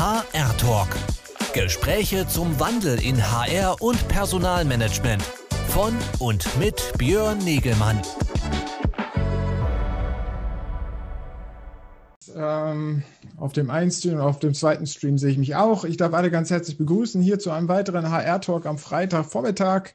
HR 0.00 0.56
Talk. 0.56 0.88
Gespräche 1.52 2.26
zum 2.26 2.58
Wandel 2.58 3.04
in 3.04 3.18
HR 3.20 3.82
und 3.82 4.08
Personalmanagement. 4.08 5.22
Von 5.68 5.94
und 6.18 6.58
mit 6.58 6.94
Björn 6.96 7.36
Negelmann. 7.36 8.00
Ähm, 12.34 13.02
auf 13.36 13.52
dem 13.52 13.68
einen 13.68 13.90
Stream 13.90 14.14
und 14.14 14.20
auf 14.20 14.38
dem 14.38 14.54
zweiten 14.54 14.86
Stream 14.86 15.18
sehe 15.18 15.32
ich 15.32 15.38
mich 15.38 15.54
auch. 15.54 15.84
Ich 15.84 15.98
darf 15.98 16.14
alle 16.14 16.30
ganz 16.30 16.48
herzlich 16.48 16.78
begrüßen 16.78 17.20
hier 17.20 17.38
zu 17.38 17.50
einem 17.50 17.68
weiteren 17.68 18.10
HR-Talk 18.10 18.64
am 18.64 18.78
Freitagvormittag. 18.78 19.90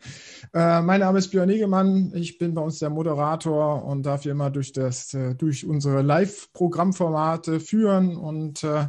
Äh, 0.53 0.81
mein 0.81 0.99
Name 0.99 1.17
ist 1.17 1.29
Björn 1.29 1.49
Negemann. 1.49 2.11
Ich 2.13 2.37
bin 2.37 2.53
bei 2.53 2.61
uns 2.61 2.77
der 2.77 2.91
Moderator 2.91 3.83
und 3.85 4.03
darf 4.03 4.21
hier 4.21 4.33
immer 4.33 4.51
durch, 4.51 4.71
das, 4.71 5.15
äh, 5.15 5.33
durch 5.33 5.65
unsere 5.65 6.03
Live-Programmformate 6.03 7.59
führen 7.59 8.15
und 8.17 8.63
äh, 8.63 8.85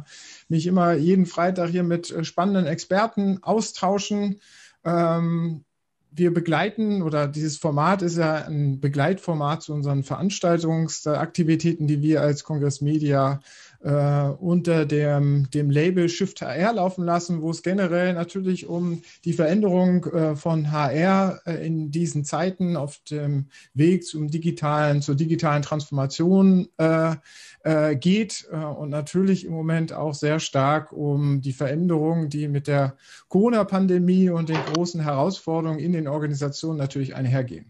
mich 0.49 0.67
immer 0.67 0.93
jeden 0.93 1.25
Freitag 1.25 1.69
hier 1.69 1.83
mit 1.83 2.11
äh, 2.11 2.23
spannenden 2.23 2.65
Experten 2.65 3.39
austauschen. 3.41 4.39
Ähm, 4.83 5.63
wir 6.11 6.33
begleiten 6.33 7.03
oder 7.03 7.27
dieses 7.27 7.57
Format 7.57 8.01
ist 8.01 8.17
ja 8.17 8.45
ein 8.45 8.79
Begleitformat 8.79 9.61
zu 9.61 9.73
unseren 9.73 10.03
Veranstaltungsaktivitäten, 10.03 11.87
die 11.87 12.01
wir 12.01 12.21
als 12.21 12.43
Kongress 12.43 12.81
Media 12.81 13.39
äh, 13.83 14.29
unter 14.39 14.85
dem, 14.85 15.49
dem 15.51 15.69
Label 15.69 16.09
Shift 16.09 16.41
HR 16.41 16.73
laufen 16.73 17.05
lassen, 17.05 17.41
wo 17.41 17.51
es 17.51 17.63
generell 17.63 18.13
natürlich 18.13 18.67
um 18.67 19.01
die 19.25 19.33
Veränderung 19.33 20.05
äh, 20.05 20.35
von 20.35 20.71
HR 20.71 21.39
äh, 21.45 21.65
in 21.65 21.91
diesen 21.91 22.25
Zeiten 22.25 22.75
auf 22.75 22.99
dem 23.09 23.47
Weg 23.73 24.05
zum 24.05 24.29
digitalen, 24.29 25.01
zur 25.01 25.15
digitalen 25.15 25.61
Transformation 25.61 26.67
äh, 26.77 27.15
äh, 27.63 27.95
geht 27.95 28.47
äh, 28.51 28.55
und 28.55 28.89
natürlich 28.89 29.45
im 29.45 29.51
Moment 29.51 29.93
auch 29.93 30.13
sehr 30.13 30.39
stark 30.39 30.91
um 30.91 31.41
die 31.41 31.53
Veränderungen, 31.53 32.29
die 32.29 32.47
mit 32.47 32.67
der 32.67 32.95
Corona-Pandemie 33.27 34.29
und 34.29 34.49
den 34.49 34.59
großen 34.73 35.01
Herausforderungen 35.01 35.79
in 35.79 35.93
den 35.93 36.07
Organisationen 36.07 36.77
natürlich 36.77 37.15
einhergehen. 37.15 37.65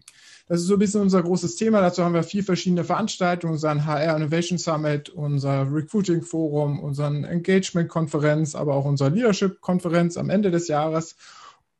Das 0.48 0.60
ist 0.60 0.66
so 0.66 0.74
ein 0.74 0.78
bisschen 0.78 1.02
unser 1.02 1.22
großes 1.22 1.56
Thema. 1.56 1.82
Dazu 1.82 2.02
haben 2.02 2.14
wir 2.14 2.22
vier 2.22 2.42
verschiedene 2.42 2.82
Veranstaltungen, 2.82 3.52
unseren 3.52 3.84
HR 3.84 4.16
Innovation 4.16 4.58
Summit, 4.58 5.10
unser 5.10 5.70
Recruiting 5.70 6.22
Forum, 6.22 6.80
unseren 6.80 7.24
Engagement 7.24 7.90
Konferenz, 7.90 8.54
aber 8.54 8.74
auch 8.74 8.86
unser 8.86 9.10
Leadership 9.10 9.60
Konferenz 9.60 10.16
am 10.16 10.30
Ende 10.30 10.50
des 10.50 10.68
Jahres. 10.68 11.16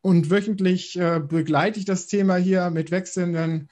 Und 0.03 0.31
wöchentlich 0.31 0.99
äh, 0.99 1.19
begleite 1.19 1.79
ich 1.79 1.87
das 1.87 2.07
Thema 2.07 2.37
hier 2.37 2.69
mit 2.69 2.91
wechselnden 2.91 3.71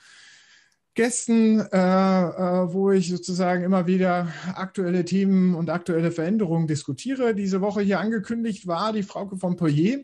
Gästen, 0.94 1.61
äh, 1.61 1.77
äh, 1.77 2.72
wo 2.72 2.91
ich 2.91 3.11
sozusagen 3.11 3.64
immer 3.64 3.86
wieder 3.86 4.33
aktuelle 4.55 5.05
Themen 5.05 5.55
und 5.55 5.69
aktuelle 5.69 6.11
Veränderungen 6.11 6.67
diskutiere. 6.67 7.34
Diese 7.34 7.61
Woche 7.61 7.83
hier 7.83 8.00
angekündigt 8.00 8.67
war 8.67 8.94
die 8.94 9.02
Frauke 9.02 9.36
von 9.36 9.56
Poyer. 9.56 9.98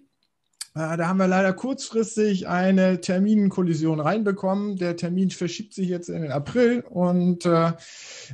Äh, 0.75 0.97
da 0.97 1.09
haben 1.09 1.19
wir 1.19 1.29
leider 1.29 1.53
kurzfristig 1.53 2.49
eine 2.49 3.01
Terminkollision 3.03 4.01
reinbekommen. 4.01 4.77
Der 4.77 4.97
Termin 4.97 5.31
verschiebt 5.31 5.75
sich 5.75 5.89
jetzt 5.89 6.09
in 6.09 6.23
den 6.23 6.33
April 6.33 6.83
und 6.89 7.45
äh, 7.45 7.73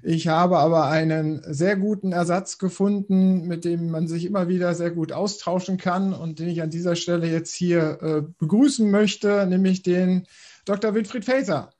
ich 0.04 0.28
habe 0.28 0.58
aber 0.58 0.86
einen 0.86 1.42
sehr 1.52 1.76
guten 1.76 2.12
Ersatz 2.12 2.58
gefunden, 2.58 3.48
mit 3.48 3.64
dem 3.64 3.90
man 3.90 4.06
sich 4.06 4.24
immer 4.24 4.46
wieder 4.46 4.74
sehr 4.74 4.92
gut 4.92 5.10
austauschen 5.10 5.78
kann 5.78 6.12
und 6.12 6.38
den 6.38 6.48
ich 6.48 6.62
an 6.62 6.70
dieser 6.70 6.94
Stelle 6.94 7.26
jetzt 7.26 7.54
hier 7.54 7.98
äh, 8.02 8.22
begrüßen 8.38 8.88
möchte, 8.88 9.44
nämlich 9.46 9.82
den 9.82 10.26
Dr. 10.64 10.94
Winfried 10.94 11.24
Faeser. 11.24 11.70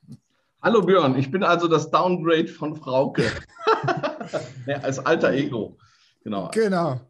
Hallo 0.60 0.82
Björn, 0.82 1.16
ich 1.16 1.30
bin 1.30 1.44
also 1.44 1.68
das 1.68 1.92
Downgrade 1.92 2.48
von 2.48 2.74
Frauke. 2.74 3.22
ja, 4.66 4.78
als 4.78 4.98
alter 4.98 5.30
Ego. 5.30 5.78
Genau. 6.24 6.50
Genau. 6.52 7.00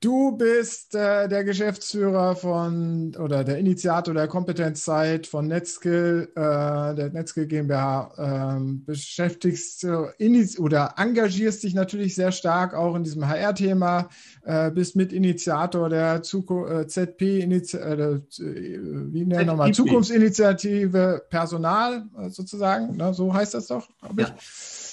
Du 0.00 0.32
bist 0.32 0.94
äh, 0.94 1.28
der 1.28 1.44
Geschäftsführer 1.44 2.34
von 2.34 3.14
oder 3.16 3.44
der 3.44 3.58
Initiator 3.58 4.14
der 4.14 4.28
Kompetenzzeit 4.28 5.26
von 5.26 5.46
Netzskill, 5.46 6.32
äh, 6.34 6.40
der 6.40 7.10
Netzskill 7.12 7.46
GmbH, 7.46 8.54
ähm, 8.56 8.82
beschäftigst 8.86 9.84
äh, 9.84 10.58
oder 10.58 10.94
engagierst 10.96 11.64
dich 11.64 11.74
natürlich 11.74 12.14
sehr 12.14 12.32
stark 12.32 12.72
auch 12.72 12.94
in 12.94 13.04
diesem 13.04 13.28
HR-Thema, 13.28 14.08
äh, 14.44 14.70
bist 14.70 14.96
Mitinitiator 14.96 15.90
der 15.90 16.22
Zuku 16.22 16.64
äh, 16.64 16.86
ZP, 16.86 17.40
äh, 17.42 17.46
wie 17.50 19.26
nennen 19.26 19.46
nochmal, 19.46 19.74
Zukunftsinitiative 19.74 21.26
Personal 21.28 22.06
sozusagen, 22.28 22.96
ne, 22.96 23.12
so 23.12 23.34
heißt 23.34 23.52
das 23.52 23.66
doch, 23.66 23.86
glaube 23.98 24.22
ich. 24.22 24.28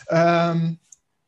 Ja. 0.09 0.51
Ähm, 0.51 0.79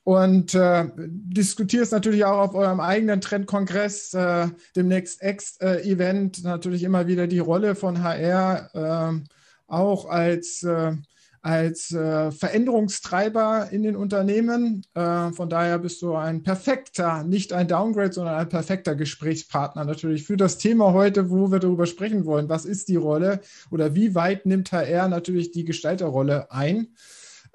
und 0.03 0.55
äh, 0.55 0.89
diskutierst 0.97 1.91
natürlich 1.91 2.25
auch 2.25 2.39
auf 2.39 2.55
eurem 2.55 2.79
eigenen 2.79 3.21
Trendkongress, 3.21 4.13
äh, 4.13 4.47
dem 4.75 4.87
Next 4.87 5.21
X-Event, 5.21 6.39
äh, 6.39 6.41
natürlich 6.41 6.83
immer 6.83 7.07
wieder 7.07 7.27
die 7.27 7.39
Rolle 7.39 7.75
von 7.75 8.01
HR 8.01 8.69
äh, 8.73 9.29
auch 9.67 10.09
als, 10.09 10.63
äh, 10.63 10.93
als 11.41 11.91
äh, 11.91 12.31
Veränderungstreiber 12.31 13.67
in 13.71 13.83
den 13.83 13.95
Unternehmen. 13.95 14.83
von 14.93 15.49
daher 15.49 15.79
bist 15.79 16.01
du 16.01 16.15
ein 16.15 16.43
perfekter, 16.43 17.23
nicht 17.23 17.53
ein 17.53 17.67
Downgrade, 17.67 18.11
sondern 18.11 18.35
ein 18.35 18.49
perfekter 18.49 18.95
Gesprächspartner 18.95 19.85
natürlich 19.85 20.23
für 20.23 20.37
das 20.37 20.57
Thema 20.57 20.91
heute, 20.93 21.29
wo 21.29 21.51
wir 21.51 21.59
darüber 21.59 21.85
sprechen 21.85 22.25
wollen. 22.25 22.49
Was 22.49 22.65
ist 22.65 22.87
die 22.87 22.97
Rolle 22.97 23.41
oder 23.71 23.95
wie 23.95 24.15
weit 24.15 24.45
nimmt 24.45 24.71
HR 24.71 25.07
natürlich 25.07 25.51
die 25.51 25.65
Gestalterrolle 25.65 26.51
ein? 26.51 26.87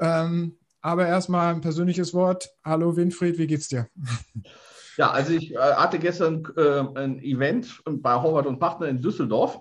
Ähm, 0.01 0.57
aber 0.85 1.07
erstmal 1.07 1.55
ein 1.55 1.63
persönliches 1.63 2.13
Wort. 2.13 2.51
Hallo 2.63 2.95
Winfried, 2.95 3.39
wie 3.39 3.47
geht's 3.47 3.69
dir? 3.69 3.89
Ja, 4.97 5.11
also 5.11 5.33
ich 5.33 5.53
äh, 5.53 5.59
hatte 5.59 5.99
gestern 5.99 6.47
äh, 6.57 6.85
ein 6.95 7.21
Event 7.21 7.83
bei 7.85 8.15
Horvath 8.15 8.47
und 8.47 8.61
Partner 8.61 8.87
in 8.87 9.03
Düsseldorf. 9.03 9.59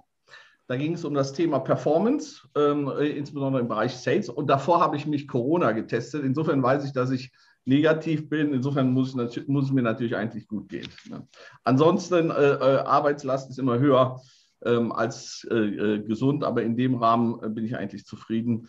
Da 0.67 0.75
ging 0.75 0.93
es 0.93 1.03
um 1.03 1.15
das 1.15 1.33
Thema 1.33 1.57
Performance, 1.57 2.47
ähm, 2.55 2.87
insbesondere 2.99 3.63
im 3.63 3.67
Bereich 3.67 3.95
Sales. 3.95 4.29
Und 4.29 4.45
davor 4.45 4.79
habe 4.79 4.95
ich 4.95 5.07
mich 5.07 5.27
Corona 5.27 5.71
getestet. 5.71 6.23
Insofern 6.23 6.61
weiß 6.61 6.85
ich, 6.85 6.93
dass 6.93 7.09
ich 7.09 7.31
negativ 7.65 8.29
bin. 8.29 8.53
Insofern 8.53 8.91
muss, 8.91 9.15
muss 9.47 9.65
es 9.65 9.71
mir 9.71 9.81
natürlich 9.81 10.15
eigentlich 10.15 10.47
gut 10.47 10.69
gehen. 10.69 10.89
Ne? 11.09 11.27
Ansonsten, 11.63 12.29
äh, 12.29 12.51
äh, 12.51 12.77
Arbeitslast 12.81 13.49
ist 13.49 13.57
immer 13.57 13.79
höher 13.79 14.21
ähm, 14.63 14.91
als 14.91 15.47
äh, 15.49 15.55
äh, 15.55 15.99
gesund, 16.03 16.43
aber 16.43 16.61
in 16.61 16.77
dem 16.77 16.93
Rahmen 16.93 17.55
bin 17.55 17.65
ich 17.65 17.75
eigentlich 17.75 18.05
zufrieden 18.05 18.67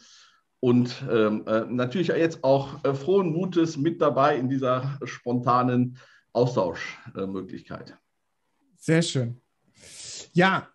und 0.64 1.04
ähm, 1.10 1.44
äh, 1.46 1.66
natürlich 1.68 2.08
jetzt 2.08 2.42
auch 2.42 2.82
äh, 2.84 2.94
frohen 2.94 3.34
Mutes 3.34 3.76
mit 3.76 4.00
dabei 4.00 4.38
in 4.38 4.48
dieser 4.48 4.98
spontanen 5.04 5.98
Austauschmöglichkeit. 6.32 7.98
Sehr 8.78 9.02
schön. 9.02 9.42
Ja, 10.32 10.68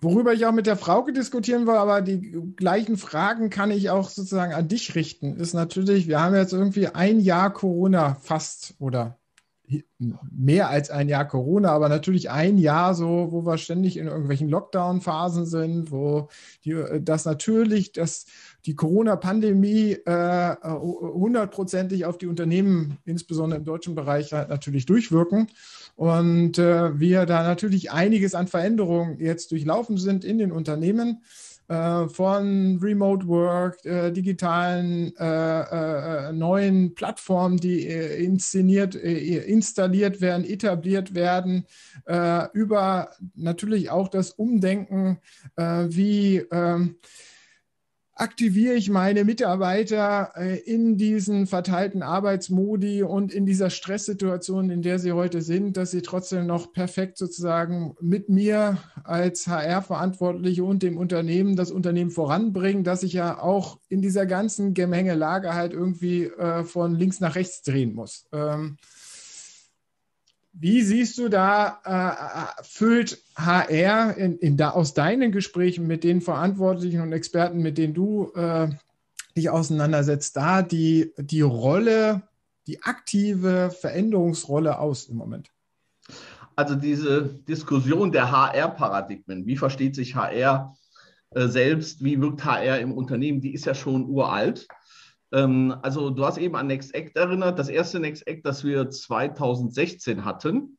worüber 0.00 0.32
ich 0.32 0.46
auch 0.46 0.52
mit 0.52 0.66
der 0.66 0.76
Frauke 0.76 1.12
diskutieren 1.12 1.68
will, 1.68 1.76
aber 1.76 2.02
die 2.02 2.32
gleichen 2.56 2.96
Fragen 2.96 3.50
kann 3.50 3.70
ich 3.70 3.88
auch 3.88 4.08
sozusagen 4.08 4.52
an 4.52 4.66
dich 4.66 4.96
richten, 4.96 5.36
ist 5.36 5.54
natürlich, 5.54 6.08
wir 6.08 6.20
haben 6.20 6.34
jetzt 6.34 6.52
irgendwie 6.52 6.88
ein 6.88 7.20
Jahr 7.20 7.52
Corona 7.52 8.16
fast 8.16 8.74
oder 8.80 9.16
mehr 10.30 10.70
als 10.70 10.90
ein 10.90 11.08
Jahr 11.08 11.26
Corona, 11.26 11.70
aber 11.70 11.88
natürlich 11.88 12.30
ein 12.30 12.58
Jahr 12.58 12.94
so, 12.94 13.28
wo 13.30 13.44
wir 13.44 13.58
ständig 13.58 13.96
in 13.96 14.06
irgendwelchen 14.06 14.48
Lockdown-Phasen 14.48 15.46
sind, 15.46 15.90
wo 15.90 16.28
die, 16.64 16.72
äh, 16.72 17.00
das 17.02 17.24
natürlich 17.24 17.92
das 17.92 18.26
die 18.68 18.76
Corona-Pandemie 18.76 19.92
äh, 20.04 20.56
hundertprozentig 20.62 22.04
auf 22.04 22.18
die 22.18 22.26
Unternehmen, 22.26 22.98
insbesondere 23.06 23.60
im 23.60 23.64
deutschen 23.64 23.94
Bereich, 23.94 24.34
halt 24.34 24.50
natürlich 24.50 24.84
durchwirken. 24.84 25.46
Und 25.96 26.58
äh, 26.58 27.00
wir 27.00 27.24
da 27.24 27.44
natürlich 27.44 27.90
einiges 27.92 28.34
an 28.34 28.46
Veränderungen 28.46 29.18
jetzt 29.20 29.52
durchlaufen 29.52 29.96
sind 29.96 30.22
in 30.22 30.36
den 30.36 30.52
Unternehmen 30.52 31.22
äh, 31.68 32.08
von 32.08 32.78
Remote 32.82 33.26
Work, 33.26 33.82
äh, 33.86 34.10
digitalen 34.10 35.16
äh, 35.16 36.28
äh 36.28 36.32
neuen 36.34 36.94
Plattformen, 36.94 37.56
die 37.56 37.86
äh, 37.86 38.22
inszeniert, 38.22 38.94
äh, 38.96 39.38
installiert 39.38 40.20
werden, 40.20 40.44
etabliert 40.44 41.14
werden, 41.14 41.64
über 42.52 43.10
natürlich 43.34 43.90
auch 43.90 44.08
das 44.08 44.30
Umdenken, 44.30 45.18
wie 45.56 46.38
ähm, 46.50 46.96
aktiviere 48.18 48.74
ich 48.74 48.90
meine 48.90 49.24
Mitarbeiter 49.24 50.32
äh, 50.34 50.58
in 50.58 50.96
diesen 50.96 51.46
verteilten 51.46 52.02
Arbeitsmodi 52.02 53.04
und 53.04 53.32
in 53.32 53.46
dieser 53.46 53.70
Stresssituation, 53.70 54.70
in 54.70 54.82
der 54.82 54.98
sie 54.98 55.12
heute 55.12 55.40
sind, 55.40 55.76
dass 55.76 55.92
sie 55.92 56.02
trotzdem 56.02 56.46
noch 56.46 56.72
perfekt 56.72 57.16
sozusagen 57.16 57.94
mit 58.00 58.28
mir 58.28 58.78
als 59.04 59.46
HR-Verantwortliche 59.46 60.64
und 60.64 60.82
dem 60.82 60.98
Unternehmen 60.98 61.54
das 61.54 61.70
Unternehmen 61.70 62.10
voranbringen, 62.10 62.82
dass 62.82 63.04
ich 63.04 63.12
ja 63.12 63.40
auch 63.40 63.78
in 63.88 64.02
dieser 64.02 64.26
ganzen 64.26 64.74
Gemengelage 64.74 65.54
halt 65.54 65.72
irgendwie 65.72 66.24
äh, 66.24 66.64
von 66.64 66.96
links 66.96 67.20
nach 67.20 67.36
rechts 67.36 67.62
drehen 67.62 67.94
muss. 67.94 68.26
Wie 70.60 70.82
siehst 70.82 71.18
du 71.18 71.28
da, 71.28 71.80
äh, 72.58 72.62
füllt 72.64 73.22
HR 73.36 74.16
in, 74.16 74.38
in 74.38 74.56
da, 74.56 74.70
aus 74.70 74.94
deinen 74.94 75.30
Gesprächen 75.30 75.86
mit 75.86 76.04
den 76.04 76.20
Verantwortlichen 76.20 77.00
und 77.00 77.12
Experten, 77.12 77.58
mit 77.58 77.78
denen 77.78 77.94
du 77.94 78.32
äh, 78.34 78.68
dich 79.36 79.50
auseinandersetzt, 79.50 80.36
da 80.36 80.62
die, 80.62 81.12
die 81.16 81.42
Rolle, 81.42 82.22
die 82.66 82.82
aktive 82.82 83.70
Veränderungsrolle 83.70 84.78
aus 84.78 85.08
im 85.08 85.16
Moment? 85.16 85.50
also 86.58 86.74
diese 86.74 87.22
Diskussion 87.46 88.10
der 88.10 88.32
HR-Paradigmen, 88.32 89.46
wie 89.46 89.56
versteht 89.56 89.94
sich 89.94 90.16
HR 90.16 90.74
äh, 91.30 91.46
selbst, 91.46 92.02
wie 92.02 92.20
wirkt 92.20 92.44
HR 92.44 92.80
im 92.80 92.90
Unternehmen, 92.90 93.40
die 93.40 93.54
ist 93.54 93.64
ja 93.64 93.76
schon 93.76 94.06
uralt. 94.06 94.66
Ähm, 95.32 95.76
also 95.82 96.10
du 96.10 96.24
hast 96.24 96.38
eben 96.38 96.56
an 96.56 96.66
Next 96.66 96.94
Act 96.94 97.16
erinnert. 97.16 97.58
Das 97.58 97.68
erste 97.68 98.00
Next 98.00 98.26
Act, 98.26 98.46
das 98.46 98.64
wir 98.64 98.90
2016 98.90 100.24
hatten, 100.24 100.78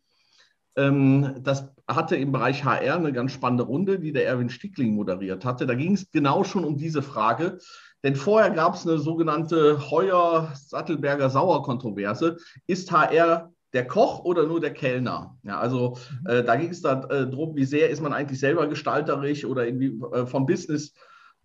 ähm, 0.76 1.36
das 1.42 1.70
hatte 1.88 2.16
im 2.16 2.32
Bereich 2.32 2.64
HR 2.64 2.96
eine 2.96 3.12
ganz 3.12 3.32
spannende 3.32 3.64
Runde, 3.64 4.00
die 4.00 4.14
der 4.14 4.28
Erwin 4.28 4.50
Stickling 4.50 4.96
moderiert 4.96 5.46
hatte. 5.46 5.66
Da 5.66 5.74
ging 5.76 5.94
es 5.94 6.12
genau 6.12 6.44
schon 6.44 6.64
um 6.64 6.78
diese 6.78 7.02
Frage. 7.02 7.58
Denn 8.04 8.16
vorher 8.16 8.52
gab 8.52 8.76
es 8.76 8.88
eine 8.88 8.98
sogenannte 8.98 9.92
Heuer-Sattelberger-Sauer-Kontroverse. 9.92 12.38
Ist 12.66 12.92
HR 12.92 13.52
der 13.74 13.88
Koch 13.88 14.24
oder 14.24 14.48
nur 14.48 14.62
der 14.62 14.74
Kellner? 14.74 15.38
Ja, 15.44 15.60
also 15.60 15.98
mhm. 16.22 16.28
äh, 16.28 16.44
da 16.44 16.56
ging 16.56 16.70
es 16.70 16.82
darum, 16.82 17.52
äh, 17.52 17.56
wie 17.56 17.66
sehr 17.66 17.90
ist 17.90 18.02
man 18.02 18.14
eigentlich 18.14 18.40
selber 18.40 18.68
gestalterisch 18.68 19.44
oder 19.44 19.66
irgendwie 19.66 20.00
äh, 20.14 20.26
vom 20.26 20.46
Business 20.46 20.94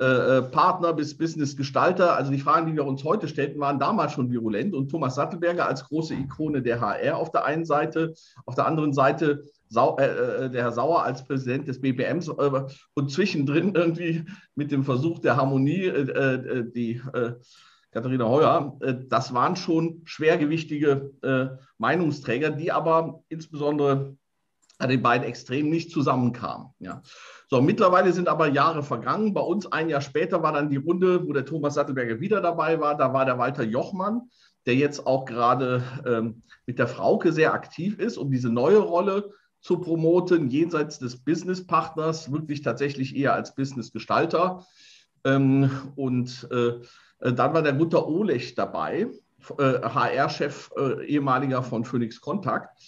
äh, 0.00 0.38
äh, 0.38 0.42
Partner 0.42 0.92
bis 0.92 1.16
Business-Gestalter. 1.16 2.16
Also 2.16 2.32
die 2.32 2.40
Fragen, 2.40 2.66
die 2.66 2.74
wir 2.74 2.84
uns 2.84 3.04
heute 3.04 3.28
stellten, 3.28 3.60
waren 3.60 3.78
damals 3.78 4.12
schon 4.12 4.28
virulent. 4.28 4.74
Und 4.74 4.90
Thomas 4.90 5.14
Sattelberger 5.14 5.68
als 5.68 5.84
große 5.84 6.14
Ikone 6.14 6.62
der 6.62 6.80
HR 6.80 7.16
auf 7.16 7.30
der 7.30 7.44
einen 7.44 7.64
Seite, 7.64 8.12
auf 8.44 8.56
der 8.56 8.66
anderen 8.66 8.92
Seite 8.92 9.44
Sau, 9.68 9.96
äh, 9.98 10.46
äh 10.46 10.50
der 10.50 10.62
Herr 10.64 10.72
Sauer 10.72 11.04
als 11.04 11.24
Präsident 11.24 11.68
des 11.68 11.80
BBMs 11.80 12.26
äh, 12.26 12.64
und 12.94 13.12
zwischendrin 13.12 13.76
irgendwie 13.76 14.24
mit 14.56 14.72
dem 14.72 14.82
Versuch 14.82 15.20
der 15.20 15.36
Harmonie 15.36 15.92
die 16.74 17.00
Katharina 17.92 18.28
Heuer, 18.28 18.76
das 19.08 19.32
waren 19.32 19.54
schon 19.54 20.02
schwergewichtige 20.04 21.12
Meinungsträger, 21.78 22.50
die 22.50 22.72
aber 22.72 23.22
insbesondere 23.28 24.16
an 24.78 24.88
den 24.88 25.02
beiden 25.02 25.26
Extremen 25.26 25.70
nicht 25.70 25.90
zusammenkamen. 25.90 26.68
Ja. 26.78 27.02
So, 27.48 27.60
mittlerweile 27.60 28.12
sind 28.12 28.28
aber 28.28 28.48
Jahre 28.48 28.82
vergangen. 28.82 29.34
Bei 29.34 29.40
uns 29.40 29.70
ein 29.70 29.88
Jahr 29.88 30.00
später 30.00 30.42
war 30.42 30.52
dann 30.52 30.70
die 30.70 30.76
Runde, 30.76 31.26
wo 31.26 31.32
der 31.32 31.44
Thomas 31.44 31.74
Sattelberger 31.74 32.20
wieder 32.20 32.40
dabei 32.40 32.80
war. 32.80 32.96
Da 32.96 33.12
war 33.12 33.24
der 33.24 33.38
Walter 33.38 33.62
Jochmann, 33.62 34.22
der 34.66 34.74
jetzt 34.74 35.06
auch 35.06 35.24
gerade 35.24 35.82
ähm, 36.06 36.42
mit 36.66 36.78
der 36.78 36.88
Frauke 36.88 37.32
sehr 37.32 37.52
aktiv 37.52 37.98
ist, 37.98 38.16
um 38.16 38.30
diese 38.30 38.50
neue 38.50 38.78
Rolle 38.78 39.30
zu 39.60 39.78
promoten, 39.78 40.48
jenseits 40.48 40.98
des 40.98 41.16
Businesspartners, 41.16 42.32
wirklich 42.32 42.62
tatsächlich 42.62 43.16
eher 43.16 43.34
als 43.34 43.54
Businessgestalter. 43.54 44.66
Ähm, 45.24 45.70
und 45.96 46.48
äh, 46.50 46.80
dann 47.20 47.54
war 47.54 47.62
der 47.62 47.72
Gunther 47.72 48.06
Olech 48.06 48.54
dabei, 48.54 49.06
äh, 49.58 49.80
HR-Chef, 49.80 50.70
äh, 50.76 51.06
ehemaliger 51.06 51.62
von 51.62 51.84
Phoenix 51.84 52.20
Kontakt. 52.20 52.78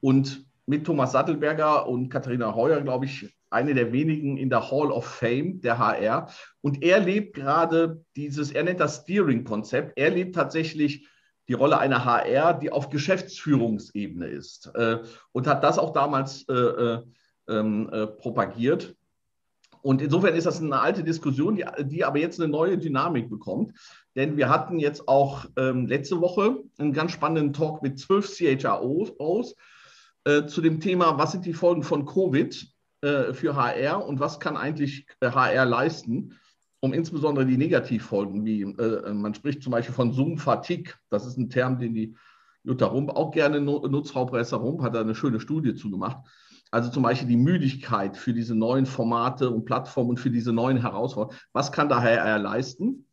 Und 0.00 0.46
mit 0.66 0.84
Thomas 0.84 1.12
Sattelberger 1.12 1.88
und 1.88 2.08
Katharina 2.08 2.54
Heuer, 2.54 2.80
glaube 2.80 3.06
ich, 3.06 3.34
eine 3.50 3.74
der 3.74 3.92
wenigen 3.92 4.36
in 4.36 4.50
der 4.50 4.70
Hall 4.70 4.90
of 4.90 5.06
Fame 5.06 5.60
der 5.60 5.78
HR. 5.78 6.28
Und 6.60 6.82
er 6.82 6.98
lebt 6.98 7.34
gerade 7.34 8.04
dieses, 8.16 8.50
er 8.50 8.64
nennt 8.64 8.80
das 8.80 9.02
Steering-Konzept. 9.02 9.92
Er 9.96 10.10
lebt 10.10 10.34
tatsächlich 10.34 11.08
die 11.48 11.54
Rolle 11.54 11.78
einer 11.78 12.04
HR, 12.04 12.54
die 12.54 12.72
auf 12.72 12.90
Geschäftsführungsebene 12.90 14.26
ist 14.26 14.70
äh, 14.74 14.98
und 15.32 15.46
hat 15.46 15.62
das 15.62 15.78
auch 15.78 15.92
damals 15.92 16.44
äh, 16.48 16.52
äh, 16.52 17.02
ähm, 17.48 17.88
äh, 17.92 18.06
propagiert. 18.08 18.96
Und 19.82 20.02
insofern 20.02 20.34
ist 20.34 20.46
das 20.46 20.60
eine 20.60 20.80
alte 20.80 21.04
Diskussion, 21.04 21.54
die, 21.54 21.64
die, 21.84 22.04
aber 22.04 22.18
jetzt 22.18 22.40
eine 22.40 22.50
neue 22.50 22.76
Dynamik 22.76 23.30
bekommt. 23.30 23.72
Denn 24.16 24.36
wir 24.36 24.48
hatten 24.48 24.80
jetzt 24.80 25.06
auch 25.06 25.46
ähm, 25.56 25.86
letzte 25.86 26.20
Woche 26.20 26.56
einen 26.78 26.92
ganz 26.92 27.12
spannenden 27.12 27.52
Talk 27.52 27.82
mit 27.82 28.00
zwölf 28.00 28.28
CHROs 28.28 29.54
äh, 30.26 30.46
zu 30.46 30.60
dem 30.60 30.80
Thema, 30.80 31.18
was 31.18 31.32
sind 31.32 31.46
die 31.46 31.54
Folgen 31.54 31.84
von 31.84 32.04
Covid 32.04 32.66
äh, 33.00 33.32
für 33.32 33.54
HR 33.54 34.04
und 34.04 34.18
was 34.18 34.40
kann 34.40 34.56
eigentlich 34.56 35.06
HR 35.22 35.52
äh, 35.52 35.64
leisten, 35.64 36.34
um 36.80 36.92
insbesondere 36.92 37.46
die 37.46 37.56
Negativfolgen, 37.56 38.44
wie 38.44 38.62
äh, 38.62 39.14
man 39.14 39.34
spricht 39.34 39.62
zum 39.62 39.70
Beispiel 39.70 39.94
von 39.94 40.12
Zoom-Fatigue, 40.12 40.94
das 41.10 41.26
ist 41.26 41.38
ein 41.38 41.48
Term, 41.48 41.78
den 41.78 41.94
die 41.94 42.16
Jutta 42.64 42.86
Rump 42.86 43.10
auch 43.10 43.30
gerne 43.30 43.60
nutzt, 43.60 44.10
Frau 44.10 44.26
Presser 44.26 44.56
Rump 44.56 44.82
hat 44.82 44.96
da 44.96 45.00
eine 45.00 45.14
schöne 45.14 45.38
Studie 45.38 45.76
zugemacht. 45.76 46.18
Also 46.72 46.90
zum 46.90 47.04
Beispiel 47.04 47.28
die 47.28 47.36
Müdigkeit 47.36 48.16
für 48.16 48.34
diese 48.34 48.56
neuen 48.56 48.86
Formate 48.86 49.48
und 49.50 49.64
Plattformen 49.64 50.10
und 50.10 50.20
für 50.20 50.32
diese 50.32 50.52
neuen 50.52 50.78
Herausforderungen. 50.78 51.38
Was 51.52 51.70
kann 51.70 51.88
da 51.88 52.02
HR 52.02 52.40
leisten? 52.40 53.05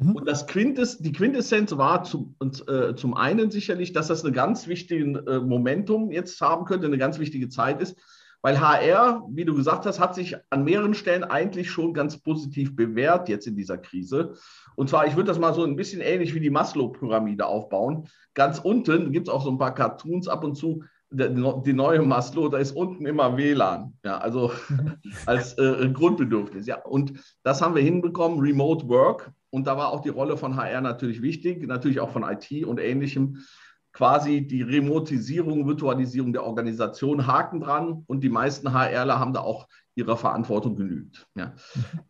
Mhm. 0.00 0.16
Und 0.16 0.28
das 0.28 0.46
Quintess, 0.46 0.98
die 0.98 1.12
Quintessenz 1.12 1.76
war 1.76 2.04
zum, 2.04 2.34
und, 2.38 2.68
äh, 2.68 2.94
zum 2.94 3.14
einen 3.14 3.50
sicherlich, 3.50 3.92
dass 3.92 4.08
das 4.08 4.24
ein 4.24 4.32
ganz 4.32 4.66
wichtiges 4.66 5.22
äh, 5.26 5.40
Momentum 5.40 6.10
jetzt 6.10 6.40
haben 6.40 6.64
könnte, 6.64 6.86
eine 6.86 6.98
ganz 6.98 7.18
wichtige 7.18 7.48
Zeit 7.48 7.80
ist, 7.80 7.96
weil 8.42 8.60
HR, 8.60 9.26
wie 9.30 9.44
du 9.44 9.54
gesagt 9.54 9.86
hast, 9.86 9.98
hat 9.98 10.14
sich 10.14 10.36
an 10.50 10.64
mehreren 10.64 10.94
Stellen 10.94 11.24
eigentlich 11.24 11.70
schon 11.70 11.94
ganz 11.94 12.18
positiv 12.18 12.76
bewährt 12.76 13.28
jetzt 13.28 13.46
in 13.46 13.56
dieser 13.56 13.78
Krise. 13.78 14.34
Und 14.76 14.88
zwar, 14.88 15.06
ich 15.06 15.16
würde 15.16 15.28
das 15.28 15.38
mal 15.38 15.54
so 15.54 15.64
ein 15.64 15.76
bisschen 15.76 16.00
ähnlich 16.00 16.34
wie 16.34 16.40
die 16.40 16.50
Maslow-Pyramide 16.50 17.46
aufbauen. 17.46 18.08
Ganz 18.34 18.58
unten 18.58 19.10
gibt 19.10 19.28
es 19.28 19.34
auch 19.34 19.42
so 19.42 19.50
ein 19.50 19.58
paar 19.58 19.74
Cartoons 19.74 20.28
ab 20.28 20.44
und 20.44 20.54
zu, 20.54 20.84
die 21.10 21.72
neue 21.72 22.02
Maslow, 22.02 22.48
da 22.48 22.58
ist 22.58 22.72
unten 22.72 23.06
immer 23.06 23.36
WLAN, 23.36 23.94
ja, 24.04 24.18
also 24.18 24.50
als 25.26 25.56
äh, 25.58 25.88
Grundbedürfnis. 25.92 26.66
Ja, 26.66 26.82
und 26.84 27.12
das 27.42 27.62
haben 27.62 27.74
wir 27.74 27.82
hinbekommen, 27.82 28.40
Remote 28.40 28.88
Work. 28.88 29.32
Und 29.50 29.66
da 29.66 29.76
war 29.76 29.88
auch 29.88 30.00
die 30.00 30.08
Rolle 30.08 30.36
von 30.36 30.56
HR 30.56 30.80
natürlich 30.80 31.22
wichtig, 31.22 31.66
natürlich 31.66 32.00
auch 32.00 32.10
von 32.10 32.24
IT 32.24 32.64
und 32.64 32.80
Ähnlichem. 32.80 33.44
Quasi 33.92 34.46
die 34.46 34.62
Remotisierung, 34.62 35.66
Virtualisierung 35.66 36.32
der 36.32 36.44
Organisation, 36.44 37.26
Haken 37.26 37.60
dran. 37.60 38.04
Und 38.06 38.22
die 38.22 38.28
meisten 38.28 38.72
HRler 38.72 39.18
haben 39.18 39.32
da 39.32 39.40
auch 39.40 39.66
ihrer 39.94 40.16
Verantwortung 40.16 40.76
genügt. 40.76 41.26
Ja. 41.34 41.54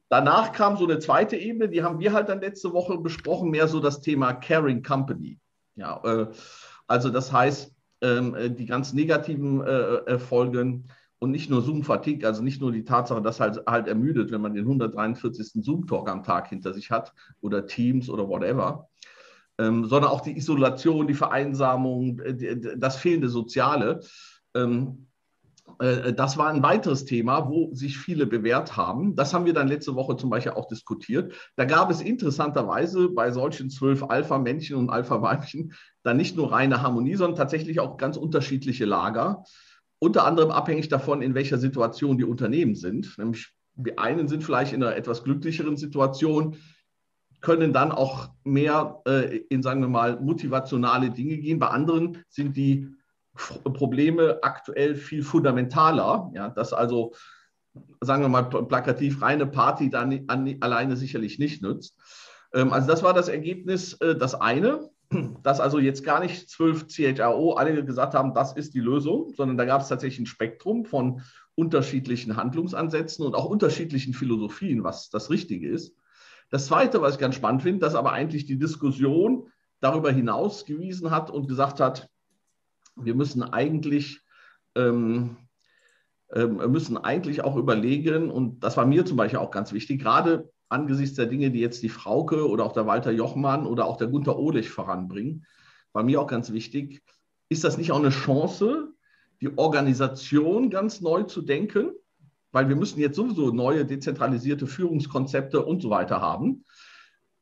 Danach 0.08 0.52
kam 0.52 0.76
so 0.76 0.84
eine 0.84 0.98
zweite 0.98 1.36
Ebene, 1.36 1.68
die 1.68 1.84
haben 1.84 2.00
wir 2.00 2.12
halt 2.12 2.28
dann 2.28 2.40
letzte 2.40 2.72
Woche 2.72 2.98
besprochen, 2.98 3.50
mehr 3.50 3.68
so 3.68 3.78
das 3.78 4.00
Thema 4.00 4.32
Caring 4.32 4.82
Company. 4.82 5.38
Ja, 5.76 6.02
äh, 6.04 6.26
also 6.88 7.10
das 7.10 7.32
heißt, 7.32 7.72
ähm, 8.02 8.34
äh, 8.34 8.50
die 8.50 8.66
ganz 8.66 8.92
negativen 8.92 9.62
äh, 9.64 10.18
Folgen 10.18 10.88
und 11.18 11.30
nicht 11.30 11.50
nur 11.50 11.62
Zoom-Fatigue, 11.62 12.26
also 12.26 12.42
nicht 12.42 12.60
nur 12.60 12.72
die 12.72 12.84
Tatsache, 12.84 13.22
dass 13.22 13.40
halt, 13.40 13.62
halt 13.66 13.88
ermüdet, 13.88 14.30
wenn 14.30 14.40
man 14.40 14.54
den 14.54 14.64
143. 14.64 15.64
Zoom-Talk 15.64 16.10
am 16.10 16.22
Tag 16.22 16.48
hinter 16.48 16.74
sich 16.74 16.90
hat 16.90 17.14
oder 17.40 17.66
Teams 17.66 18.10
oder 18.10 18.28
whatever, 18.28 18.88
ähm, 19.58 19.86
sondern 19.86 20.10
auch 20.10 20.20
die 20.20 20.36
Isolation, 20.36 21.06
die 21.06 21.14
Vereinsamung, 21.14 22.20
äh, 22.20 22.76
das 22.76 22.96
fehlende 22.96 23.28
Soziale. 23.28 24.00
Ähm, 24.54 25.06
äh, 25.78 26.12
das 26.12 26.36
war 26.36 26.48
ein 26.48 26.62
weiteres 26.62 27.06
Thema, 27.06 27.48
wo 27.48 27.74
sich 27.74 27.98
viele 27.98 28.26
bewährt 28.26 28.76
haben. 28.76 29.16
Das 29.16 29.32
haben 29.32 29.46
wir 29.46 29.54
dann 29.54 29.68
letzte 29.68 29.94
Woche 29.94 30.16
zum 30.16 30.28
Beispiel 30.30 30.52
auch 30.52 30.68
diskutiert. 30.68 31.32
Da 31.56 31.64
gab 31.64 31.90
es 31.90 32.00
interessanterweise 32.00 33.08
bei 33.08 33.30
solchen 33.30 33.70
zwölf 33.70 34.02
Alpha-Männchen 34.02 34.76
und 34.76 34.90
Alpha-Weibchen 34.90 35.72
dann 36.02 36.16
nicht 36.16 36.36
nur 36.36 36.52
reine 36.52 36.82
Harmonie, 36.82 37.16
sondern 37.16 37.36
tatsächlich 37.36 37.80
auch 37.80 37.96
ganz 37.96 38.16
unterschiedliche 38.16 38.84
Lager 38.84 39.44
unter 39.98 40.24
anderem 40.24 40.50
abhängig 40.50 40.88
davon, 40.88 41.22
in 41.22 41.34
welcher 41.34 41.58
Situation 41.58 42.18
die 42.18 42.24
Unternehmen 42.24 42.74
sind. 42.74 43.16
Nämlich 43.18 43.52
die 43.76 43.98
einen 43.98 44.28
sind 44.28 44.42
vielleicht 44.42 44.72
in 44.72 44.82
einer 44.82 44.96
etwas 44.96 45.24
glücklicheren 45.24 45.76
Situation, 45.76 46.56
können 47.40 47.72
dann 47.72 47.92
auch 47.92 48.30
mehr 48.44 49.02
äh, 49.06 49.38
in, 49.50 49.62
sagen 49.62 49.80
wir 49.80 49.88
mal, 49.88 50.18
motivationale 50.20 51.10
Dinge 51.10 51.36
gehen. 51.38 51.58
Bei 51.58 51.68
anderen 51.68 52.24
sind 52.28 52.56
die 52.56 52.88
Probleme 53.34 54.38
aktuell 54.42 54.96
viel 54.96 55.22
fundamentaler. 55.22 56.30
Ja, 56.34 56.48
dass 56.48 56.72
also, 56.72 57.12
sagen 58.00 58.22
wir 58.22 58.28
mal, 58.28 58.44
plakativ 58.44 59.20
reine 59.20 59.46
Party 59.46 59.90
dann 59.90 60.24
an, 60.28 60.56
alleine 60.60 60.96
sicherlich 60.96 61.38
nicht 61.38 61.62
nützt. 61.62 61.98
Ähm, 62.54 62.72
also 62.72 62.88
das 62.88 63.02
war 63.02 63.12
das 63.12 63.28
Ergebnis, 63.28 63.92
äh, 63.94 64.16
das 64.16 64.34
eine 64.34 64.88
dass 65.42 65.60
also 65.60 65.78
jetzt 65.78 66.04
gar 66.04 66.20
nicht 66.20 66.48
zwölf 66.48 66.86
CHRO 66.88 67.54
alle 67.54 67.84
gesagt 67.84 68.14
haben, 68.14 68.34
das 68.34 68.54
ist 68.54 68.74
die 68.74 68.80
Lösung, 68.80 69.32
sondern 69.34 69.56
da 69.56 69.64
gab 69.64 69.82
es 69.82 69.88
tatsächlich 69.88 70.20
ein 70.20 70.26
Spektrum 70.26 70.84
von 70.84 71.22
unterschiedlichen 71.54 72.36
Handlungsansätzen 72.36 73.24
und 73.24 73.34
auch 73.34 73.46
unterschiedlichen 73.46 74.14
Philosophien, 74.14 74.84
was 74.84 75.10
das 75.10 75.30
Richtige 75.30 75.68
ist. 75.68 75.94
Das 76.50 76.66
Zweite, 76.66 77.00
was 77.00 77.14
ich 77.14 77.20
ganz 77.20 77.34
spannend 77.34 77.62
finde, 77.62 77.80
dass 77.80 77.94
aber 77.94 78.12
eigentlich 78.12 78.46
die 78.46 78.58
Diskussion 78.58 79.48
darüber 79.80 80.10
hinaus 80.10 80.64
gewiesen 80.64 81.10
hat 81.10 81.30
und 81.30 81.48
gesagt 81.48 81.80
hat, 81.80 82.08
wir 82.94 83.14
müssen 83.14 83.42
eigentlich, 83.42 84.20
ähm, 84.74 85.36
äh, 86.30 86.46
müssen 86.46 86.96
eigentlich 86.96 87.42
auch 87.42 87.56
überlegen, 87.56 88.30
und 88.30 88.60
das 88.60 88.76
war 88.76 88.86
mir 88.86 89.04
zum 89.04 89.16
Beispiel 89.16 89.38
auch 89.38 89.50
ganz 89.50 89.72
wichtig, 89.72 90.00
gerade 90.00 90.50
angesichts 90.68 91.16
der 91.16 91.26
Dinge, 91.26 91.50
die 91.50 91.60
jetzt 91.60 91.82
die 91.82 91.88
Frauke 91.88 92.48
oder 92.48 92.64
auch 92.64 92.72
der 92.72 92.86
Walter 92.86 93.10
Jochmann 93.10 93.66
oder 93.66 93.86
auch 93.86 93.96
der 93.96 94.08
Gunther 94.08 94.38
Ohlich 94.38 94.70
voranbringen, 94.70 95.46
war 95.92 96.02
mir 96.02 96.20
auch 96.20 96.26
ganz 96.26 96.52
wichtig, 96.52 97.02
ist 97.48 97.64
das 97.64 97.78
nicht 97.78 97.92
auch 97.92 97.98
eine 97.98 98.10
Chance, 98.10 98.92
die 99.40 99.56
Organisation 99.56 100.70
ganz 100.70 101.00
neu 101.00 101.22
zu 101.22 101.42
denken? 101.42 101.92
Weil 102.52 102.68
wir 102.68 102.76
müssen 102.76 103.00
jetzt 103.00 103.16
sowieso 103.16 103.50
neue 103.50 103.84
dezentralisierte 103.84 104.66
Führungskonzepte 104.66 105.64
und 105.64 105.82
so 105.82 105.90
weiter 105.90 106.20
haben. 106.20 106.64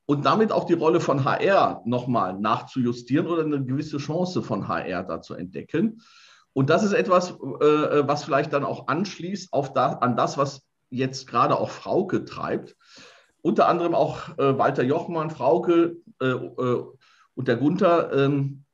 Und 0.07 0.27
damit 0.27 0.53
auch 0.53 0.65
die 0.65 0.75
Rolle 0.75 1.01
von 1.01 1.25
HR 1.25 1.83
nochmal 1.87 2.39
nachzujustieren 2.39 3.27
oder 3.27 3.45
eine 3.45 3.65
gewisse 3.65 3.97
Chance 3.97 4.43
von 4.43 4.69
HR 4.69 5.05
da 5.05 5.23
zu 5.23 5.35
entdecken. 5.35 6.03
Und 6.53 6.69
das 6.69 6.85
ist 6.85 6.93
etwas, 6.93 7.31
äh, 7.31 8.07
was 8.07 8.25
vielleicht 8.25 8.53
dann 8.53 8.65
auch 8.65 8.87
anschließt 8.87 9.53
auf 9.53 9.73
da, 9.73 9.95
an 9.95 10.17
das, 10.17 10.37
was 10.37 10.63
jetzt 10.91 11.27
gerade 11.27 11.59
auch 11.59 11.71
Frauke 11.71 12.25
treibt. 12.25 12.77
Unter 13.45 13.69
anderem 13.69 13.95
auch 13.95 14.39
äh, 14.39 14.57
Walter 14.57 14.83
Jochmann, 14.83 15.29
Frauke 15.29 15.99
äh, 16.19 16.25
äh, 16.29 16.85
und 17.35 17.47
der 17.47 17.57
Gunther 17.57 18.11
ähm, 18.15 18.65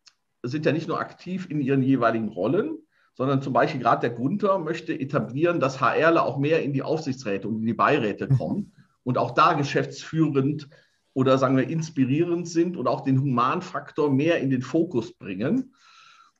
sind 0.44 0.64
ja 0.64 0.70
nicht 0.70 0.86
nur 0.86 1.00
aktiv 1.00 1.50
in 1.50 1.60
ihren 1.60 1.82
jeweiligen 1.82 2.28
Rollen, 2.28 2.78
sondern 3.14 3.42
zum 3.42 3.52
Beispiel 3.52 3.80
gerade 3.80 4.02
der 4.02 4.16
Gunther 4.16 4.60
möchte 4.60 4.92
etablieren, 4.96 5.58
dass 5.58 5.80
HRler 5.80 6.24
auch 6.24 6.38
mehr 6.38 6.62
in 6.62 6.72
die 6.72 6.84
Aufsichtsräte 6.84 7.48
und 7.48 7.58
in 7.58 7.66
die 7.66 7.74
Beiräte 7.74 8.28
kommen 8.28 8.72
und 9.02 9.18
auch 9.18 9.32
da 9.32 9.54
geschäftsführend 9.54 10.68
oder 11.14 11.36
sagen 11.36 11.56
wir 11.56 11.68
inspirierend 11.68 12.46
sind 12.46 12.76
und 12.76 12.86
auch 12.86 13.00
den 13.00 13.20
Humanfaktor 13.20 14.08
mehr 14.08 14.38
in 14.38 14.50
den 14.50 14.62
Fokus 14.62 15.12
bringen. 15.12 15.74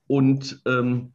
Und 0.06 0.62
ähm, 0.66 1.14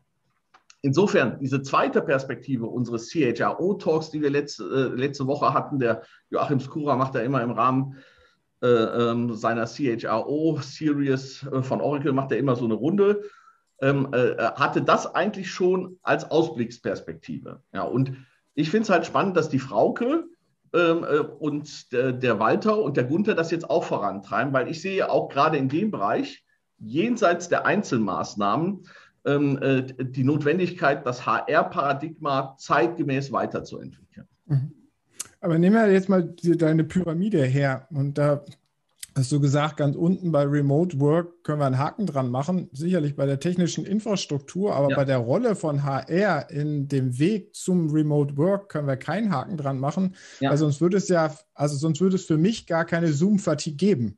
insofern, 0.86 1.40
diese 1.40 1.64
zweite 1.64 2.02
Perspektive 2.02 2.68
unseres 2.68 3.10
CHRO-Talks, 3.10 4.12
die 4.12 4.22
wir 4.22 4.30
letzte, 4.30 4.64
äh, 4.64 4.96
letzte 4.96 5.26
Woche 5.26 5.54
hatten, 5.54 5.80
der 5.80 6.04
Joachim 6.30 6.60
Skura 6.60 6.96
macht 6.96 7.16
da 7.16 7.22
immer 7.22 7.42
im 7.42 7.52
Rahmen 7.52 7.98
äh, 8.62 8.68
äh, 8.68 9.34
seiner 9.34 9.66
CHRO-Series 9.66 11.48
von 11.62 11.82
Oracle, 11.82 12.14
macht 12.14 12.32
er 12.32 12.38
immer 12.38 12.56
so 12.56 12.66
eine 12.66 12.76
Runde, 12.76 13.24
ähm, 13.82 14.10
äh, 14.14 14.36
hatte 14.38 14.84
das 14.84 15.14
eigentlich 15.16 15.50
schon 15.50 15.98
als 16.04 16.30
Ausblicksperspektive. 16.30 17.62
Ja, 17.74 17.82
und 17.82 18.14
ich 18.54 18.70
finde 18.70 18.84
es 18.84 18.90
halt 18.92 19.08
spannend, 19.08 19.36
dass 19.36 19.50
die 19.50 19.60
Frauke 19.60 20.26
ähm, 20.72 21.04
äh, 21.04 21.20
und 21.20 21.92
der, 21.92 22.40
Walter 22.40 22.78
und 22.78 22.96
der 22.96 23.06
Gunther 23.06 23.34
das 23.34 23.50
jetzt 23.50 23.70
auch 23.70 23.84
vorantreiben, 23.84 24.54
weil 24.54 24.70
ich 24.70 24.82
sehe 24.82 25.10
auch 25.10 25.30
gerade 25.30 25.58
in 25.58 25.68
dem 25.68 25.90
Bereich, 25.90 26.46
jenseits 26.78 27.50
der 27.50 27.66
Einzelmaßnahmen, 27.66 28.68
ähm, 28.68 28.86
die 29.26 30.24
Notwendigkeit, 30.24 31.06
das 31.06 31.26
HR-Paradigma 31.26 32.56
zeitgemäß 32.60 33.32
weiterzuentwickeln. 33.32 34.28
Mhm. 34.46 34.72
Aber 35.42 35.58
nehmen 35.58 35.76
wir 35.76 35.92
jetzt 35.92 36.10
mal 36.10 36.34
deine 36.44 36.84
Pyramide 36.84 37.44
her 37.44 37.88
und 37.92 38.18
da 38.18 38.44
hast 39.16 39.32
du 39.32 39.40
gesagt, 39.40 39.78
ganz 39.78 39.96
unten 39.96 40.32
bei 40.32 40.44
Remote 40.44 41.00
Work 41.00 41.44
können 41.44 41.60
wir 41.60 41.66
einen 41.66 41.78
Haken 41.78 42.06
dran 42.06 42.30
machen. 42.30 42.70
Sicherlich 42.74 43.16
bei 43.16 43.26
der 43.26 43.40
technischen 43.40 43.86
Infrastruktur, 43.86 44.76
aber 44.76 44.90
ja. 44.90 44.96
bei 44.96 45.06
der 45.06 45.18
Rolle 45.20 45.56
von 45.56 45.84
HR 45.84 46.50
in 46.50 46.88
dem 46.88 47.18
Weg 47.18 47.56
zum 47.56 47.90
Remote 47.90 48.38
Work 48.38 48.70
können 48.70 48.88
wir 48.88 48.98
keinen 48.98 49.32
Haken 49.32 49.58
dran 49.58 49.80
machen. 49.80 50.16
Ja. 50.40 50.50
Also 50.52 50.66
sonst 50.66 50.82
würde 50.82 50.98
es 50.98 51.08
ja, 51.08 51.34
also 51.54 51.78
sonst 51.78 52.02
würde 52.02 52.18
es 52.18 52.26
für 52.26 52.38
mich 52.38 52.68
gar 52.68 52.86
keine 52.86 53.14
Zoom-Fatigue 53.14 53.78
geben. 53.78 54.18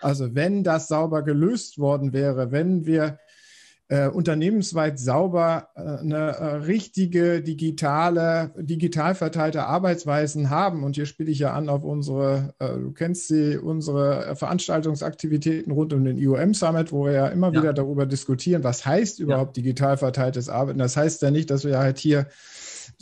Also 0.00 0.34
wenn 0.34 0.64
das 0.64 0.88
sauber 0.88 1.22
gelöst 1.22 1.78
worden 1.78 2.12
wäre, 2.12 2.50
wenn 2.50 2.84
wir 2.86 3.18
äh, 3.92 4.08
unternehmensweit 4.08 4.98
sauber 4.98 5.68
äh, 5.74 5.80
eine 5.80 6.16
äh, 6.16 6.44
richtige 6.64 7.42
digitale, 7.42 8.50
digital 8.56 9.14
verteilte 9.14 9.66
Arbeitsweisen 9.66 10.48
haben. 10.48 10.82
Und 10.82 10.94
hier 10.94 11.04
spiele 11.04 11.30
ich 11.30 11.40
ja 11.40 11.52
an 11.52 11.68
auf 11.68 11.84
unsere, 11.84 12.54
äh, 12.58 12.68
du 12.68 12.92
kennst 12.92 13.28
sie, 13.28 13.58
unsere 13.58 14.34
Veranstaltungsaktivitäten 14.34 15.70
rund 15.72 15.92
um 15.92 16.06
den 16.06 16.16
IOM 16.16 16.54
Summit, 16.54 16.90
wo 16.90 17.04
wir 17.04 17.12
ja 17.12 17.26
immer 17.28 17.52
ja. 17.52 17.60
wieder 17.60 17.72
darüber 17.74 18.06
diskutieren, 18.06 18.64
was 18.64 18.86
heißt 18.86 19.20
überhaupt 19.20 19.58
ja. 19.58 19.62
digital 19.62 19.98
verteiltes 19.98 20.48
Arbeiten. 20.48 20.78
Das 20.78 20.96
heißt 20.96 21.20
ja 21.20 21.30
nicht, 21.30 21.50
dass 21.50 21.66
wir 21.66 21.78
halt 21.78 21.98
hier 21.98 22.28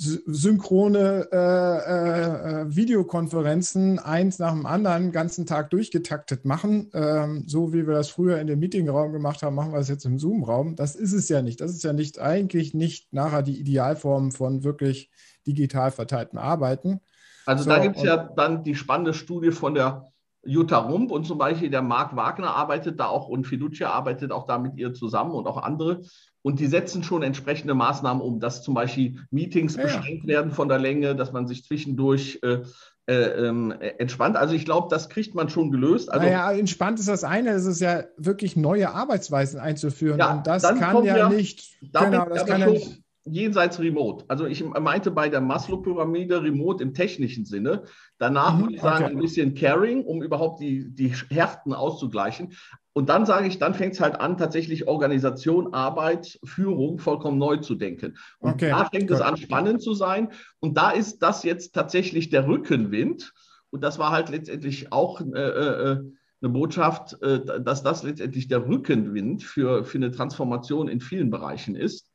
synchrone 0.01 1.29
äh, 1.31 1.37
äh, 1.37 2.63
äh, 2.63 2.75
Videokonferenzen 2.75 3.99
eins 3.99 4.39
nach 4.39 4.53
dem 4.53 4.65
anderen 4.65 5.05
den 5.05 5.13
ganzen 5.13 5.45
Tag 5.45 5.69
durchgetaktet 5.71 6.47
machen. 6.47 6.91
Ähm, 6.95 7.45
so 7.47 7.75
wie 7.75 7.87
wir 7.87 7.95
das 7.95 8.09
früher 8.09 8.39
in 8.39 8.47
dem 8.47 8.61
Meetingraum 8.61 9.13
gemacht 9.13 9.43
haben, 9.43 9.55
machen 9.55 9.73
wir 9.73 9.79
es 9.79 9.89
jetzt 9.89 10.07
im 10.07 10.19
Zoom-Raum. 10.19 10.75
Das 10.75 10.97
ist 10.97 11.13
es 11.13 11.29
ja 11.29 11.43
nicht. 11.43 11.61
Das 11.61 11.73
ist 11.73 11.85
ja 11.85 11.93
nicht 11.93 12.19
eigentlich 12.19 12.73
nicht 12.73 13.13
nachher 13.13 13.43
die 13.43 13.61
Idealform 13.61 14.33
von 14.33 14.65
wirklich 14.65 15.11
digital 15.47 15.91
verteilten 15.91 16.39
Arbeiten. 16.39 17.01
Also 17.45 17.65
so, 17.65 17.71
da 17.71 17.79
gibt 17.79 17.99
es 17.99 18.03
ja 18.03 18.17
dann 18.17 18.65
die 18.65 18.75
spannende 18.75 19.13
Studie 19.13 19.51
von 19.51 19.75
der 19.75 20.11
Jutta 20.43 20.79
Rump 20.79 21.11
und 21.11 21.27
zum 21.27 21.37
Beispiel 21.37 21.69
der 21.69 21.83
Marc 21.83 22.17
Wagner 22.17 22.55
arbeitet 22.55 22.99
da 22.99 23.07
auch 23.07 23.29
und 23.29 23.47
Fiducia 23.47 23.91
arbeitet 23.91 24.33
auch 24.33 24.47
da 24.47 24.59
mit 24.59 24.77
ihr 24.79 24.95
zusammen 24.95 25.33
und 25.33 25.47
auch 25.47 25.59
andere. 25.59 26.01
Und 26.43 26.61
die 26.61 26.67
setzen 26.67 27.03
schon 27.03 27.23
entsprechende 27.23 27.75
Maßnahmen 27.75 28.23
um, 28.23 28.41
dass 28.41 28.63
zum 28.63 28.75
Beispiel 28.75 29.19
Meetings 29.31 29.77
ja. 29.77 29.83
beschränkt 29.83 30.27
werden 30.27 30.53
von 30.53 30.69
der 30.69 30.79
Länge, 30.79 31.15
dass 31.15 31.33
man 31.33 31.47
sich 31.47 31.65
zwischendurch 31.65 32.41
äh, 32.43 32.63
äh, 33.07 33.47
ähm, 33.47 33.73
entspannt. 33.99 34.37
Also 34.37 34.55
ich 34.55 34.65
glaube, 34.65 34.89
das 34.91 35.09
kriegt 35.09 35.35
man 35.35 35.49
schon 35.49 35.71
gelöst. 35.71 36.11
Also, 36.13 36.25
naja, 36.25 36.53
entspannt 36.53 36.99
ist 36.99 37.09
das 37.09 37.25
eine, 37.25 37.51
es 37.51 37.67
ist 37.67 37.81
ja 37.81 38.05
wirklich 38.17 38.57
neue 38.57 38.91
Arbeitsweisen 38.91 39.61
einzuführen. 39.61 40.19
Ja, 40.19 40.35
und 40.35 40.47
das 40.47 40.63
kann 40.63 41.05
ja, 41.05 41.17
ja 41.17 41.29
nicht. 41.29 41.79
Genau, 41.81 42.27
das 42.27 42.47
kann 42.47 42.61
ja 42.61 42.71
nicht 42.71 43.03
jenseits 43.25 43.79
Remote. 43.79 44.25
Also 44.29 44.47
ich 44.47 44.65
meinte 44.65 45.11
bei 45.11 45.29
der 45.29 45.41
Maslow-Pyramide 45.41 46.43
Remote 46.43 46.83
im 46.83 46.95
technischen 46.95 47.45
Sinne. 47.45 47.83
Danach 48.19 48.57
mhm, 48.57 48.63
würde 48.63 48.75
ich 48.75 48.81
sagen, 48.81 49.05
okay. 49.05 49.15
ein 49.15 49.21
bisschen 49.21 49.55
Caring, 49.55 50.05
um 50.05 50.23
überhaupt 50.23 50.61
die, 50.61 50.89
die 50.91 51.13
Härten 51.29 51.75
auszugleichen. 51.75 52.55
Und 52.93 53.09
dann 53.09 53.27
sage 53.27 53.47
ich, 53.47 53.59
dann 53.59 53.75
fängt 53.75 53.95
es 53.95 54.01
halt 54.01 54.21
an, 54.21 54.37
tatsächlich 54.37 54.89
Organisation, 54.89 55.75
Arbeit, 55.75 56.39
Führung 56.45 56.99
vollkommen 56.99 57.39
neu 57.39 57.59
zu 57.59 57.75
denken. 57.75 58.17
Und 58.39 58.55
okay, 58.55 58.71
da 58.71 58.87
fängt 58.87 59.09
gut. 59.09 59.17
es 59.17 59.21
an, 59.21 59.37
spannend 59.37 59.83
zu 59.83 59.95
sein. 59.95 60.33
Und 60.59 60.77
da 60.77 60.91
ist 60.91 61.19
das 61.19 61.45
jetzt 61.45 61.75
tatsächlich 61.75 62.31
der 62.31 62.47
Rückenwind. 62.47 63.33
Und 63.71 63.83
das 63.85 63.99
war 63.99 64.11
halt 64.11 64.31
letztendlich 64.31 64.93
auch 64.93 65.21
äh, 65.21 65.41
äh, 65.41 65.99
eine 66.43 66.53
Botschaft, 66.53 67.21
äh, 67.23 67.61
dass 67.61 67.83
das 67.83 68.03
letztendlich 68.03 68.49
der 68.49 68.67
Rückenwind 68.67 69.45
für, 69.45 69.85
für 69.85 69.99
eine 69.99 70.11
Transformation 70.11 70.89
in 70.89 71.01
vielen 71.01 71.31
Bereichen 71.31 71.77
ist. 71.77 72.10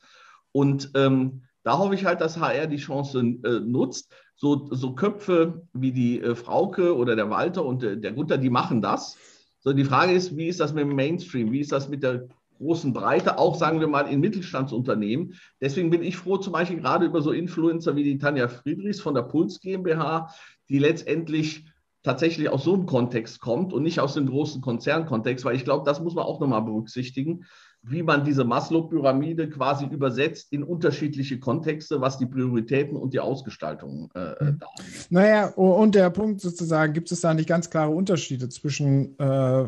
Und 0.56 0.92
ähm, 0.96 1.42
da 1.64 1.78
hoffe 1.78 1.96
ich 1.96 2.06
halt, 2.06 2.22
dass 2.22 2.40
HR 2.40 2.68
die 2.68 2.78
Chance 2.78 3.20
äh, 3.20 3.60
nutzt. 3.60 4.10
So, 4.38 4.70
so 4.72 4.96
Köpfe 4.96 5.68
wie 5.74 5.92
die 5.92 6.22
äh, 6.22 6.34
Frauke 6.34 6.96
oder 6.96 7.18
der 7.18 7.30
Walter 7.30 7.66
und 7.66 7.84
äh, 7.84 7.98
der 7.98 8.14
Gunther, 8.14 8.38
die 8.38 8.50
machen 8.50 8.82
das. 8.82 9.18
So, 9.60 9.74
die 9.74 9.84
Frage 9.84 10.14
ist, 10.14 10.38
wie 10.38 10.48
ist 10.48 10.62
das 10.62 10.74
mit 10.74 10.86
dem 10.86 10.96
Mainstream? 10.96 11.52
Wie 11.52 11.60
ist 11.60 11.74
das 11.74 11.90
mit 11.90 12.04
der 12.04 12.30
großen 12.58 12.94
Breite, 12.94 13.38
auch 13.38 13.56
sagen 13.56 13.82
wir 13.82 13.90
mal 13.90 14.08
in 14.08 14.22
Mittelstandsunternehmen. 14.22 15.34
Deswegen 15.60 15.90
bin 15.90 16.02
ich 16.02 16.16
froh, 16.16 16.38
zum 16.38 16.54
Beispiel 16.54 16.80
gerade 16.80 17.06
über 17.06 17.22
so 17.22 17.34
Influencer 17.34 17.98
wie 17.98 18.06
die 18.06 18.18
Tanja 18.18 18.48
Friedrichs 18.48 19.02
von 19.02 19.14
der 19.14 19.24
Puls 19.24 19.60
GmbH, 19.60 20.34
die 20.70 20.80
letztendlich 20.80 21.66
tatsächlich 22.02 22.48
aus 22.48 22.64
so 22.64 22.76
einem 22.76 22.86
Kontext 22.86 23.42
kommt 23.42 23.74
und 23.74 23.84
nicht 23.84 24.00
aus 24.00 24.14
dem 24.14 24.28
großen 24.28 24.62
Konzernkontext, 24.62 25.44
weil 25.44 25.58
ich 25.58 25.66
glaube, 25.66 25.84
das 25.84 26.00
muss 26.00 26.16
man 26.16 26.24
auch 26.24 26.40
nochmal 26.40 26.62
berücksichtigen 26.62 27.44
wie 27.88 28.04
man 28.04 28.24
diese 28.24 28.44
Maslow-Pyramide 28.44 29.50
quasi 29.50 29.86
übersetzt 29.86 30.52
in 30.52 30.64
unterschiedliche 30.64 31.40
Kontexte, 31.40 32.02
was 32.02 32.18
die 32.18 32.26
Prioritäten 32.26 32.98
und 32.98 33.14
die 33.14 33.20
Ausgestaltung 33.20 34.10
äh, 34.16 34.20
äh 34.20 34.40
hm. 34.40 34.58
da 34.60 34.66
angeht. 34.78 35.08
Naja, 35.10 35.48
und 35.50 35.96
der 35.96 36.10
Punkt 36.10 36.42
sozusagen, 36.42 36.94
gibt 36.94 37.12
es 37.12 37.22
da 37.22 37.34
nicht 37.34 37.48
ganz 37.48 37.70
klare 37.70 37.92
Unterschiede 37.92 38.50
zwischen 38.50 39.18
äh, 39.20 39.66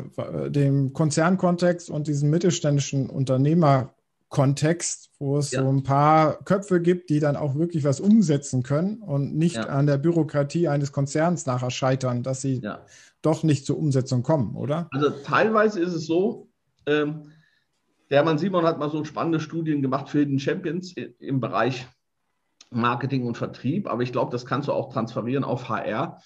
dem 0.50 0.92
Konzernkontext 0.92 1.88
und 1.90 2.08
diesem 2.08 2.30
mittelständischen 2.30 3.08
Unternehmerkontext, 3.08 5.10
wo 5.20 5.38
es 5.38 5.52
ja. 5.52 5.62
so 5.62 5.68
ein 5.68 5.84
paar 5.84 6.42
Köpfe 6.44 6.80
gibt, 6.80 7.10
die 7.10 7.20
dann 7.20 7.36
auch 7.36 7.54
wirklich 7.54 7.84
was 7.84 8.00
umsetzen 8.00 8.64
können 8.64 8.96
und 8.96 9.36
nicht 9.36 9.56
ja. 9.56 9.66
an 9.66 9.86
der 9.86 9.98
Bürokratie 9.98 10.66
eines 10.66 10.90
Konzerns 10.90 11.46
nachher 11.46 11.70
scheitern, 11.70 12.24
dass 12.24 12.40
sie 12.40 12.62
ja. 12.62 12.80
doch 13.22 13.44
nicht 13.44 13.64
zur 13.64 13.78
Umsetzung 13.78 14.24
kommen, 14.24 14.56
oder? 14.56 14.88
Also 14.90 15.10
teilweise 15.24 15.80
ist 15.80 15.94
es 15.94 16.06
so, 16.06 16.48
ähm, 16.86 17.30
der 18.10 18.18
Hermann 18.18 18.38
Simon 18.38 18.64
hat 18.64 18.78
mal 18.78 18.90
so 18.90 19.04
spannende 19.04 19.40
Studien 19.40 19.82
gemacht 19.82 20.08
für 20.08 20.24
den 20.24 20.38
Champions 20.38 20.94
im 20.96 21.40
Bereich 21.40 21.86
Marketing 22.70 23.26
und 23.26 23.36
Vertrieb, 23.36 23.88
aber 23.88 24.02
ich 24.02 24.12
glaube, 24.12 24.30
das 24.30 24.46
kannst 24.46 24.68
du 24.68 24.72
auch 24.72 24.92
transferieren 24.92 25.44
auf 25.44 25.68
HR. 25.68 26.20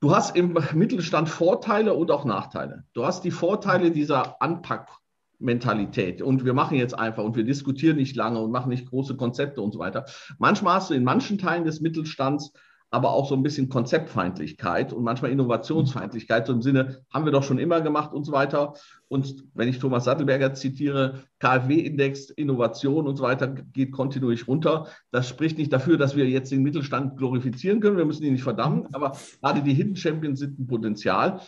Du 0.00 0.14
hast 0.14 0.36
im 0.36 0.56
Mittelstand 0.74 1.28
Vorteile 1.28 1.94
und 1.94 2.10
auch 2.10 2.24
Nachteile. 2.24 2.84
Du 2.92 3.06
hast 3.06 3.24
die 3.24 3.30
Vorteile 3.30 3.90
dieser 3.90 4.40
Anpackmentalität 4.42 6.22
und 6.22 6.44
wir 6.44 6.52
machen 6.52 6.76
jetzt 6.76 6.96
einfach 6.96 7.24
und 7.24 7.36
wir 7.36 7.44
diskutieren 7.44 7.96
nicht 7.96 8.14
lange 8.14 8.40
und 8.40 8.50
machen 8.50 8.68
nicht 8.68 8.88
große 8.88 9.16
Konzepte 9.16 9.62
und 9.62 9.72
so 9.72 9.78
weiter. 9.78 10.04
Manchmal 10.38 10.76
hast 10.76 10.90
du 10.90 10.94
in 10.94 11.04
manchen 11.04 11.38
Teilen 11.38 11.64
des 11.64 11.80
Mittelstands 11.80 12.52
aber 12.94 13.10
auch 13.10 13.28
so 13.28 13.34
ein 13.34 13.42
bisschen 13.42 13.68
Konzeptfeindlichkeit 13.68 14.92
und 14.92 15.02
manchmal 15.02 15.32
Innovationsfeindlichkeit, 15.32 16.46
so 16.46 16.52
im 16.52 16.62
Sinne, 16.62 17.00
haben 17.12 17.24
wir 17.24 17.32
doch 17.32 17.42
schon 17.42 17.58
immer 17.58 17.80
gemacht 17.80 18.12
und 18.12 18.22
so 18.22 18.30
weiter. 18.30 18.74
Und 19.08 19.44
wenn 19.52 19.68
ich 19.68 19.80
Thomas 19.80 20.04
Sattelberger 20.04 20.54
zitiere, 20.54 21.24
KfW-Index, 21.40 22.30
Innovation 22.30 23.08
und 23.08 23.16
so 23.16 23.24
weiter 23.24 23.48
geht 23.48 23.90
kontinuierlich 23.90 24.46
runter. 24.46 24.86
Das 25.10 25.28
spricht 25.28 25.58
nicht 25.58 25.72
dafür, 25.72 25.98
dass 25.98 26.14
wir 26.14 26.28
jetzt 26.28 26.52
den 26.52 26.62
Mittelstand 26.62 27.16
glorifizieren 27.16 27.80
können. 27.80 27.96
Wir 27.96 28.04
müssen 28.04 28.22
ihn 28.22 28.32
nicht 28.32 28.44
verdammen, 28.44 28.86
aber 28.92 29.16
gerade 29.42 29.62
die 29.62 29.74
Hidden 29.74 29.96
Champions 29.96 30.38
sind 30.38 30.60
ein 30.60 30.68
Potenzial. 30.68 31.40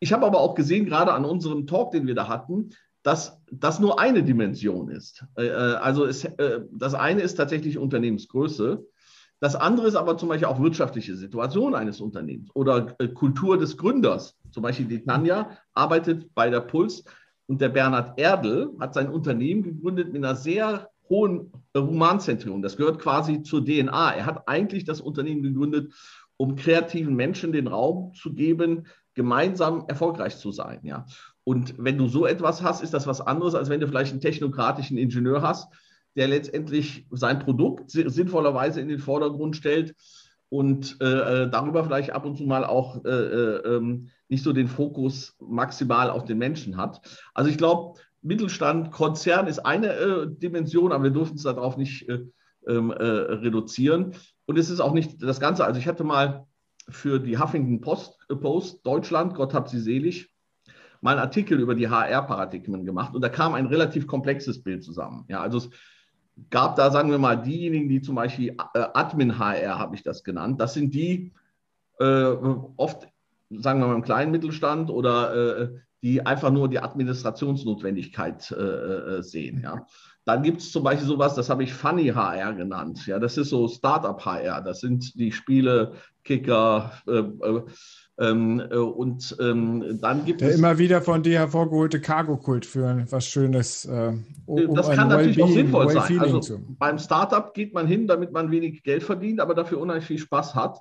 Ich 0.00 0.14
habe 0.14 0.24
aber 0.24 0.40
auch 0.40 0.54
gesehen, 0.54 0.86
gerade 0.86 1.12
an 1.12 1.26
unserem 1.26 1.66
Talk, 1.66 1.90
den 1.90 2.06
wir 2.06 2.14
da 2.14 2.28
hatten, 2.28 2.70
dass 3.02 3.42
das 3.52 3.78
nur 3.78 4.00
eine 4.00 4.22
Dimension 4.22 4.88
ist. 4.88 5.26
Äh, 5.36 5.48
äh, 5.48 5.52
also 5.52 6.06
es, 6.06 6.24
äh, 6.24 6.60
das 6.72 6.94
eine 6.94 7.20
ist 7.20 7.34
tatsächlich 7.34 7.76
Unternehmensgröße. 7.76 8.86
Das 9.40 9.54
andere 9.54 9.86
ist 9.86 9.94
aber 9.94 10.18
zum 10.18 10.28
Beispiel 10.28 10.48
auch 10.48 10.60
wirtschaftliche 10.60 11.16
Situation 11.16 11.74
eines 11.74 12.00
Unternehmens 12.00 12.50
oder 12.54 12.94
äh, 12.98 13.08
Kultur 13.08 13.56
des 13.56 13.76
Gründers. 13.76 14.36
Zum 14.50 14.62
Beispiel 14.62 14.86
die 14.86 15.04
Tanja 15.04 15.50
arbeitet 15.74 16.34
bei 16.34 16.50
der 16.50 16.60
Puls 16.60 17.04
und 17.46 17.60
der 17.60 17.68
Bernhard 17.68 18.18
Erdl 18.18 18.70
hat 18.80 18.94
sein 18.94 19.08
Unternehmen 19.08 19.62
gegründet 19.62 20.12
mit 20.12 20.24
einer 20.24 20.34
sehr 20.34 20.90
hohen 21.08 21.52
Humanzentrium. 21.74 22.62
Das 22.62 22.76
gehört 22.76 22.98
quasi 22.98 23.42
zur 23.42 23.64
DNA. 23.64 24.12
Er 24.14 24.26
hat 24.26 24.48
eigentlich 24.48 24.84
das 24.84 25.00
Unternehmen 25.00 25.42
gegründet, 25.42 25.94
um 26.36 26.56
kreativen 26.56 27.14
Menschen 27.14 27.52
den 27.52 27.66
Raum 27.66 28.12
zu 28.14 28.34
geben, 28.34 28.86
gemeinsam 29.14 29.84
erfolgreich 29.88 30.36
zu 30.38 30.52
sein. 30.52 30.80
Ja. 30.82 31.06
Und 31.44 31.74
wenn 31.78 31.96
du 31.96 32.08
so 32.08 32.26
etwas 32.26 32.62
hast, 32.62 32.82
ist 32.82 32.92
das 32.92 33.06
was 33.06 33.20
anderes, 33.20 33.54
als 33.54 33.70
wenn 33.70 33.80
du 33.80 33.88
vielleicht 33.88 34.12
einen 34.12 34.20
technokratischen 34.20 34.98
Ingenieur 34.98 35.42
hast, 35.42 35.72
der 36.18 36.26
letztendlich 36.26 37.06
sein 37.12 37.38
Produkt 37.38 37.90
sinnvollerweise 37.90 38.80
in 38.80 38.88
den 38.88 38.98
Vordergrund 38.98 39.56
stellt 39.56 39.94
und 40.48 40.96
äh, 41.00 41.04
äh, 41.44 41.50
darüber 41.50 41.84
vielleicht 41.84 42.10
ab 42.10 42.24
und 42.24 42.36
zu 42.36 42.42
mal 42.42 42.64
auch 42.64 43.04
äh, 43.04 43.08
äh, 43.08 43.76
ähm, 43.76 44.08
nicht 44.28 44.42
so 44.42 44.52
den 44.52 44.66
Fokus 44.66 45.36
maximal 45.40 46.10
auf 46.10 46.24
den 46.24 46.38
Menschen 46.38 46.76
hat. 46.76 47.00
Also 47.34 47.50
ich 47.50 47.56
glaube, 47.56 48.00
Mittelstand, 48.20 48.90
Konzern 48.90 49.46
ist 49.46 49.60
eine 49.60 49.92
äh, 49.92 50.26
Dimension, 50.28 50.90
aber 50.90 51.04
wir 51.04 51.10
dürfen 51.12 51.36
es 51.36 51.44
darauf 51.44 51.76
nicht 51.76 52.08
äh, 52.08 52.24
ähm, 52.66 52.90
reduzieren. 52.90 54.14
Und 54.46 54.58
es 54.58 54.70
ist 54.70 54.80
auch 54.80 54.92
nicht 54.92 55.22
das 55.22 55.38
Ganze. 55.38 55.64
Also 55.64 55.78
ich 55.78 55.86
hatte 55.86 56.02
mal 56.02 56.46
für 56.88 57.20
die 57.20 57.38
Huffington 57.38 57.80
Post, 57.80 58.18
Post 58.28 58.84
Deutschland, 58.84 59.36
Gott 59.36 59.54
hab 59.54 59.68
sie 59.68 59.78
selig, 59.78 60.30
mal 61.00 61.12
einen 61.12 61.20
Artikel 61.20 61.60
über 61.60 61.76
die 61.76 61.88
HR-Paradigmen 61.88 62.84
gemacht 62.84 63.14
und 63.14 63.22
da 63.22 63.28
kam 63.28 63.54
ein 63.54 63.66
relativ 63.66 64.08
komplexes 64.08 64.64
Bild 64.64 64.82
zusammen. 64.82 65.24
Ja, 65.28 65.40
also 65.40 65.58
es 65.58 65.70
gab 66.50 66.76
da, 66.76 66.90
sagen 66.90 67.10
wir 67.10 67.18
mal, 67.18 67.36
diejenigen, 67.36 67.88
die 67.88 68.00
zum 68.00 68.14
Beispiel 68.14 68.56
äh, 68.74 68.86
Admin-HR, 68.94 69.78
habe 69.78 69.94
ich 69.94 70.02
das 70.02 70.24
genannt, 70.24 70.60
das 70.60 70.74
sind 70.74 70.94
die 70.94 71.32
äh, 71.98 72.34
oft, 72.76 73.08
sagen 73.50 73.80
wir 73.80 73.86
mal, 73.86 73.94
im 73.94 74.02
kleinen 74.02 74.30
Mittelstand 74.30 74.90
oder 74.90 75.60
äh, 75.60 75.68
die 76.02 76.24
einfach 76.24 76.50
nur 76.50 76.68
die 76.68 76.78
Administrationsnotwendigkeit 76.78 78.50
äh, 78.52 78.54
äh, 78.54 79.22
sehen. 79.22 79.60
Ja. 79.62 79.86
Dann 80.24 80.42
gibt 80.42 80.60
es 80.60 80.70
zum 80.70 80.84
Beispiel 80.84 81.08
sowas, 81.08 81.34
das 81.34 81.48
habe 81.50 81.64
ich 81.64 81.72
Funny 81.72 82.08
HR 82.08 82.52
genannt. 82.54 83.06
Ja, 83.06 83.18
das 83.18 83.36
ist 83.36 83.48
so 83.48 83.66
Startup 83.66 84.24
HR. 84.24 84.60
Das 84.60 84.80
sind 84.80 85.18
die 85.18 85.32
Spiele, 85.32 85.94
Kicker, 86.22 86.92
äh, 87.06 87.22
ähm, 88.20 88.60
äh, 88.70 88.76
und 88.76 89.36
ähm, 89.40 89.98
dann 90.00 90.24
gibt 90.24 90.40
Der 90.40 90.50
es. 90.50 90.58
immer 90.58 90.78
wieder 90.78 91.02
von 91.02 91.22
dir 91.22 91.38
hervorgeholte 91.38 92.00
Cargo-Kult 92.00 92.66
für 92.66 93.06
was 93.10 93.26
Schönes. 93.26 93.84
Äh, 93.84 94.14
um 94.46 94.74
das 94.74 94.90
kann 94.90 95.08
natürlich 95.08 95.40
auch 95.40 95.48
sinnvoll 95.48 95.90
sein. 95.90 96.18
Also 96.18 96.58
beim 96.78 96.98
Startup 96.98 97.54
geht 97.54 97.74
man 97.74 97.86
hin, 97.86 98.08
damit 98.08 98.32
man 98.32 98.50
wenig 98.50 98.82
Geld 98.82 99.04
verdient, 99.04 99.40
aber 99.40 99.54
dafür 99.54 99.80
unheimlich 99.80 100.06
viel 100.06 100.18
Spaß 100.18 100.56
hat. 100.56 100.80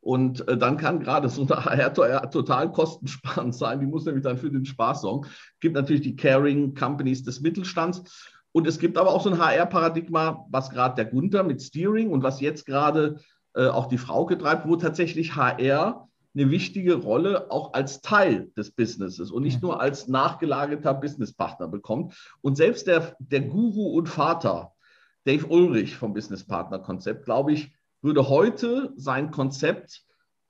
Und 0.00 0.46
äh, 0.46 0.58
dann 0.58 0.76
kann 0.76 1.00
gerade 1.00 1.30
so 1.30 1.46
eine 1.48 1.64
HR 1.64 2.30
total 2.30 2.70
kostensparend 2.70 3.54
sein. 3.54 3.80
Die 3.80 3.86
muss 3.86 4.04
nämlich 4.04 4.22
dann 4.24 4.36
für 4.36 4.50
den 4.50 4.66
Spaß 4.66 5.00
sorgen. 5.00 5.26
Es 5.26 5.60
gibt 5.60 5.76
natürlich 5.76 6.02
die 6.02 6.16
Caring 6.16 6.74
Companies 6.74 7.22
des 7.22 7.40
Mittelstands. 7.40 8.30
Und 8.52 8.66
es 8.66 8.78
gibt 8.78 8.98
aber 8.98 9.10
auch 9.10 9.22
so 9.22 9.30
ein 9.30 9.38
HR-Paradigma, 9.38 10.46
was 10.50 10.68
gerade 10.68 10.96
der 10.96 11.06
Gunther 11.06 11.44
mit 11.44 11.62
Steering 11.62 12.10
und 12.10 12.22
was 12.22 12.42
jetzt 12.42 12.66
gerade 12.66 13.16
äh, 13.54 13.68
auch 13.68 13.86
die 13.86 13.98
Frau 13.98 14.26
getreibt, 14.26 14.68
wo 14.68 14.76
tatsächlich 14.76 15.34
HR 15.34 16.08
eine 16.34 16.50
wichtige 16.50 16.94
Rolle 16.94 17.50
auch 17.50 17.74
als 17.74 18.00
Teil 18.00 18.50
des 18.56 18.72
Businesses 18.72 19.30
und 19.30 19.42
nicht 19.42 19.62
nur 19.62 19.80
als 19.80 20.08
nachgelagerter 20.08 20.94
Businesspartner 20.94 21.68
bekommt. 21.68 22.14
Und 22.40 22.56
selbst 22.56 22.86
der, 22.86 23.16
der 23.20 23.42
Guru 23.42 23.96
und 23.96 24.08
Vater, 24.08 24.72
Dave 25.24 25.46
Ulrich 25.46 25.96
vom 25.96 26.12
Business 26.12 26.44
Partner 26.44 26.78
Konzept, 26.80 27.24
glaube 27.24 27.52
ich, 27.52 27.72
würde 28.02 28.28
heute 28.28 28.92
sein 28.96 29.30
Konzept 29.30 30.04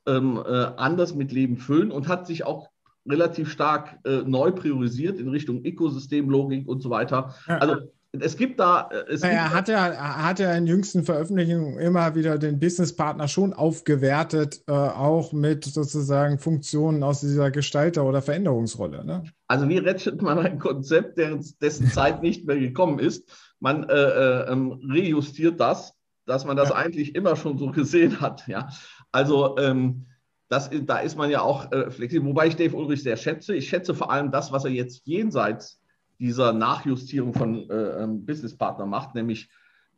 ähm, 0.07 0.43
äh, 0.45 0.50
anders 0.76 1.14
mit 1.14 1.33
Leben 1.33 1.57
füllen 1.59 1.93
und 1.93 2.09
hat 2.09 2.26
sich 2.26 2.45
auch 2.45 2.71
relativ 3.07 3.50
stark 3.50 3.99
äh, 4.05 4.23
neu 4.23 4.50
priorisiert 4.50 5.19
in 5.19 5.29
Richtung 5.29 5.64
Ökosystemlogik 5.64 6.67
und 6.67 6.83
so 6.83 6.91
weiter. 6.91 7.35
Also 7.47 7.76
es 8.21 8.37
gibt 8.37 8.61
da. 8.61 8.88
Äh, 8.90 9.12
es 9.12 9.23
naja, 9.23 9.44
gibt 9.44 9.54
hat 9.54 9.68
er 9.68 10.23
hat 10.25 10.40
er 10.40 10.56
in 10.56 10.66
jüngsten 10.66 11.04
Veröffentlichungen 11.04 11.78
immer 11.78 12.15
wieder 12.15 12.39
den 12.39 12.58
Businesspartner 12.58 13.28
schon 13.28 13.52
aufgewertet, 13.52 14.62
äh, 14.67 14.73
auch 14.73 15.32
mit 15.32 15.65
sozusagen 15.65 16.39
Funktionen 16.39 17.02
aus 17.02 17.21
dieser 17.21 17.50
Gestalter- 17.50 18.04
oder 18.04 18.23
Veränderungsrolle. 18.23 19.04
Ne? 19.04 19.25
Also 19.49 19.69
wie 19.69 19.78
rettet 19.78 20.23
man 20.23 20.39
ein 20.39 20.58
Konzept, 20.58 21.19
dessen 21.60 21.86
Zeit 21.89 22.23
nicht 22.23 22.47
mehr 22.47 22.58
gekommen 22.58 22.99
ist? 22.99 23.30
Man 23.60 23.84
äh, 23.89 23.95
äh, 23.95 24.52
ähm, 24.52 24.80
rejustiert 24.91 25.60
das, 25.60 25.95
dass 26.26 26.45
man 26.45 26.56
das 26.56 26.71
ja. 26.71 26.76
eigentlich 26.76 27.15
immer 27.15 27.36
schon 27.36 27.58
so 27.58 27.71
gesehen 27.71 28.21
hat. 28.21 28.47
Ja, 28.47 28.69
also 29.12 29.56
ähm, 29.58 30.06
das, 30.49 30.71
da 30.73 30.99
ist 30.99 31.17
man 31.17 31.30
ja 31.30 31.41
auch 31.41 31.73
äh, 31.73 31.91
flexibel. 31.91 32.28
Wobei 32.28 32.47
ich 32.47 32.56
Dave 32.56 32.76
Ulrich 32.76 33.02
sehr 33.02 33.17
schätze. 33.17 33.54
Ich 33.54 33.69
schätze 33.69 33.95
vor 33.95 34.10
allem 34.10 34.30
das, 34.30 34.52
was 34.52 34.65
er 34.65 34.71
jetzt 34.71 35.06
jenseits 35.06 35.80
dieser 36.19 36.53
Nachjustierung 36.53 37.35
von 37.35 37.69
äh, 37.71 38.03
ähm, 38.03 38.25
Businesspartner 38.25 38.87
macht, 38.87 39.15
nämlich 39.15 39.49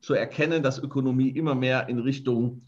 zu 0.01 0.15
erkennen, 0.15 0.63
dass 0.63 0.79
Ökonomie 0.79 1.31
immer 1.31 1.55
mehr 1.55 1.89
in 1.89 1.99
Richtung 1.99 2.67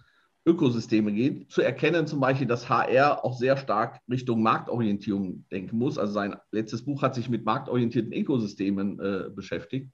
Ökosysteme 0.49 1.13
geht, 1.13 1.51
zu 1.53 1.61
erkennen 1.61 2.07
zum 2.07 2.21
Beispiel, 2.21 2.47
dass 2.47 2.71
HR 2.71 3.25
auch 3.25 3.37
sehr 3.37 3.57
stark 3.59 4.01
Richtung 4.09 4.43
Marktorientierung 4.43 5.45
denken 5.53 5.77
muss. 5.77 5.99
Also 5.99 6.15
sein 6.15 6.37
letztes 6.53 6.85
Buch 6.85 7.03
hat 7.03 7.15
sich 7.15 7.29
mit 7.29 7.45
marktorientierten 7.45 8.13
Ökosystemen 8.13 8.99
äh, 8.99 9.31
beschäftigt. 9.31 9.91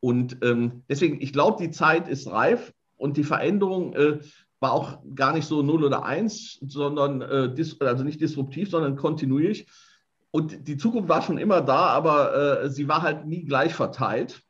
Und 0.00 0.38
ähm, 0.42 0.84
deswegen, 0.88 1.20
ich 1.20 1.32
glaube, 1.32 1.62
die 1.62 1.70
Zeit 1.70 2.08
ist 2.08 2.30
reif 2.30 2.72
und 2.96 3.16
die 3.16 3.24
Veränderung 3.24 3.92
äh, 3.94 4.20
war 4.60 4.72
auch 4.72 5.02
gar 5.14 5.34
nicht 5.34 5.46
so 5.46 5.62
0 5.62 5.84
oder 5.84 6.04
1, 6.04 6.60
sondern 6.66 7.20
äh, 7.20 7.54
also 7.80 8.04
nicht 8.04 8.20
disruptiv, 8.20 8.70
sondern 8.70 8.96
kontinuierlich. 8.96 9.66
Und 10.34 10.66
die 10.66 10.76
Zukunft 10.76 11.08
war 11.08 11.22
schon 11.22 11.38
immer 11.38 11.60
da, 11.60 11.86
aber 11.90 12.64
äh, 12.64 12.68
sie 12.68 12.88
war 12.88 13.02
halt 13.02 13.24
nie 13.24 13.44
gleich 13.44 13.72
verteilt. 13.72 14.42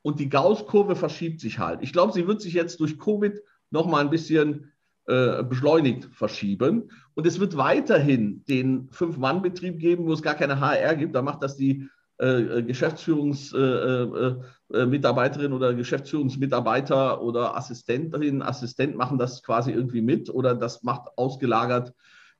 Und 0.00 0.20
die 0.20 0.30
Gauss-Kurve 0.30 0.96
verschiebt 0.96 1.38
sich 1.38 1.58
halt. 1.58 1.82
Ich 1.82 1.92
glaube, 1.92 2.14
sie 2.14 2.26
wird 2.26 2.40
sich 2.40 2.54
jetzt 2.54 2.80
durch 2.80 2.98
Covid 2.98 3.38
noch 3.68 3.84
mal 3.84 4.00
ein 4.00 4.08
bisschen 4.08 4.72
äh, 5.06 5.42
beschleunigt 5.42 6.08
verschieben. 6.14 6.90
Und 7.12 7.26
es 7.26 7.40
wird 7.40 7.58
weiterhin 7.58 8.42
den 8.46 8.88
Fünf-Mann-Betrieb 8.90 9.78
geben, 9.78 10.06
wo 10.06 10.14
es 10.14 10.22
gar 10.22 10.34
keine 10.34 10.60
HR 10.60 10.96
gibt. 10.96 11.14
Da 11.14 11.20
macht 11.20 11.42
das 11.42 11.58
die 11.58 11.86
äh, 12.16 12.62
Geschäftsführungsmitarbeiterin 12.62 15.52
äh, 15.52 15.52
äh, 15.52 15.54
oder 15.54 15.74
Geschäftsführungsmitarbeiter 15.74 17.20
oder 17.20 17.54
Assistentin, 17.54 18.40
Assistent 18.40 18.96
machen 18.96 19.18
das 19.18 19.42
quasi 19.42 19.72
irgendwie 19.72 20.00
mit 20.00 20.30
oder 20.30 20.54
das 20.54 20.82
macht 20.82 21.18
ausgelagert 21.18 21.92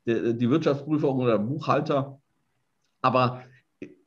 die, 0.07 0.49
Wirtschaftsprüferung 0.49 1.19
oder 1.19 1.39
Buchhalter. 1.39 2.19
Aber 3.03 3.43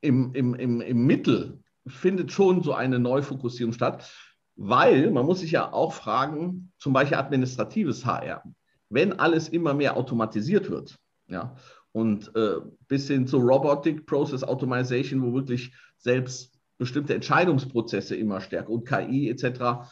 im, 0.01 0.33
im, 0.33 0.53
im, 0.55 0.81
im 0.81 1.05
Mittel 1.05 1.59
findet 1.87 2.31
schon 2.31 2.63
so 2.63 2.73
eine 2.73 2.99
Neufokussierung 2.99 3.73
statt, 3.73 4.11
weil 4.55 5.11
man 5.11 5.25
muss 5.25 5.39
sich 5.39 5.51
ja 5.51 5.71
auch 5.71 5.93
fragen, 5.93 6.71
zum 6.77 6.93
Beispiel 6.93 7.17
administratives 7.17 8.05
HR, 8.05 8.43
wenn 8.89 9.19
alles 9.19 9.49
immer 9.49 9.73
mehr 9.73 9.97
automatisiert 9.97 10.69
wird, 10.69 10.97
ja, 11.27 11.55
und 11.93 12.35
äh, 12.35 12.57
bis 12.87 13.07
hin 13.07 13.27
zu 13.27 13.37
Robotic 13.37 14.05
Process 14.05 14.43
Automation, 14.43 15.21
wo 15.23 15.33
wirklich 15.33 15.73
selbst 15.97 16.59
bestimmte 16.77 17.13
Entscheidungsprozesse 17.13 18.15
immer 18.15 18.41
stärker 18.41 18.69
und 18.69 18.87
KI 18.87 19.29
etc. 19.29 19.89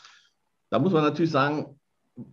Da 0.70 0.80
muss 0.80 0.94
man 0.94 1.04
natürlich 1.04 1.32
sagen, 1.32 1.80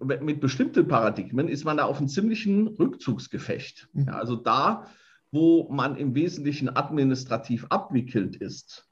mit 0.01 0.41
bestimmten 0.41 0.89
Paradigmen 0.89 1.49
ist 1.49 1.65
man 1.65 1.77
da 1.77 1.85
auf 1.85 1.99
einem 1.99 2.09
ziemlichen 2.09 2.69
Rückzugsgefecht. 2.69 3.89
Ja, 3.93 4.15
also 4.15 4.35
da 4.35 4.87
wo 5.33 5.69
man 5.71 5.97
im 5.97 6.15
Wesentlichen 6.15 6.75
administrativ 6.75 7.67
abwickelt 7.69 8.37
ist. 8.37 8.89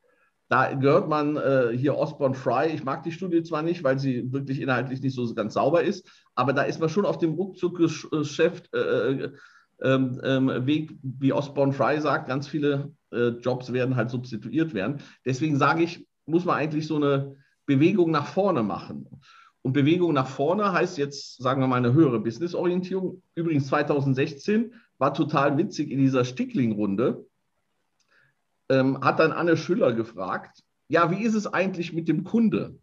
Da 0.48 0.74
gehört 0.74 1.08
man 1.08 1.36
äh, 1.36 1.70
hier 1.74 1.96
Osborne 1.96 2.34
Fry. 2.34 2.68
Ich 2.74 2.84
mag 2.84 3.02
die 3.02 3.12
Studie 3.12 3.42
zwar 3.42 3.62
nicht, 3.62 3.82
weil 3.82 3.98
sie 3.98 4.30
wirklich 4.32 4.60
inhaltlich 4.60 5.00
nicht 5.00 5.14
so 5.14 5.32
ganz 5.34 5.54
sauber 5.54 5.82
ist, 5.82 6.06
aber 6.34 6.52
da 6.52 6.62
ist 6.62 6.80
man 6.80 6.88
schon 6.88 7.06
auf 7.06 7.18
dem 7.18 7.34
Rückzugsgeschäft 7.34 8.72
äh, 8.74 8.78
äh, 8.78 9.32
ähm, 9.82 10.20
ähm, 10.22 10.66
Weg, 10.66 10.96
wie 11.02 11.32
Osborne 11.32 11.72
Fry 11.72 12.00
sagt, 12.00 12.28
ganz 12.28 12.46
viele 12.46 12.92
äh, 13.10 13.28
Jobs 13.40 13.72
werden 13.72 13.96
halt 13.96 14.10
substituiert 14.10 14.74
werden. 14.74 14.98
Deswegen 15.24 15.56
sage 15.56 15.82
ich, 15.82 16.06
muss 16.26 16.44
man 16.44 16.56
eigentlich 16.56 16.86
so 16.86 16.96
eine 16.96 17.36
Bewegung 17.66 18.10
nach 18.10 18.26
vorne 18.26 18.62
machen. 18.62 19.08
Und 19.62 19.72
Bewegung 19.72 20.12
nach 20.12 20.28
vorne 20.28 20.72
heißt 20.72 20.98
jetzt, 20.98 21.42
sagen 21.42 21.60
wir 21.62 21.66
mal, 21.66 21.76
eine 21.76 21.94
höhere 21.94 22.20
Businessorientierung. 22.20 23.22
Übrigens 23.34 23.66
2016 23.68 24.72
war 24.98 25.14
total 25.14 25.56
witzig 25.58 25.90
in 25.90 25.98
dieser 25.98 26.24
Stickling-Runde. 26.24 27.26
Ähm, 28.70 29.00
hat 29.02 29.18
dann 29.18 29.32
Anne 29.32 29.56
Schüller 29.56 29.92
gefragt, 29.92 30.62
ja, 30.88 31.10
wie 31.10 31.22
ist 31.22 31.34
es 31.34 31.46
eigentlich 31.46 31.92
mit 31.92 32.08
dem 32.08 32.24
Kunde? 32.24 32.78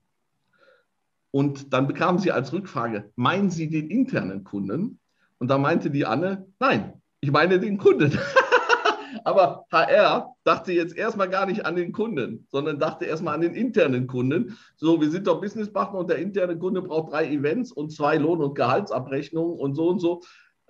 Und 1.31 1.73
dann 1.73 1.87
bekam 1.87 2.19
sie 2.19 2.31
als 2.31 2.51
Rückfrage, 2.51 3.11
meinen 3.15 3.49
Sie 3.49 3.69
den 3.69 3.89
internen 3.89 4.43
Kunden? 4.43 4.99
Und 5.39 5.47
da 5.47 5.57
meinte 5.57 5.89
die 5.89 6.05
Anne, 6.05 6.45
nein, 6.59 7.01
ich 7.21 7.31
meine 7.31 7.59
den 7.59 7.77
Kunden. 7.77 8.17
Aber 9.23 9.65
HR 9.71 10.33
dachte 10.43 10.71
jetzt 10.71 10.95
erstmal 10.95 11.29
gar 11.29 11.45
nicht 11.45 11.65
an 11.65 11.75
den 11.75 11.91
Kunden, 11.91 12.47
sondern 12.49 12.79
dachte 12.79 13.05
erstmal 13.05 13.35
an 13.35 13.41
den 13.41 13.53
internen 13.53 14.07
Kunden. 14.07 14.57
So, 14.75 14.99
wir 14.99 15.09
sind 15.09 15.27
doch 15.27 15.41
Businesspartner 15.41 15.99
und 15.99 16.09
der 16.09 16.17
interne 16.17 16.57
Kunde 16.57 16.81
braucht 16.81 17.11
drei 17.11 17.27
Events 17.29 17.71
und 17.71 17.91
zwei 17.91 18.17
Lohn- 18.17 18.41
und 18.41 18.55
Gehaltsabrechnungen 18.55 19.57
und 19.57 19.75
so 19.75 19.89
und 19.89 19.99
so. 19.99 20.21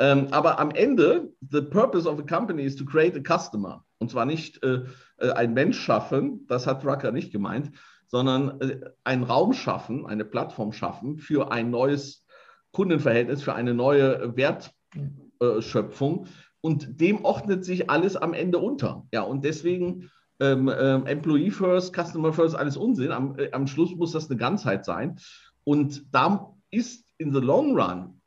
Ähm, 0.02 0.30
aber 0.32 0.58
am 0.58 0.72
Ende, 0.72 1.32
the 1.52 1.62
purpose 1.62 2.10
of 2.10 2.18
a 2.18 2.24
company 2.24 2.64
is 2.64 2.76
to 2.76 2.84
create 2.84 3.16
a 3.16 3.22
customer. 3.22 3.86
Und 4.00 4.10
zwar 4.10 4.26
nicht 4.26 4.64
äh, 4.64 4.86
äh, 5.18 5.30
ein 5.34 5.54
Mensch 5.54 5.80
schaffen, 5.80 6.48
das 6.48 6.66
hat 6.66 6.84
Drucker 6.84 7.12
nicht 7.12 7.32
gemeint, 7.32 7.72
sondern 8.08 8.60
äh, 8.62 8.80
einen 9.04 9.22
Raum 9.22 9.54
schaffen, 9.54 10.08
eine 10.08 10.26
Plattform 10.26 10.74
schaffen 10.74 11.20
für 11.20 11.52
ein 11.52 11.70
neues 11.70 12.26
Kundenverhältnis, 12.72 13.44
für 13.44 13.54
eine 13.54 13.76
neue 13.76 14.36
Wertschöpfung. 14.36 16.26
Und 16.62 17.00
dem 17.00 17.24
ordnet 17.24 17.64
sich 17.64 17.92
alles 17.92 18.16
am 18.16 18.34
Ende 18.34 18.58
unter. 18.58 19.06
Ja, 19.14 19.22
und 19.22 19.46
deswegen 19.46 20.10
ähm, 20.40 20.68
ähm, 20.76 21.06
Employee 21.06 21.52
First, 21.52 21.96
Customer 21.96 22.34
First, 22.34 22.56
alles 22.56 22.76
Unsinn. 22.76 23.12
Am, 23.12 23.38
äh, 23.38 23.52
am 23.52 23.68
Schluss 23.68 23.96
muss 23.96 24.14
das 24.14 24.32
eine 24.32 24.40
Ganzheit 24.40 24.84
sein. 24.84 25.20
Und 25.64 26.12
da 26.12 26.56
ist 26.72 27.06
in 27.20 27.32
the 27.32 27.40
long 27.40 27.80
run 27.80 28.21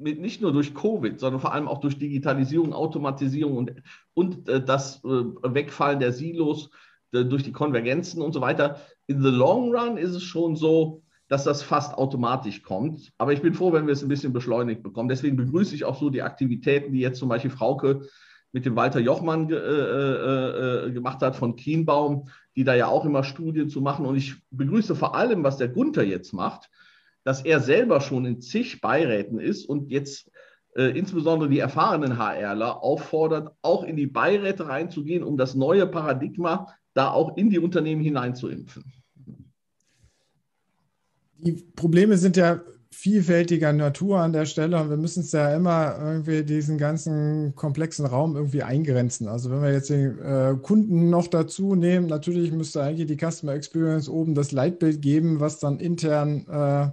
nicht 0.00 0.40
nur 0.40 0.52
durch 0.52 0.74
Covid, 0.74 1.20
sondern 1.20 1.40
vor 1.40 1.52
allem 1.52 1.68
auch 1.68 1.78
durch 1.78 1.98
Digitalisierung, 1.98 2.72
Automatisierung 2.72 3.56
und, 3.56 3.72
und 4.14 4.48
äh, 4.48 4.64
das 4.64 5.04
äh, 5.04 5.08
Wegfallen 5.08 6.00
der 6.00 6.12
Silos 6.12 6.70
durch 7.12 7.42
die 7.42 7.50
Konvergenzen 7.50 8.22
und 8.22 8.32
so 8.32 8.40
weiter. 8.40 8.76
In 9.08 9.20
the 9.20 9.30
long 9.30 9.74
run 9.74 9.96
ist 9.96 10.14
es 10.14 10.22
schon 10.22 10.54
so, 10.54 11.02
dass 11.30 11.44
das 11.44 11.62
fast 11.62 11.96
automatisch 11.96 12.62
kommt. 12.62 13.12
Aber 13.16 13.32
ich 13.32 13.40
bin 13.40 13.54
froh, 13.54 13.72
wenn 13.72 13.86
wir 13.86 13.92
es 13.92 14.02
ein 14.02 14.08
bisschen 14.08 14.32
beschleunigt 14.32 14.82
bekommen. 14.82 15.08
Deswegen 15.08 15.36
begrüße 15.36 15.74
ich 15.74 15.84
auch 15.84 15.98
so 15.98 16.10
die 16.10 16.22
Aktivitäten, 16.22 16.92
die 16.92 17.00
jetzt 17.00 17.18
zum 17.18 17.28
Beispiel 17.28 17.52
Frauke 17.52 18.02
mit 18.52 18.66
dem 18.66 18.74
Walter 18.74 18.98
Jochmann 18.98 19.46
ge, 19.46 19.56
äh, 19.56 20.86
äh, 20.88 20.92
gemacht 20.92 21.22
hat 21.22 21.36
von 21.36 21.54
Kienbaum, 21.54 22.28
die 22.56 22.64
da 22.64 22.74
ja 22.74 22.88
auch 22.88 23.04
immer 23.04 23.22
Studien 23.22 23.68
zu 23.68 23.80
machen. 23.80 24.06
Und 24.06 24.16
ich 24.16 24.34
begrüße 24.50 24.96
vor 24.96 25.14
allem, 25.14 25.44
was 25.44 25.56
der 25.56 25.68
Gunther 25.68 26.02
jetzt 26.02 26.32
macht, 26.32 26.68
dass 27.24 27.44
er 27.44 27.60
selber 27.60 28.00
schon 28.00 28.24
in 28.24 28.40
zig 28.40 28.80
Beiräten 28.80 29.38
ist 29.38 29.66
und 29.66 29.90
jetzt 29.90 30.30
äh, 30.74 30.96
insbesondere 30.96 31.48
die 31.48 31.58
erfahrenen 31.58 32.18
HRler 32.18 32.82
auffordert, 32.82 33.52
auch 33.62 33.82
in 33.84 33.96
die 33.96 34.06
Beiräte 34.06 34.68
reinzugehen, 34.68 35.22
um 35.22 35.36
das 35.36 35.54
neue 35.54 35.86
Paradigma 35.86 36.74
da 36.94 37.10
auch 37.10 37.36
in 37.36 37.50
die 37.50 37.58
Unternehmen 37.58 38.02
hineinzuimpfen. 38.02 38.84
Die 41.38 41.52
Probleme 41.74 42.16
sind 42.16 42.36
ja 42.36 42.60
vielfältiger 42.92 43.72
Natur 43.72 44.18
an 44.18 44.32
der 44.32 44.46
Stelle 44.46 44.80
und 44.80 44.90
wir 44.90 44.96
müssen 44.96 45.20
es 45.20 45.30
ja 45.32 45.54
immer 45.54 45.96
irgendwie 45.98 46.42
diesen 46.42 46.76
ganzen 46.76 47.54
komplexen 47.54 48.04
Raum 48.04 48.34
irgendwie 48.34 48.64
eingrenzen. 48.64 49.28
Also 49.28 49.50
wenn 49.50 49.62
wir 49.62 49.72
jetzt 49.72 49.90
den 49.90 50.18
äh, 50.18 50.56
Kunden 50.60 51.08
noch 51.08 51.28
dazu 51.28 51.76
nehmen, 51.76 52.08
natürlich 52.08 52.50
müsste 52.50 52.82
eigentlich 52.82 53.06
die 53.06 53.16
Customer 53.16 53.54
Experience 53.54 54.08
oben 54.08 54.34
das 54.34 54.50
Leitbild 54.50 55.02
geben, 55.02 55.38
was 55.38 55.60
dann 55.60 55.78
intern 55.78 56.46
äh, 56.48 56.90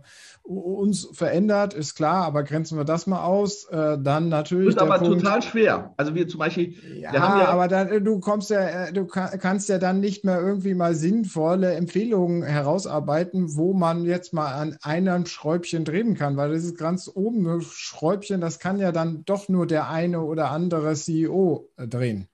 uns 0.47 1.09
verändert, 1.11 1.73
ist 1.73 1.95
klar, 1.95 2.25
aber 2.25 2.43
grenzen 2.43 2.77
wir 2.77 2.85
das 2.85 3.05
mal 3.05 3.23
aus, 3.23 3.65
äh, 3.65 3.97
dann 3.99 4.29
natürlich. 4.29 4.75
Das 4.75 4.83
ist 4.83 4.91
aber 4.91 4.99
Punkt, 4.99 5.21
total 5.21 5.41
schwer. 5.41 5.93
Also 5.97 6.15
wir 6.15 6.27
zum 6.27 6.39
Beispiel. 6.39 6.75
Ja, 6.99 7.13
ja 7.13 7.47
aber 7.49 7.67
dann, 7.67 8.03
du 8.03 8.19
kommst 8.19 8.49
ja, 8.49 8.87
äh, 8.87 8.93
du 8.93 9.05
kannst 9.05 9.67
ja 9.67 9.77
dann 9.77 9.99
nicht 9.99 10.23
mehr 10.23 10.39
irgendwie 10.39 10.73
mal 10.73 10.95
sinnvolle 10.95 11.73
Empfehlungen 11.73 12.43
herausarbeiten, 12.43 13.57
wo 13.57 13.73
man 13.73 14.05
jetzt 14.05 14.33
mal 14.33 14.53
an 14.53 14.77
einem 14.81 15.25
Schräubchen 15.25 15.83
drehen 15.83 16.15
kann, 16.15 16.37
weil 16.37 16.51
das 16.53 16.63
ist 16.63 16.77
ganz 16.77 17.11
oben 17.13 17.61
Schräubchen, 17.61 18.39
das 18.39 18.59
kann 18.59 18.79
ja 18.79 18.91
dann 18.91 19.25
doch 19.25 19.49
nur 19.49 19.67
der 19.67 19.89
eine 19.89 20.21
oder 20.21 20.51
andere 20.51 20.93
CEO 20.93 21.69
äh, 21.75 21.87
drehen. 21.87 22.27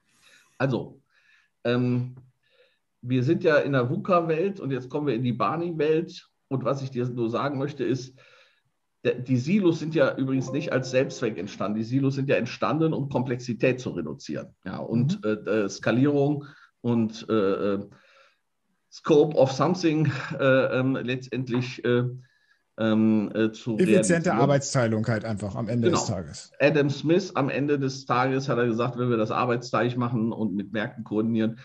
Also, 0.60 1.02
ähm, 1.63 2.15
wir 3.02 3.23
sind 3.23 3.43
ja 3.43 3.58
in 3.58 3.73
der 3.73 3.89
VUCA-Welt 3.89 4.60
und 4.60 4.71
jetzt 4.71 4.89
kommen 4.89 5.08
wir 5.08 5.15
in 5.15 5.23
die 5.23 5.34
Barney-Welt 5.34 6.30
und 6.53 6.65
was 6.65 6.81
ich 6.81 6.91
dir 6.91 7.07
nur 7.07 7.29
sagen 7.29 7.57
möchte, 7.57 7.83
ist, 7.83 8.15
die 9.03 9.37
Silos 9.37 9.79
sind 9.79 9.95
ja 9.95 10.15
übrigens 10.15 10.51
nicht 10.51 10.71
als 10.71 10.91
Selbstzweck 10.91 11.37
entstanden. 11.37 11.77
Die 11.77 11.83
Silos 11.83 12.15
sind 12.15 12.29
ja 12.29 12.37
entstanden, 12.37 12.93
um 12.93 13.09
Komplexität 13.09 13.81
zu 13.81 13.89
reduzieren. 13.89 14.55
Ja, 14.63 14.77
und 14.77 15.23
mhm. 15.23 15.47
äh, 15.47 15.67
Skalierung 15.67 16.45
und 16.81 17.25
äh, 17.29 17.33
äh, 17.33 17.79
Scope 18.91 19.35
of 19.35 19.51
Something 19.51 20.11
äh, 20.39 20.79
ähm, 20.79 20.95
letztendlich 20.95 21.83
äh, 21.83 22.03
ähm, 22.77 23.31
äh, 23.35 23.51
zu 23.51 23.77
Effiziente 23.77 24.33
Arbeitsteilung 24.33 25.05
halt 25.07 25.25
einfach 25.25 25.55
am 25.55 25.67
Ende 25.67 25.89
genau. 25.89 25.99
des 25.99 26.07
Tages. 26.07 26.51
Adam 26.59 26.89
Smith 26.89 27.35
am 27.35 27.49
Ende 27.49 27.79
des 27.79 28.05
Tages 28.05 28.49
hat 28.49 28.57
er 28.57 28.67
gesagt, 28.67 28.97
wenn 28.97 29.09
wir 29.09 29.17
das 29.17 29.31
arbeitsteilig 29.31 29.97
machen 29.97 30.31
und 30.31 30.55
mit 30.55 30.71
Märkten 30.71 31.03
koordinieren, 31.03 31.59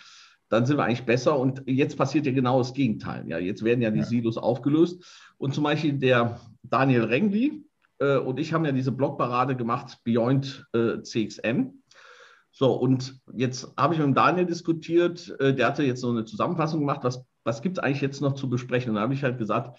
dann 0.48 0.66
sind 0.66 0.76
wir 0.76 0.84
eigentlich 0.84 1.04
besser. 1.04 1.38
Und 1.38 1.62
jetzt 1.66 1.96
passiert 1.96 2.26
ja 2.26 2.32
genau 2.32 2.58
das 2.58 2.72
Gegenteil. 2.72 3.24
Ja, 3.28 3.38
jetzt 3.38 3.64
werden 3.64 3.82
ja 3.82 3.90
die 3.90 4.00
ja. 4.00 4.04
Silos 4.04 4.38
aufgelöst. 4.38 5.04
Und 5.36 5.54
zum 5.54 5.64
Beispiel 5.64 5.92
der 5.94 6.40
Daniel 6.62 7.04
Rengli 7.04 7.64
äh, 7.98 8.16
und 8.16 8.38
ich 8.38 8.52
haben 8.52 8.64
ja 8.64 8.72
diese 8.72 8.92
Blogparade 8.92 9.56
gemacht, 9.56 9.98
Beyond 10.04 10.66
äh, 10.72 11.02
CXM. 11.02 11.82
So, 12.50 12.72
und 12.72 13.20
jetzt 13.34 13.72
habe 13.76 13.94
ich 13.94 14.00
mit 14.00 14.08
dem 14.08 14.14
Daniel 14.14 14.46
diskutiert, 14.46 15.34
äh, 15.40 15.54
der 15.54 15.66
hatte 15.66 15.84
jetzt 15.84 16.00
so 16.00 16.10
eine 16.10 16.24
Zusammenfassung 16.24 16.80
gemacht, 16.80 17.00
was, 17.02 17.24
was 17.44 17.62
gibt 17.62 17.78
es 17.78 17.84
eigentlich 17.84 18.00
jetzt 18.00 18.20
noch 18.20 18.34
zu 18.34 18.48
besprechen? 18.48 18.90
Und 18.90 18.96
da 18.96 19.02
habe 19.02 19.14
ich 19.14 19.22
halt 19.22 19.38
gesagt, 19.38 19.78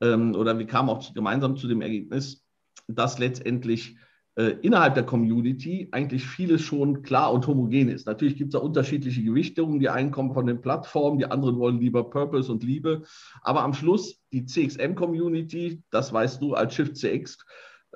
ähm, 0.00 0.34
oder 0.34 0.58
wir 0.58 0.66
kamen 0.66 0.88
auch 0.88 1.14
gemeinsam 1.14 1.56
zu 1.56 1.68
dem 1.68 1.82
Ergebnis, 1.82 2.44
dass 2.88 3.18
letztendlich 3.18 3.96
innerhalb 4.36 4.94
der 4.94 5.06
Community 5.06 5.88
eigentlich 5.92 6.26
vieles 6.26 6.60
schon 6.60 7.02
klar 7.02 7.32
und 7.32 7.46
homogen 7.46 7.88
ist. 7.88 8.06
Natürlich 8.06 8.36
gibt 8.36 8.52
es 8.52 8.60
da 8.60 8.64
unterschiedliche 8.64 9.22
Gewichtungen. 9.22 9.80
Die 9.80 9.88
einen 9.88 10.10
kommen 10.10 10.34
von 10.34 10.46
den 10.46 10.60
Plattformen, 10.60 11.18
die 11.18 11.24
anderen 11.24 11.58
wollen 11.58 11.80
lieber 11.80 12.10
Purpose 12.10 12.52
und 12.52 12.62
Liebe. 12.62 13.02
Aber 13.40 13.62
am 13.62 13.72
Schluss 13.72 14.20
die 14.32 14.44
CXM-Community, 14.44 15.82
das 15.90 16.12
weißt 16.12 16.42
du 16.42 16.52
als 16.52 16.74
Shift 16.74 16.98
CX 16.98 17.38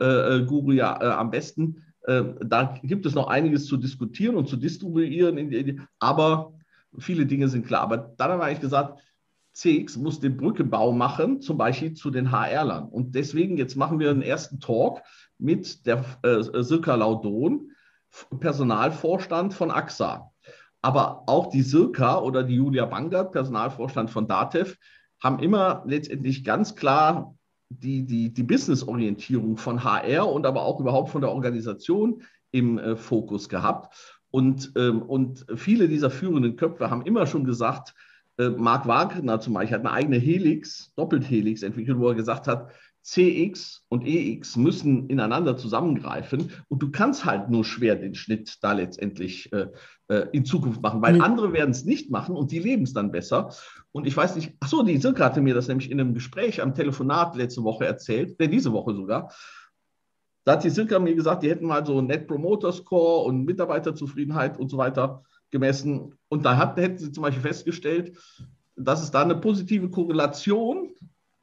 äh, 0.01 0.39
äh, 0.39 0.75
ja 0.75 0.99
äh, 1.03 1.13
am 1.13 1.31
besten. 1.31 1.85
Äh, 2.05 2.25
da 2.43 2.79
gibt 2.83 3.05
es 3.05 3.15
noch 3.15 3.29
einiges 3.29 3.67
zu 3.67 3.77
diskutieren 3.77 4.37
und 4.37 4.49
zu 4.49 4.57
distribuieren, 4.57 5.87
aber 5.99 6.55
viele 6.99 7.27
Dinge 7.27 7.49
sind 7.49 7.67
klar. 7.67 7.83
Aber 7.83 8.15
dann 8.17 8.31
habe 8.31 8.51
ich 8.51 8.61
gesagt, 8.61 8.99
CX 9.53 9.97
muss 9.97 10.21
den 10.21 10.37
Brückenbau 10.37 10.93
machen, 10.93 11.41
zum 11.41 11.59
Beispiel 11.59 11.95
zu 11.95 12.11
den 12.11 12.31
HR-Lern. 12.31 12.89
Und 12.89 13.15
deswegen, 13.15 13.57
jetzt 13.57 13.77
machen 13.77 13.99
wir 13.99 14.11
einen 14.11 14.23
ersten 14.23 14.61
Talk 14.61 15.03
mit 15.39 15.87
der 15.87 16.05
äh, 16.23 16.43
Silka 16.63 16.95
Laudon, 16.95 17.73
Personalvorstand 18.39 19.55
von 19.55 19.71
AXA. 19.71 20.31
Aber 20.83 21.25
auch 21.27 21.51
die 21.51 21.63
Silka 21.63 22.19
oder 22.19 22.43
die 22.43 22.57
Julia 22.57 22.87
Bangert, 22.87 23.33
Personalvorstand 23.33 24.11
von 24.11 24.27
DATEV, 24.27 24.77
haben 25.23 25.39
immer 25.41 25.83
letztendlich 25.87 26.45
ganz 26.45 26.75
klar 26.75 27.35
die, 27.69 28.05
die, 28.05 28.33
die 28.33 28.43
Business-Orientierung 28.43 29.57
von 29.57 29.85
HR 29.85 30.29
und 30.29 30.47
aber 30.47 30.63
auch 30.63 30.81
überhaupt 30.81 31.11
von 31.11 31.21
der 31.21 31.31
Organisation 31.31 32.23
im 32.51 32.79
äh, 32.79 32.97
Fokus 32.97 33.49
gehabt. 33.49 34.19
Und, 34.31 34.73
ähm, 34.77 35.03
und 35.03 35.47
viele 35.57 35.89
dieser 35.89 36.11
führenden 36.11 36.57
Köpfe 36.57 36.91
haben 36.91 37.03
immer 37.03 37.27
schon 37.27 37.45
gesagt, 37.45 37.95
äh, 38.41 38.51
Marc 38.51 38.87
Wagner 38.87 39.41
zum 39.41 39.55
Beispiel 39.55 39.77
hat 39.79 39.87
eine 39.87 39.93
eigene 39.93 40.17
Helix, 40.17 40.93
Doppelt-Helix 40.97 41.63
entwickelt, 41.63 41.99
wo 41.99 42.09
er 42.09 42.15
gesagt 42.15 42.47
hat, 42.47 42.73
CX 43.03 43.83
und 43.89 44.07
EX 44.07 44.57
müssen 44.57 45.09
ineinander 45.09 45.57
zusammengreifen 45.57 46.51
und 46.69 46.83
du 46.83 46.91
kannst 46.91 47.25
halt 47.25 47.49
nur 47.49 47.65
schwer 47.65 47.97
den 47.97 48.15
Schnitt 48.15 48.59
da 48.63 48.73
letztendlich 48.73 49.51
äh, 49.53 49.69
äh 50.09 50.27
in 50.33 50.45
Zukunft 50.45 50.83
machen, 50.83 51.01
weil 51.01 51.15
mhm. 51.15 51.23
andere 51.23 51.53
werden 51.53 51.71
es 51.71 51.85
nicht 51.85 52.11
machen 52.11 52.37
und 52.37 52.51
die 52.53 52.59
leben 52.59 52.83
es 52.83 52.93
dann 52.93 53.11
besser. 53.11 53.55
Und 53.93 54.07
ich 54.07 54.17
weiß 54.17 54.37
nicht, 54.37 54.55
ach 54.61 54.69
so, 54.69 54.83
die 54.83 54.99
Silke 54.99 55.25
hatte 55.25 55.41
mir 55.41 55.55
das 55.55 55.69
nämlich 55.69 55.91
in 55.91 55.99
einem 55.99 56.15
Gespräch 56.15 56.61
am 56.61 56.75
Telefonat 56.75 57.37
letzte 57.37 57.63
Woche 57.65 57.87
erzählt, 57.87 58.39
äh, 58.39 58.49
diese 58.49 58.73
Woche 58.73 58.95
sogar. 58.95 59.33
Da 60.45 60.53
hat 60.53 60.65
die 60.65 60.71
Silke 60.71 60.99
mir 61.01 61.15
gesagt, 61.15 61.43
die 61.43 61.51
hätten 61.51 61.67
mal 61.67 61.85
so 61.85 62.01
Net 62.03 62.27
Promoter 62.27 62.73
Score 62.73 63.25
und 63.25 63.45
Mitarbeiterzufriedenheit 63.45 64.59
und 64.59 64.71
so 64.71 64.77
weiter 64.77 65.25
gemessen. 65.51 66.15
Und 66.29 66.45
da 66.45 66.57
hat, 66.57 66.77
hätten 66.77 66.99
sie 66.99 67.13
zum 67.13 67.23
Beispiel 67.23 67.43
festgestellt, 67.43 68.17
dass 68.77 69.03
es 69.03 69.11
da 69.11 69.23
eine 69.23 69.37
positive 69.37 69.91
Korrelation 69.91 70.95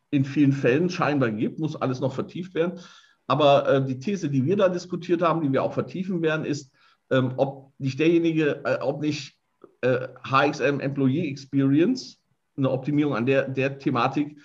in 0.10 0.26
vielen 0.26 0.54
Fällen 0.54 0.90
scheinbar 0.90 1.32
gibt, 1.32 1.60
muss 1.60 1.76
alles 1.76 2.00
noch 2.00 2.14
vertieft 2.14 2.56
werden. 2.56 2.80
Aber 3.28 3.68
äh, 3.68 3.86
die 3.86 4.00
These, 4.00 4.30
die 4.30 4.46
wir 4.46 4.56
da 4.56 4.70
diskutiert 4.70 5.22
haben, 5.22 5.42
die 5.42 5.52
wir 5.52 5.64
auch 5.64 5.74
vertiefen 5.74 6.22
werden, 6.22 6.46
ist, 6.46 6.72
ähm, 7.12 7.34
ob 7.38 7.74
nicht 7.78 8.00
derjenige, 8.00 8.64
äh, 8.64 8.80
ob 8.82 9.02
nicht 9.02 9.38
äh, 9.82 10.08
HXM 10.24 10.80
Employee 10.80 11.30
Experience, 11.30 12.20
eine 12.56 12.72
Optimierung 12.72 13.16
an 13.16 13.26
der, 13.26 13.48
der 13.50 13.80
Thematik, 13.80 14.40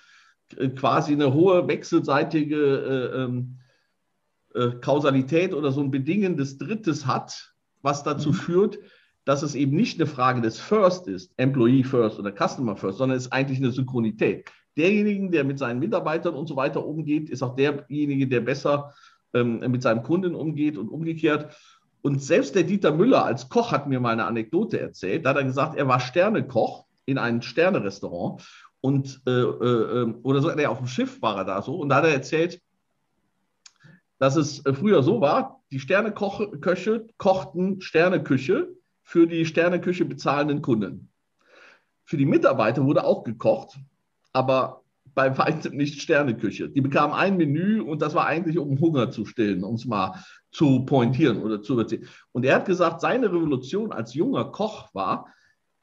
äh, 0.57 0.69
quasi 0.69 1.13
eine 1.13 1.33
hohe 1.33 1.67
wechselseitige 1.67 2.57
äh, 2.57 3.23
ähm, 3.23 3.59
äh, 4.53 4.71
Kausalität 4.81 5.53
oder 5.53 5.71
so 5.71 5.81
ein 5.81 5.91
Bedingen 5.91 6.37
des 6.37 6.57
Drittes 6.57 7.05
hat, 7.05 7.53
was 7.81 8.03
dazu 8.03 8.29
mhm. 8.29 8.33
führt, 8.33 8.79
dass 9.25 9.43
es 9.43 9.55
eben 9.55 9.75
nicht 9.75 9.99
eine 9.99 10.07
Frage 10.07 10.41
des 10.41 10.59
First 10.59 11.07
ist, 11.07 11.31
Employee 11.37 11.83
First 11.83 12.19
oder 12.19 12.31
Customer 12.31 12.75
First, 12.75 12.97
sondern 12.97 13.17
es 13.17 13.25
ist 13.25 13.31
eigentlich 13.31 13.59
eine 13.59 13.71
Synchronität. 13.71 14.49
Derjenige, 14.75 15.29
der 15.29 15.43
mit 15.43 15.59
seinen 15.59 15.79
Mitarbeitern 15.79 16.33
und 16.33 16.47
so 16.47 16.55
weiter 16.55 16.85
umgeht, 16.85 17.29
ist 17.29 17.43
auch 17.43 17.55
derjenige, 17.55 18.27
der 18.27 18.41
besser 18.41 18.93
ähm, 19.33 19.59
mit 19.59 19.83
seinem 19.83 20.03
Kunden 20.03 20.35
umgeht 20.35 20.77
und 20.77 20.89
umgekehrt. 20.89 21.55
Und 22.01 22.21
selbst 22.21 22.55
der 22.55 22.63
Dieter 22.63 22.91
Müller 22.91 23.23
als 23.23 23.47
Koch 23.49 23.71
hat 23.71 23.87
mir 23.87 23.99
mal 23.99 24.11
eine 24.11 24.25
Anekdote 24.25 24.79
erzählt. 24.79 25.25
Da 25.25 25.29
hat 25.29 25.37
er 25.37 25.45
gesagt, 25.45 25.77
er 25.77 25.87
war 25.87 25.99
Sternekoch 25.99 26.85
in 27.05 27.17
einem 27.17 27.41
Sternerestaurant 27.41 28.45
und 28.81 29.21
äh, 29.25 29.31
äh, 29.31 30.13
oder 30.23 30.41
so, 30.41 30.51
nee, 30.51 30.65
auf 30.65 30.79
dem 30.79 30.87
Schiff 30.87 31.21
war 31.21 31.37
er 31.37 31.45
da 31.45 31.61
so. 31.61 31.77
Und 31.77 31.89
da 31.89 31.97
hat 31.97 32.05
er 32.05 32.13
erzählt, 32.13 32.61
dass 34.19 34.35
es 34.35 34.65
äh, 34.65 34.73
früher 34.73 35.03
so 35.03 35.21
war, 35.21 35.61
die 35.71 35.79
Sterneköche 35.79 37.07
kochten 37.17 37.79
Sterneküche 37.79 38.75
für 39.03 39.27
die 39.27 39.45
Sterneküche 39.45 40.05
bezahlenden 40.05 40.61
Kunden. 40.61 41.09
für 42.05 42.17
die 42.17 42.25
Mitarbeiter 42.25 42.85
wurde 42.85 43.05
auch 43.05 43.23
gekocht, 43.23 43.79
aber 44.33 44.83
bei 45.15 45.37
weitem 45.37 45.77
nicht 45.77 46.01
Sterneküche. 46.01 46.69
Die 46.69 46.81
bekamen 46.81 47.13
ein 47.13 47.37
Menü 47.37 47.81
und 47.81 48.01
das 48.01 48.15
war 48.15 48.25
eigentlich, 48.25 48.57
um 48.57 48.79
Hunger 48.79 49.11
zu 49.11 49.25
stillen, 49.25 49.63
um 49.63 49.75
es 49.75 49.85
mal 49.85 50.23
zu 50.51 50.85
pointieren 50.85 51.41
oder 51.41 51.61
zu 51.61 51.73
überziehen. 51.73 52.07
Und 52.31 52.45
er 52.45 52.55
hat 52.55 52.65
gesagt, 52.65 53.01
seine 53.01 53.27
Revolution 53.27 53.91
als 53.91 54.13
junger 54.13 54.45
Koch 54.45 54.93
war, 54.93 55.27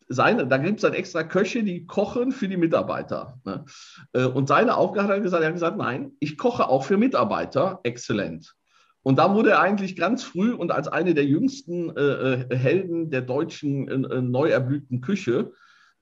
seine, 0.09 0.47
da 0.47 0.59
gibt 0.59 0.77
es 0.77 0.83
dann 0.83 0.95
extra 0.95 1.23
Köche, 1.23 1.63
die 1.63 1.87
kochen 1.87 2.33
für 2.33 2.49
die 2.49 2.57
Mitarbeiter. 2.57 3.39
Ne? 3.45 3.65
Äh, 4.13 4.25
und 4.25 4.49
seine 4.49 4.77
Aufgabe 4.77 5.09
hat 5.09 5.15
er 5.15 5.21
gesagt, 5.21 5.43
er 5.43 5.49
hat 5.49 5.55
gesagt, 5.55 5.77
nein, 5.77 6.13
ich 6.19 6.37
koche 6.37 6.69
auch 6.69 6.83
für 6.83 6.97
Mitarbeiter, 6.97 7.79
exzellent. 7.85 8.57
Und 9.03 9.19
da 9.19 9.35
wurde 9.35 9.51
er 9.51 9.61
eigentlich 9.61 9.97
ganz 9.97 10.23
früh 10.23 10.53
und 10.53 10.73
als 10.73 10.89
eine 10.89 11.15
der 11.15 11.25
jüngsten 11.25 11.95
äh, 11.97 12.43
äh 12.43 12.57
Helden 12.57 13.11
der 13.11 13.23
deutschen 13.23 13.89
äh, 13.89 14.21
neu 14.21 14.51
erblühten 14.51 15.01
Küche 15.01 15.53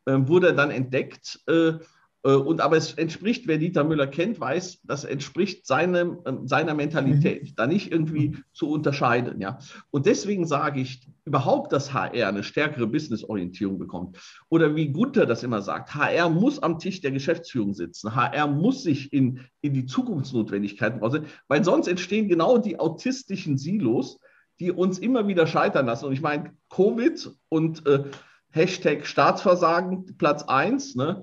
äh, 0.07 0.17
wurde 0.17 0.49
er 0.49 0.55
dann 0.55 0.71
entdeckt 0.71 1.41
äh, 1.47 1.53
äh, 1.53 1.79
und 2.23 2.61
aber 2.61 2.77
es 2.77 2.95
entspricht, 2.95 3.47
wer 3.47 3.59
Dieter 3.59 3.85
Müller 3.85 4.09
kennt, 4.09 4.41
weiß, 4.41 4.81
das 4.83 5.05
entspricht 5.05 5.67
seinem, 5.67 6.19
ähm, 6.27 6.49
seiner 6.49 6.75
Mentalität, 6.75 7.43
mhm. 7.43 7.53
da 7.57 7.67
nicht 7.67 7.93
irgendwie 7.93 8.31
mhm. 8.31 8.45
zu 8.53 8.69
unterscheiden. 8.71 9.41
Ja? 9.41 9.59
Und 9.91 10.07
deswegen 10.07 10.47
sage 10.47 10.81
ich, 10.81 11.09
überhaupt, 11.25 11.73
dass 11.73 11.93
HR 11.93 12.29
eine 12.29 12.43
stärkere 12.43 12.87
Businessorientierung 12.87 13.79
bekommt. 13.79 14.19
Oder 14.49 14.75
wie 14.75 14.89
Gunther 14.89 15.27
das 15.27 15.43
immer 15.43 15.63
sagt, 15.63 15.95
HR 15.95 16.29
muss 16.31 16.63
am 16.63 16.79
Tisch 16.79 17.01
der 17.01 17.13
Geschäftsführung 17.13 17.75
sitzen. 17.75 18.15
HR 18.15 18.49
muss 18.49 18.83
sich 18.83 19.13
in, 19.13 19.41
in 19.61 19.75
die 19.75 19.87
Zukunftsnotwendigkeiten 19.87 21.01
raus, 21.01 21.21
weil 21.47 21.65
sonst 21.65 21.87
entstehen 21.87 22.29
genau 22.29 22.59
die 22.59 22.81
autistischen 22.81 23.59
Silos, 23.59 24.19
die 24.59 24.73
uns 24.73 24.99
immer 24.99 25.29
wieder 25.29 25.47
scheitern 25.47 25.87
lassen. 25.87 26.07
Und 26.07 26.15
ich 26.15 26.23
meine, 26.23 26.53
Covid 26.71 27.31
und 27.49 27.87
äh, 27.87 28.05
Hashtag 28.51 29.07
Staatsversagen, 29.07 30.17
Platz 30.17 30.43
1, 30.43 30.97
ne? 30.97 31.23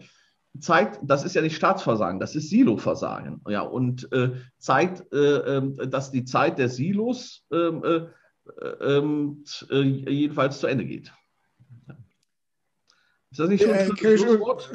Zeigt, 0.59 0.99
das 1.03 1.23
ist 1.23 1.35
ja 1.35 1.41
nicht 1.41 1.55
Staatsversagen, 1.55 2.19
das 2.19 2.35
ist 2.35 2.49
Siloversagen. 2.49 3.41
Ja, 3.47 3.61
und 3.61 4.11
äh, 4.11 4.31
zeigt, 4.57 5.11
äh, 5.13 5.57
äh, 5.57 5.87
dass 5.87 6.11
die 6.11 6.25
Zeit 6.25 6.57
der 6.57 6.69
Silos 6.69 7.45
ähm, 7.51 7.83
äh, 7.83 8.07
ähm, 8.81 9.43
äh, 9.69 9.81
jedenfalls 9.81 10.59
zu 10.59 10.67
Ende 10.67 10.85
geht. 10.85 11.11
Ist 13.35 13.39
das 13.39 13.49
nicht 13.49 13.63
schon 13.63 13.73
ein 13.73 13.91
äh, 13.91 14.17
Schlusswort? 14.17 14.69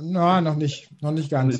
Na, 0.00 0.40
noch 0.40 0.54
nicht, 0.54 0.88
noch 1.02 1.10
nicht 1.10 1.30
ganz. 1.30 1.58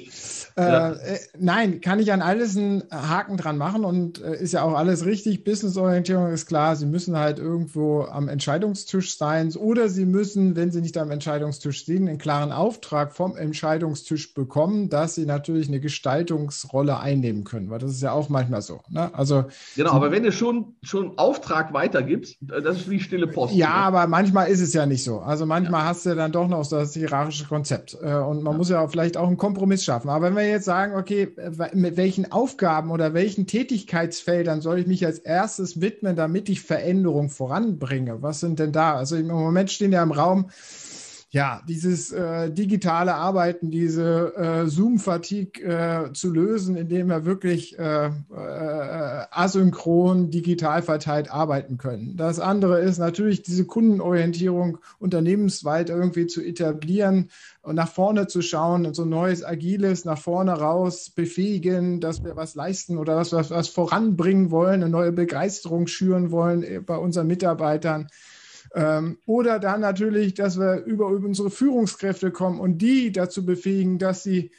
Ja. 0.57 0.93
Äh, 0.93 1.15
äh, 1.15 1.19
nein, 1.37 1.81
kann 1.81 1.99
ich 1.99 2.13
an 2.13 2.23
alles 2.23 2.57
einen 2.57 2.85
Haken 2.93 3.37
dran 3.37 3.59
machen 3.59 3.85
und 3.85 4.23
äh, 4.23 4.41
ist 4.41 4.53
ja 4.53 4.63
auch 4.63 4.75
alles 4.75 5.05
richtig. 5.05 5.43
Businessorientierung 5.43 6.33
ist 6.33 6.47
klar, 6.47 6.77
Sie 6.77 6.87
müssen 6.87 7.17
halt 7.19 7.41
irgendwo 7.41 8.03
am 8.03 8.29
Entscheidungstisch 8.29 9.19
sein 9.19 9.53
oder 9.57 9.89
Sie 9.89 10.07
müssen, 10.07 10.55
wenn 10.55 10.71
Sie 10.71 10.81
nicht 10.81 10.97
am 10.97 11.11
Entscheidungstisch 11.11 11.79
stehen, 11.79 12.09
einen 12.09 12.19
klaren 12.19 12.53
Auftrag 12.53 13.13
vom 13.13 13.37
Entscheidungstisch 13.37 14.33
bekommen, 14.33 14.89
dass 14.89 15.17
Sie 15.17 15.27
natürlich 15.27 15.67
eine 15.67 15.81
Gestaltungsrolle 15.81 17.01
einnehmen 17.01 17.43
können, 17.43 17.69
weil 17.69 17.81
das 17.81 17.91
ist 17.91 18.03
ja 18.03 18.13
auch 18.13 18.29
manchmal 18.29 18.63
so. 18.63 18.81
Ne? 18.91 19.11
Also, 19.13 19.47
genau, 19.75 19.91
aber 19.91 20.13
wenn 20.13 20.23
du 20.23 20.31
schon, 20.31 20.77
schon 20.85 21.19
Auftrag 21.19 21.73
weitergibst, 21.73 22.37
äh, 22.43 22.63
das 22.63 22.77
ist 22.77 22.91
wie 22.91 23.01
stille 23.01 23.27
Post. 23.27 23.57
Ja, 23.57 23.71
ne? 23.71 23.75
aber 23.75 24.07
manchmal 24.07 24.49
ist 24.51 24.61
es 24.61 24.73
ja 24.73 24.87
nicht 24.87 25.03
so. 25.03 25.19
Also 25.19 25.47
manchmal 25.47 25.81
ja. 25.81 25.87
hast 25.89 25.96
du 26.05 26.15
dann 26.15 26.33
doch 26.33 26.49
noch 26.49 26.69
das 26.69 26.93
hierarchische 26.93 27.47
Konzept 27.47 27.95
und 27.95 28.43
man 28.43 28.53
ja. 28.53 28.59
muss 28.59 28.69
ja 28.69 28.87
vielleicht 28.89 29.17
auch 29.17 29.29
einen 29.29 29.37
Kompromiss 29.37 29.85
schaffen. 29.85 30.11
Aber 30.11 30.27
wenn 30.27 30.37
wir 30.37 30.47
jetzt 30.49 30.65
sagen, 30.65 30.95
okay, 30.97 31.29
mit 31.73 31.97
welchen 31.97 32.31
Aufgaben 32.33 32.91
oder 32.91 33.15
welchen 33.15 33.47
Tätigkeitsfeldern 33.47 34.61
soll 34.61 34.81
ich 34.81 34.87
mich 34.87 35.07
als 35.07 35.19
erstes 35.19 35.81
widmen, 35.81 36.17
damit 36.17 36.49
ich 36.49 36.61
Veränderung 36.61 37.31
voranbringe? 37.31 38.23
Was 38.23 38.41
sind 38.41 38.59
denn 38.59 38.73
da? 38.73 38.97
Also 38.97 39.17
im 39.17 39.29
Moment 39.29 39.71
stehen 39.71 39.93
ja 39.93 40.03
im 40.03 40.13
Raum 40.13 40.51
ja, 41.37 41.61
dieses 41.69 42.13
äh, 42.13 42.51
digitale 42.51 43.15
Arbeiten, 43.15 43.71
diese 43.71 44.35
äh, 44.37 44.67
Zoom-Fatigue 44.67 45.63
äh, 45.63 46.13
zu 46.15 46.33
lösen, 46.33 46.77
indem 46.77 47.09
wir 47.09 47.27
wirklich 47.27 47.79
äh, 47.79 48.07
äh, 48.07 48.11
asynchron, 49.31 50.31
digital 50.31 50.81
verteilt 50.81 51.31
arbeiten 51.31 51.77
können. 51.77 52.17
Das 52.17 52.41
andere 52.41 52.81
ist 52.81 52.97
natürlich 52.97 53.43
diese 53.43 53.67
Kundenorientierung 53.67 54.79
unternehmensweit 54.99 55.91
irgendwie 55.91 56.27
zu 56.27 56.41
etablieren 56.43 57.29
und 57.61 57.75
nach 57.75 57.91
vorne 57.91 58.29
zu 58.29 58.41
schauen, 58.41 58.95
so 58.95 59.03
ein 59.03 59.11
neues 59.11 59.45
Agiles 59.45 60.07
nach 60.07 60.19
vorne 60.19 60.53
raus 60.53 61.11
befähigen, 61.11 62.01
dass 62.01 62.25
wir 62.25 62.35
was 62.37 62.55
leisten 62.55 62.97
oder 62.97 63.15
dass 63.15 63.33
wir 63.33 63.51
was 63.51 63.69
voranbringen 63.69 64.51
wollen, 64.51 64.83
eine 64.83 64.89
neue 64.89 65.13
Begeisterung 65.13 65.87
schüren 65.87 66.31
wollen 66.31 66.63
äh, 66.63 66.81
bei 66.81 66.97
unseren 66.97 67.27
Mitarbeitern. 67.27 68.09
Ähm, 68.77 69.19
oder 69.25 69.59
dann 69.59 69.81
natürlich, 69.81 70.35
dass 70.35 70.61
wir 70.61 70.85
über, 70.85 71.07
unsere 71.07 71.51
Führungskräfte 71.51 72.31
kommen 72.31 72.61
und 72.61 72.77
die 72.79 73.11
dazu 73.11 73.47
befähigen, 73.47 73.99
dass 73.99 74.23
sie 74.23 74.53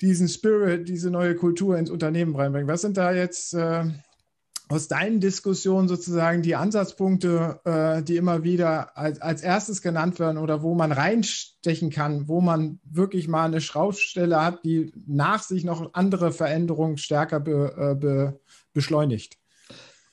diesen 0.00 0.28
Spirit, 0.28 0.88
diese 0.88 1.10
neue 1.10 1.34
Kultur 1.34 1.76
ins 1.76 1.90
Unternehmen 1.90 2.34
reinbringen. 2.34 2.68
Was 2.68 2.80
sind 2.80 2.96
da 2.96 3.12
jetzt 3.12 3.52
äh, 3.52 3.84
aus 4.70 4.88
deinen 4.88 5.20
Diskussionen 5.20 5.88
sozusagen 5.88 6.40
die 6.40 6.56
Ansatzpunkte, 6.56 7.60
äh, 7.64 8.02
die 8.02 8.16
immer 8.16 8.44
wieder 8.44 8.96
als, 8.96 9.20
als 9.20 9.42
erstes 9.42 9.82
genannt 9.82 10.18
werden 10.18 10.38
oder 10.38 10.62
wo 10.62 10.74
man 10.74 10.90
reinstechen 10.90 11.90
kann, 11.90 12.28
wo 12.28 12.40
man 12.40 12.80
wirklich 12.82 13.28
mal 13.28 13.44
eine 13.44 13.60
Schraubstelle 13.60 14.42
hat, 14.42 14.64
die 14.64 14.90
nach 15.06 15.42
sich 15.42 15.64
noch 15.64 15.92
andere 15.92 16.32
Veränderungen 16.32 16.96
stärker 16.96 17.40
be, 17.40 17.74
äh, 17.76 17.94
be, 17.94 18.40
beschleunigt? 18.72 19.36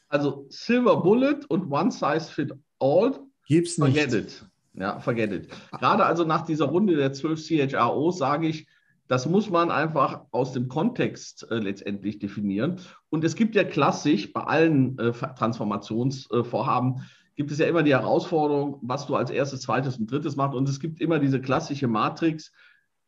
Also 0.09 0.47
Silver 0.49 1.01
Bullet 1.01 1.45
und 1.47 1.71
One 1.71 1.91
Size 1.91 2.29
Fit 2.29 2.53
All. 2.79 3.19
Gibt's 3.47 3.77
nicht. 3.77 3.97
Forget 3.97 4.13
it. 4.13 4.45
Ja, 4.73 4.99
forget 4.99 5.31
it. 5.31 5.49
Gerade 5.71 6.05
also 6.05 6.25
nach 6.25 6.45
dieser 6.45 6.65
Runde 6.65 6.95
der 6.95 7.13
12 7.13 7.41
CHRO 7.41 8.11
sage 8.11 8.47
ich, 8.47 8.67
das 9.07 9.27
muss 9.27 9.49
man 9.49 9.69
einfach 9.69 10.21
aus 10.31 10.53
dem 10.53 10.67
Kontext 10.67 11.49
äh, 11.51 11.59
letztendlich 11.59 12.19
definieren. 12.19 12.79
Und 13.09 13.23
es 13.23 13.35
gibt 13.35 13.55
ja 13.55 13.63
klassisch 13.63 14.33
bei 14.33 14.41
allen 14.41 14.97
äh, 14.97 15.11
Transformationsvorhaben, 15.11 16.95
äh, 16.95 17.01
gibt 17.35 17.51
es 17.51 17.59
ja 17.59 17.67
immer 17.67 17.83
die 17.83 17.93
Herausforderung, 17.93 18.79
was 18.81 19.05
du 19.05 19.15
als 19.15 19.29
erstes, 19.29 19.61
zweites 19.61 19.97
und 19.97 20.09
drittes 20.09 20.35
machst. 20.35 20.55
Und 20.55 20.67
es 20.67 20.79
gibt 20.79 21.01
immer 21.01 21.19
diese 21.19 21.39
klassische 21.39 21.87
Matrix, 21.87 22.51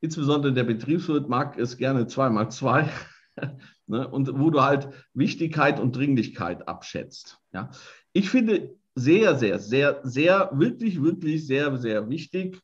insbesondere 0.02 0.54
der 0.54 0.66
Betriebswirt 0.66 1.30
mag 1.30 1.58
es 1.58 1.78
gerne 1.78 2.08
zweimal 2.08 2.52
zwei. 2.52 2.90
ne? 3.88 4.08
Und 4.08 4.30
wo 4.38 4.50
du 4.50 4.62
halt 4.62 4.90
Wichtigkeit 5.14 5.80
und 5.80 5.96
Dringlichkeit 5.96 6.68
abschätzt. 6.68 7.40
Ja? 7.54 7.72
Ich 8.14 8.30
finde, 8.30 8.76
sehr, 8.98 9.36
sehr, 9.36 9.60
sehr, 9.60 10.00
sehr, 10.04 10.50
wirklich, 10.54 11.02
wirklich 11.02 11.46
sehr, 11.46 11.78
sehr 11.78 12.10
wichtig, 12.10 12.60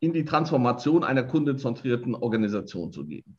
in 0.00 0.12
die 0.12 0.24
Transformation 0.24 1.02
einer 1.02 1.24
kundenzentrierten 1.24 2.14
Organisation 2.14 2.92
zu 2.92 3.04
gehen. 3.04 3.38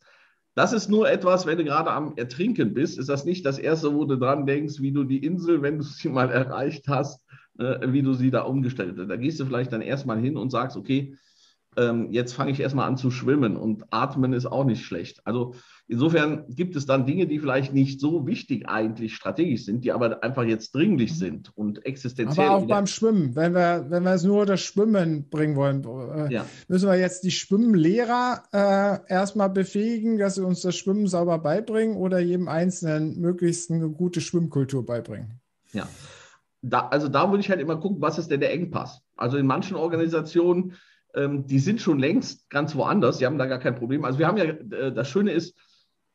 Das 0.55 0.73
ist 0.73 0.89
nur 0.89 1.09
etwas, 1.09 1.45
wenn 1.45 1.57
du 1.57 1.63
gerade 1.63 1.91
am 1.91 2.17
Ertrinken 2.17 2.73
bist, 2.73 2.97
ist 2.97 3.09
das 3.09 3.23
nicht 3.23 3.45
das 3.45 3.59
Erste, 3.59 3.93
wo 3.93 4.05
du 4.05 4.17
dran 4.17 4.45
denkst, 4.45 4.81
wie 4.81 4.91
du 4.91 5.03
die 5.03 5.23
Insel, 5.23 5.61
wenn 5.61 5.77
du 5.77 5.83
sie 5.83 6.09
mal 6.09 6.29
erreicht 6.31 6.87
hast, 6.87 7.21
äh, 7.59 7.91
wie 7.93 8.01
du 8.01 8.13
sie 8.13 8.31
da 8.31 8.41
umgestellt 8.41 8.95
hast. 8.97 9.09
Da 9.09 9.15
gehst 9.15 9.39
du 9.39 9.45
vielleicht 9.45 9.71
dann 9.71 9.81
erstmal 9.81 10.19
hin 10.19 10.35
und 10.35 10.49
sagst, 10.49 10.75
okay, 10.75 11.15
ähm, 11.77 12.11
jetzt 12.11 12.33
fange 12.33 12.51
ich 12.51 12.59
erstmal 12.59 12.87
an 12.87 12.97
zu 12.97 13.11
schwimmen 13.11 13.55
und 13.55 13.85
atmen 13.91 14.33
ist 14.33 14.47
auch 14.47 14.65
nicht 14.65 14.83
schlecht. 14.83 15.21
Also 15.25 15.53
insofern 15.87 16.45
gibt 16.49 16.75
es 16.75 16.85
dann 16.85 17.05
Dinge, 17.05 17.27
die 17.27 17.39
vielleicht 17.39 17.73
nicht 17.73 17.99
so 17.99 18.25
wichtig 18.25 18.67
eigentlich 18.67 19.15
strategisch 19.15 19.65
sind, 19.65 19.83
die 19.83 19.91
aber 19.91 20.23
einfach 20.23 20.43
jetzt 20.43 20.73
dringlich 20.73 21.11
mhm. 21.11 21.15
sind 21.15 21.57
und 21.57 21.85
existenziell. 21.85 22.47
Aber 22.47 22.57
auch 22.57 22.67
beim 22.67 22.87
Schwimmen, 22.87 23.35
wenn 23.35 23.53
wir, 23.53 23.85
wenn 23.89 24.03
wir 24.03 24.13
es 24.13 24.23
nur 24.23 24.45
das 24.45 24.61
Schwimmen 24.61 25.29
bringen 25.29 25.55
wollen, 25.55 25.83
äh, 25.83 26.33
ja. 26.33 26.45
müssen 26.67 26.89
wir 26.89 26.97
jetzt 26.97 27.23
die 27.23 27.31
Schwimmlehrer 27.31 28.43
äh, 28.51 29.13
erstmal 29.13 29.49
befähigen, 29.49 30.17
dass 30.17 30.35
sie 30.35 30.45
uns 30.45 30.61
das 30.61 30.75
Schwimmen 30.75 31.07
sauber 31.07 31.37
beibringen 31.37 31.97
oder 31.97 32.19
jedem 32.19 32.47
Einzelnen 32.47 33.19
möglichst 33.19 33.71
eine 33.71 33.89
gute 33.89 34.21
Schwimmkultur 34.21 34.85
beibringen. 34.85 35.39
Ja. 35.71 35.87
Da, 36.61 36.87
also 36.89 37.07
da 37.07 37.29
würde 37.29 37.39
ich 37.39 37.49
halt 37.49 37.61
immer 37.61 37.77
gucken, 37.77 38.01
was 38.01 38.17
ist 38.17 38.31
denn 38.31 38.41
der 38.41 38.51
Engpass? 38.51 39.01
Also 39.15 39.37
in 39.37 39.47
manchen 39.47 39.77
Organisationen 39.77 40.73
ähm, 41.15 41.45
die 41.47 41.59
sind 41.59 41.81
schon 41.81 41.99
längst 41.99 42.49
ganz 42.49 42.75
woanders, 42.75 43.17
die 43.17 43.25
haben 43.25 43.37
da 43.37 43.45
gar 43.45 43.59
kein 43.59 43.75
Problem. 43.75 44.05
Also 44.05 44.19
wir 44.19 44.27
haben 44.27 44.37
ja, 44.37 44.45
äh, 44.45 44.93
das 44.93 45.09
Schöne 45.09 45.31
ist, 45.31 45.57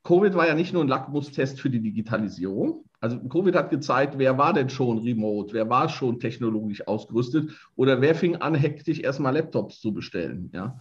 Covid 0.05 0.35
war 0.35 0.47
ja 0.47 0.55
nicht 0.55 0.73
nur 0.73 0.85
ein 0.85 0.89
Lackmustest 0.89 1.61
für 1.61 1.71
die 1.71 1.81
Digitalisierung. 1.81 2.85
Also 3.01 3.19
Covid 3.21 3.55
hat 3.55 3.71
gezeigt, 3.71 4.19
wer 4.19 4.39
war 4.39 4.53
denn 4.53 4.69
schon 4.71 4.99
remote, 4.99 5.53
wer 5.55 5.69
war 5.69 5.89
schon 5.89 6.21
technologisch 6.21 6.87
ausgerüstet 6.87 7.51
oder 7.75 8.01
wer 8.01 8.15
fing 8.15 8.37
an, 8.37 8.55
hektisch 8.55 9.01
erstmal 9.01 9.35
Laptops 9.35 9.81
zu 9.81 9.93
bestellen. 9.93 10.51
Ja? 10.55 10.79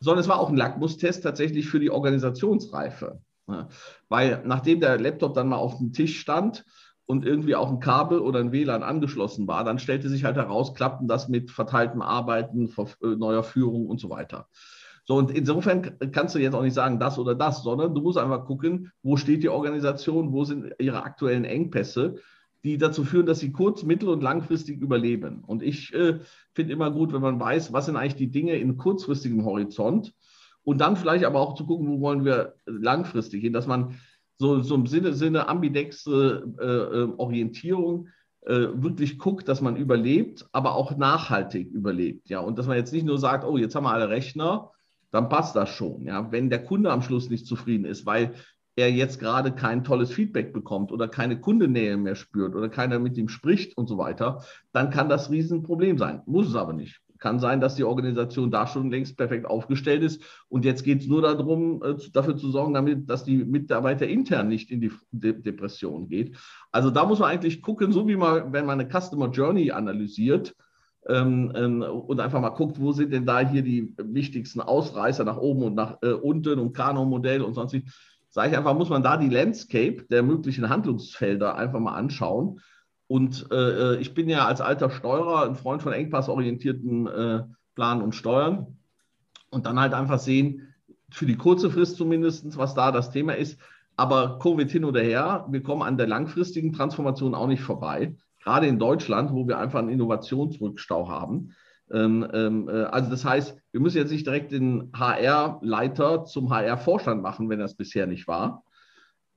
Sondern 0.00 0.20
es 0.20 0.28
war 0.28 0.38
auch 0.38 0.48
ein 0.48 0.56
Lackmustest 0.56 1.22
tatsächlich 1.22 1.68
für 1.68 1.80
die 1.80 1.90
Organisationsreife. 1.90 3.20
Ja? 3.48 3.68
Weil 4.08 4.42
nachdem 4.44 4.80
der 4.80 4.98
Laptop 4.98 5.34
dann 5.34 5.48
mal 5.48 5.56
auf 5.56 5.78
dem 5.78 5.92
Tisch 5.92 6.20
stand, 6.20 6.64
und 7.06 7.24
irgendwie 7.24 7.54
auch 7.54 7.70
ein 7.70 7.80
Kabel 7.80 8.18
oder 8.18 8.40
ein 8.40 8.52
WLAN 8.52 8.82
angeschlossen 8.82 9.46
war, 9.46 9.64
dann 9.64 9.78
stellte 9.78 10.08
sich 10.08 10.24
halt 10.24 10.36
heraus, 10.36 10.74
klappten 10.74 11.08
das 11.08 11.28
mit 11.28 11.50
verteiltem 11.50 12.02
Arbeiten, 12.02 12.68
äh, 13.02 13.06
neuer 13.06 13.44
Führung 13.44 13.86
und 13.86 14.00
so 14.00 14.10
weiter. 14.10 14.48
So, 15.04 15.14
und 15.14 15.30
insofern 15.30 15.98
kannst 16.10 16.34
du 16.34 16.40
jetzt 16.40 16.54
auch 16.54 16.62
nicht 16.62 16.74
sagen, 16.74 16.98
das 16.98 17.16
oder 17.16 17.36
das, 17.36 17.62
sondern 17.62 17.94
du 17.94 18.00
musst 18.00 18.18
einfach 18.18 18.44
gucken, 18.44 18.90
wo 19.04 19.16
steht 19.16 19.44
die 19.44 19.48
Organisation, 19.48 20.32
wo 20.32 20.44
sind 20.44 20.72
ihre 20.80 21.04
aktuellen 21.04 21.44
Engpässe, 21.44 22.16
die 22.64 22.76
dazu 22.76 23.04
führen, 23.04 23.26
dass 23.26 23.38
sie 23.38 23.52
kurz-, 23.52 23.84
mittel- 23.84 24.08
und 24.08 24.24
langfristig 24.24 24.80
überleben. 24.80 25.44
Und 25.46 25.62
ich 25.62 25.94
äh, 25.94 26.18
finde 26.54 26.72
immer 26.72 26.90
gut, 26.90 27.12
wenn 27.12 27.22
man 27.22 27.38
weiß, 27.38 27.72
was 27.72 27.86
sind 27.86 27.96
eigentlich 27.96 28.16
die 28.16 28.32
Dinge 28.32 28.56
in 28.56 28.76
kurzfristigem 28.76 29.44
Horizont 29.44 30.12
und 30.64 30.80
dann 30.80 30.96
vielleicht 30.96 31.24
aber 31.24 31.38
auch 31.38 31.54
zu 31.54 31.64
gucken, 31.64 31.86
wo 31.86 32.00
wollen 32.00 32.24
wir 32.24 32.56
langfristig 32.66 33.42
hin, 33.42 33.52
dass 33.52 33.68
man 33.68 33.94
so, 34.38 34.60
so 34.60 34.74
im 34.74 34.86
Sinne, 34.86 35.14
Sinne 35.14 35.48
ambidexe 35.48 36.44
äh, 36.58 36.64
äh, 36.64 37.08
Orientierung 37.16 38.08
äh, 38.42 38.68
wirklich 38.74 39.18
guckt, 39.18 39.48
dass 39.48 39.60
man 39.60 39.76
überlebt, 39.76 40.46
aber 40.52 40.74
auch 40.74 40.96
nachhaltig 40.96 41.70
überlebt. 41.70 42.28
Ja, 42.28 42.40
und 42.40 42.58
dass 42.58 42.66
man 42.66 42.76
jetzt 42.76 42.92
nicht 42.92 43.06
nur 43.06 43.18
sagt, 43.18 43.44
oh, 43.44 43.56
jetzt 43.56 43.74
haben 43.74 43.84
wir 43.84 43.92
alle 43.92 44.08
Rechner, 44.08 44.70
dann 45.10 45.28
passt 45.28 45.56
das 45.56 45.70
schon. 45.70 46.04
Ja, 46.04 46.30
wenn 46.30 46.50
der 46.50 46.62
Kunde 46.62 46.92
am 46.92 47.02
Schluss 47.02 47.30
nicht 47.30 47.46
zufrieden 47.46 47.84
ist, 47.84 48.06
weil 48.06 48.34
er 48.76 48.92
jetzt 48.92 49.18
gerade 49.18 49.52
kein 49.52 49.84
tolles 49.84 50.12
Feedback 50.12 50.52
bekommt 50.52 50.92
oder 50.92 51.08
keine 51.08 51.40
Kundennähe 51.40 51.96
mehr 51.96 52.14
spürt 52.14 52.54
oder 52.54 52.68
keiner 52.68 52.98
mit 52.98 53.16
ihm 53.16 53.28
spricht 53.28 53.76
und 53.76 53.88
so 53.88 53.96
weiter, 53.96 54.44
dann 54.72 54.90
kann 54.90 55.08
das 55.08 55.30
Riesenproblem 55.30 55.96
sein. 55.96 56.22
Muss 56.26 56.48
es 56.48 56.54
aber 56.54 56.74
nicht. 56.74 57.00
Kann 57.26 57.40
sein, 57.40 57.60
dass 57.60 57.74
die 57.74 57.82
Organisation 57.82 58.52
da 58.52 58.68
schon 58.68 58.88
längst 58.88 59.16
perfekt 59.16 59.46
aufgestellt 59.46 60.04
ist 60.04 60.22
und 60.48 60.64
jetzt 60.64 60.84
geht 60.84 61.00
es 61.00 61.08
nur 61.08 61.22
darum, 61.22 61.82
äh, 61.82 61.96
dafür 62.12 62.36
zu 62.36 62.52
sorgen, 62.52 62.72
damit, 62.72 63.10
dass 63.10 63.24
die 63.24 63.38
Mitarbeiter 63.38 64.06
intern 64.06 64.46
nicht 64.46 64.70
in 64.70 64.80
die 64.80 64.92
Depression 65.10 66.06
geht. 66.06 66.36
Also 66.70 66.90
da 66.90 67.04
muss 67.04 67.18
man 67.18 67.28
eigentlich 67.30 67.62
gucken, 67.62 67.90
so 67.90 68.06
wie 68.06 68.14
man, 68.14 68.52
wenn 68.52 68.64
man 68.64 68.78
eine 68.78 68.88
Customer 68.88 69.28
Journey 69.28 69.72
analysiert, 69.72 70.54
ähm, 71.08 71.50
ähm, 71.56 71.82
und 71.82 72.20
einfach 72.20 72.40
mal 72.40 72.50
guckt, 72.50 72.78
wo 72.78 72.92
sind 72.92 73.12
denn 73.12 73.26
da 73.26 73.40
hier 73.40 73.62
die 73.62 73.92
wichtigsten 73.98 74.60
Ausreißer 74.60 75.24
nach 75.24 75.38
oben 75.38 75.64
und 75.64 75.74
nach 75.74 75.98
äh, 76.02 76.12
unten 76.12 76.60
und 76.60 76.74
Kano-Modell 76.74 77.42
und 77.42 77.54
sonst 77.54 77.72
wie 77.72 77.82
sage 78.28 78.52
ich 78.52 78.56
einfach, 78.56 78.76
muss 78.76 78.88
man 78.88 79.02
da 79.02 79.16
die 79.16 79.30
Landscape 79.30 80.04
der 80.10 80.22
möglichen 80.22 80.68
Handlungsfelder 80.68 81.56
einfach 81.56 81.80
mal 81.80 81.96
anschauen. 81.96 82.60
Und 83.08 83.50
äh, 83.52 83.96
ich 83.96 84.14
bin 84.14 84.28
ja 84.28 84.46
als 84.46 84.60
alter 84.60 84.90
Steuerer 84.90 85.44
ein 85.46 85.54
Freund 85.54 85.82
von 85.82 85.92
engpassorientierten 85.92 87.06
äh, 87.06 87.42
Planen 87.74 88.02
und 88.02 88.14
Steuern. 88.14 88.78
Und 89.50 89.66
dann 89.66 89.78
halt 89.78 89.94
einfach 89.94 90.18
sehen, 90.18 90.74
für 91.10 91.26
die 91.26 91.36
kurze 91.36 91.70
Frist 91.70 91.96
zumindest, 91.96 92.58
was 92.58 92.74
da 92.74 92.90
das 92.90 93.10
Thema 93.10 93.36
ist. 93.36 93.60
Aber 93.96 94.38
Covid 94.40 94.70
hin 94.70 94.84
oder 94.84 95.00
her, 95.00 95.46
wir 95.48 95.62
kommen 95.62 95.82
an 95.82 95.96
der 95.96 96.06
langfristigen 96.06 96.72
Transformation 96.72 97.34
auch 97.34 97.46
nicht 97.46 97.62
vorbei. 97.62 98.16
Gerade 98.42 98.66
in 98.66 98.78
Deutschland, 98.78 99.32
wo 99.32 99.46
wir 99.48 99.58
einfach 99.58 99.78
einen 99.78 99.88
Innovationsrückstau 99.88 101.08
haben. 101.08 101.54
Ähm, 101.90 102.26
ähm, 102.32 102.68
äh, 102.68 102.82
also 102.82 103.10
das 103.10 103.24
heißt, 103.24 103.56
wir 103.72 103.80
müssen 103.80 103.98
jetzt 103.98 104.10
nicht 104.10 104.26
direkt 104.26 104.52
den 104.52 104.90
HR-Leiter 104.92 106.24
zum 106.24 106.50
HR-Vorstand 106.50 107.22
machen, 107.22 107.48
wenn 107.48 107.60
das 107.60 107.74
bisher 107.74 108.06
nicht 108.06 108.26
war. 108.26 108.64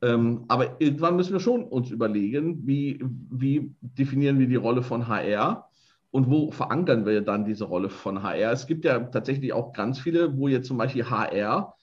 Ähm, 0.01 0.45
aber 0.47 0.79
irgendwann 0.79 1.15
müssen 1.15 1.33
wir 1.33 1.39
schon 1.39 1.63
uns 1.63 1.91
überlegen, 1.91 2.65
wie, 2.65 3.03
wie 3.29 3.75
definieren 3.81 4.39
wir 4.39 4.47
die 4.47 4.55
Rolle 4.55 4.81
von 4.81 5.07
HR 5.07 5.69
und 6.11 6.29
wo 6.29 6.51
verankern 6.51 7.05
wir 7.05 7.21
dann 7.21 7.45
diese 7.45 7.65
Rolle 7.65 7.89
von 7.89 8.23
HR. 8.23 8.51
Es 8.51 8.65
gibt 8.65 8.85
ja 8.85 8.99
tatsächlich 8.99 9.53
auch 9.53 9.73
ganz 9.73 9.99
viele, 9.99 10.37
wo 10.37 10.47
jetzt 10.47 10.67
zum 10.67 10.77
Beispiel 10.77 11.09
HR 11.09 11.75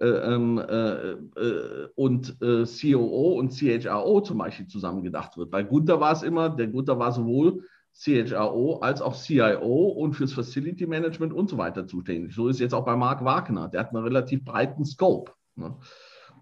äh, 0.00 0.06
ähm, 0.06 0.58
äh, 0.58 1.12
äh, 1.12 1.88
und 1.94 2.36
äh, 2.42 2.64
COO 2.64 3.38
und 3.38 3.50
CHRO 3.50 4.20
zum 4.20 4.38
Beispiel 4.38 4.66
zusammengedacht 4.66 5.36
wird. 5.36 5.50
Bei 5.50 5.62
Gunther 5.62 6.00
war 6.00 6.12
es 6.12 6.22
immer, 6.22 6.50
der 6.50 6.66
Gunther 6.66 6.98
war 6.98 7.12
sowohl 7.12 7.62
CHRO 7.94 8.80
als 8.80 9.00
auch 9.00 9.14
CIO 9.14 9.88
und 9.88 10.14
fürs 10.14 10.32
Facility 10.32 10.86
Management 10.86 11.32
und 11.32 11.48
so 11.48 11.58
weiter 11.58 11.86
zuständig. 11.86 12.34
So 12.34 12.48
ist 12.48 12.58
jetzt 12.58 12.74
auch 12.74 12.84
bei 12.84 12.96
Mark 12.96 13.24
Wagner. 13.24 13.68
Der 13.68 13.80
hat 13.80 13.94
einen 13.94 14.02
relativ 14.02 14.44
breiten 14.44 14.84
Scope. 14.84 15.32
Ne? 15.54 15.76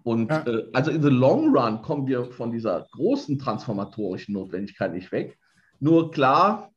Und 0.03 0.29
ja. 0.29 0.45
äh, 0.45 0.65
also 0.73 0.91
in 0.91 1.01
the 1.01 1.09
long 1.09 1.55
run 1.55 1.81
kommen 1.81 2.07
wir 2.07 2.25
von 2.31 2.51
dieser 2.51 2.87
großen 2.91 3.39
transformatorischen 3.39 4.33
Notwendigkeit 4.33 4.93
nicht 4.93 5.11
weg. 5.11 5.37
Nur 5.79 6.11
klar, 6.11 6.71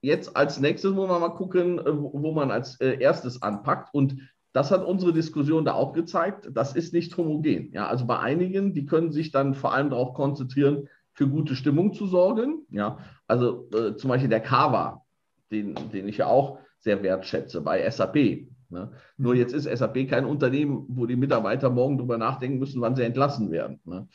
jetzt 0.00 0.36
als 0.36 0.60
nächstes 0.60 0.92
muss 0.92 1.08
man 1.08 1.20
mal 1.20 1.30
gucken, 1.30 1.78
äh, 1.78 1.84
wo 1.86 2.32
man 2.32 2.50
als 2.50 2.80
äh, 2.80 2.98
erstes 2.98 3.42
anpackt. 3.42 3.94
Und 3.94 4.16
das 4.52 4.70
hat 4.70 4.84
unsere 4.84 5.12
Diskussion 5.12 5.64
da 5.64 5.72
auch 5.72 5.92
gezeigt. 5.92 6.50
Das 6.52 6.74
ist 6.74 6.92
nicht 6.92 7.16
homogen. 7.16 7.72
Ja, 7.72 7.86
also 7.86 8.06
bei 8.06 8.18
einigen, 8.18 8.74
die 8.74 8.84
können 8.84 9.12
sich 9.12 9.32
dann 9.32 9.54
vor 9.54 9.72
allem 9.72 9.90
darauf 9.90 10.14
konzentrieren, 10.14 10.88
für 11.14 11.28
gute 11.28 11.54
Stimmung 11.54 11.92
zu 11.94 12.06
sorgen. 12.06 12.66
Ja, 12.70 12.98
also 13.26 13.68
äh, 13.74 13.96
zum 13.96 14.08
Beispiel 14.08 14.30
der 14.30 14.40
Kava, 14.40 15.02
den, 15.50 15.74
den 15.92 16.08
ich 16.08 16.18
ja 16.18 16.26
auch 16.26 16.58
sehr 16.78 17.02
wertschätze 17.02 17.60
bei 17.60 17.88
SAP. 17.88 18.46
Ne? 18.72 18.90
Nur 19.16 19.34
jetzt 19.34 19.52
ist 19.52 19.64
SAP 19.64 20.08
kein 20.08 20.24
Unternehmen, 20.24 20.86
wo 20.88 21.06
die 21.06 21.16
Mitarbeiter 21.16 21.70
morgen 21.70 21.98
darüber 21.98 22.18
nachdenken 22.18 22.58
müssen, 22.58 22.80
wann 22.80 22.96
sie 22.96 23.04
entlassen 23.04 23.50
werden. 23.50 23.80
Ne? 23.84 24.08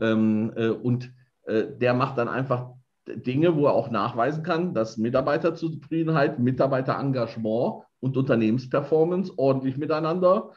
Ähm, 0.00 0.52
äh, 0.56 0.68
und 0.68 1.12
äh, 1.44 1.64
der 1.78 1.94
macht 1.94 2.18
dann 2.18 2.28
einfach 2.28 2.70
Dinge, 3.06 3.56
wo 3.56 3.66
er 3.66 3.72
auch 3.72 3.90
nachweisen 3.90 4.42
kann, 4.42 4.74
dass 4.74 4.96
Mitarbeiterzufriedenheit, 4.96 6.38
Mitarbeiterengagement 6.38 7.84
und 8.00 8.16
Unternehmensperformance 8.16 9.32
ordentlich 9.36 9.76
miteinander 9.76 10.50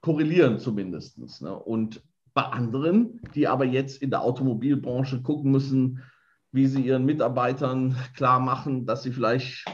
korrelieren 0.00 0.58
zumindest. 0.58 1.18
Ne? 1.42 1.54
Und 1.54 2.02
bei 2.34 2.42
anderen, 2.42 3.20
die 3.34 3.48
aber 3.48 3.64
jetzt 3.64 4.02
in 4.02 4.10
der 4.10 4.22
Automobilbranche 4.22 5.22
gucken 5.22 5.50
müssen, 5.50 6.02
wie 6.52 6.66
sie 6.66 6.82
ihren 6.82 7.04
Mitarbeitern 7.04 7.96
klar 8.14 8.40
machen, 8.40 8.86
dass 8.86 9.02
sie 9.02 9.12
vielleicht 9.12 9.64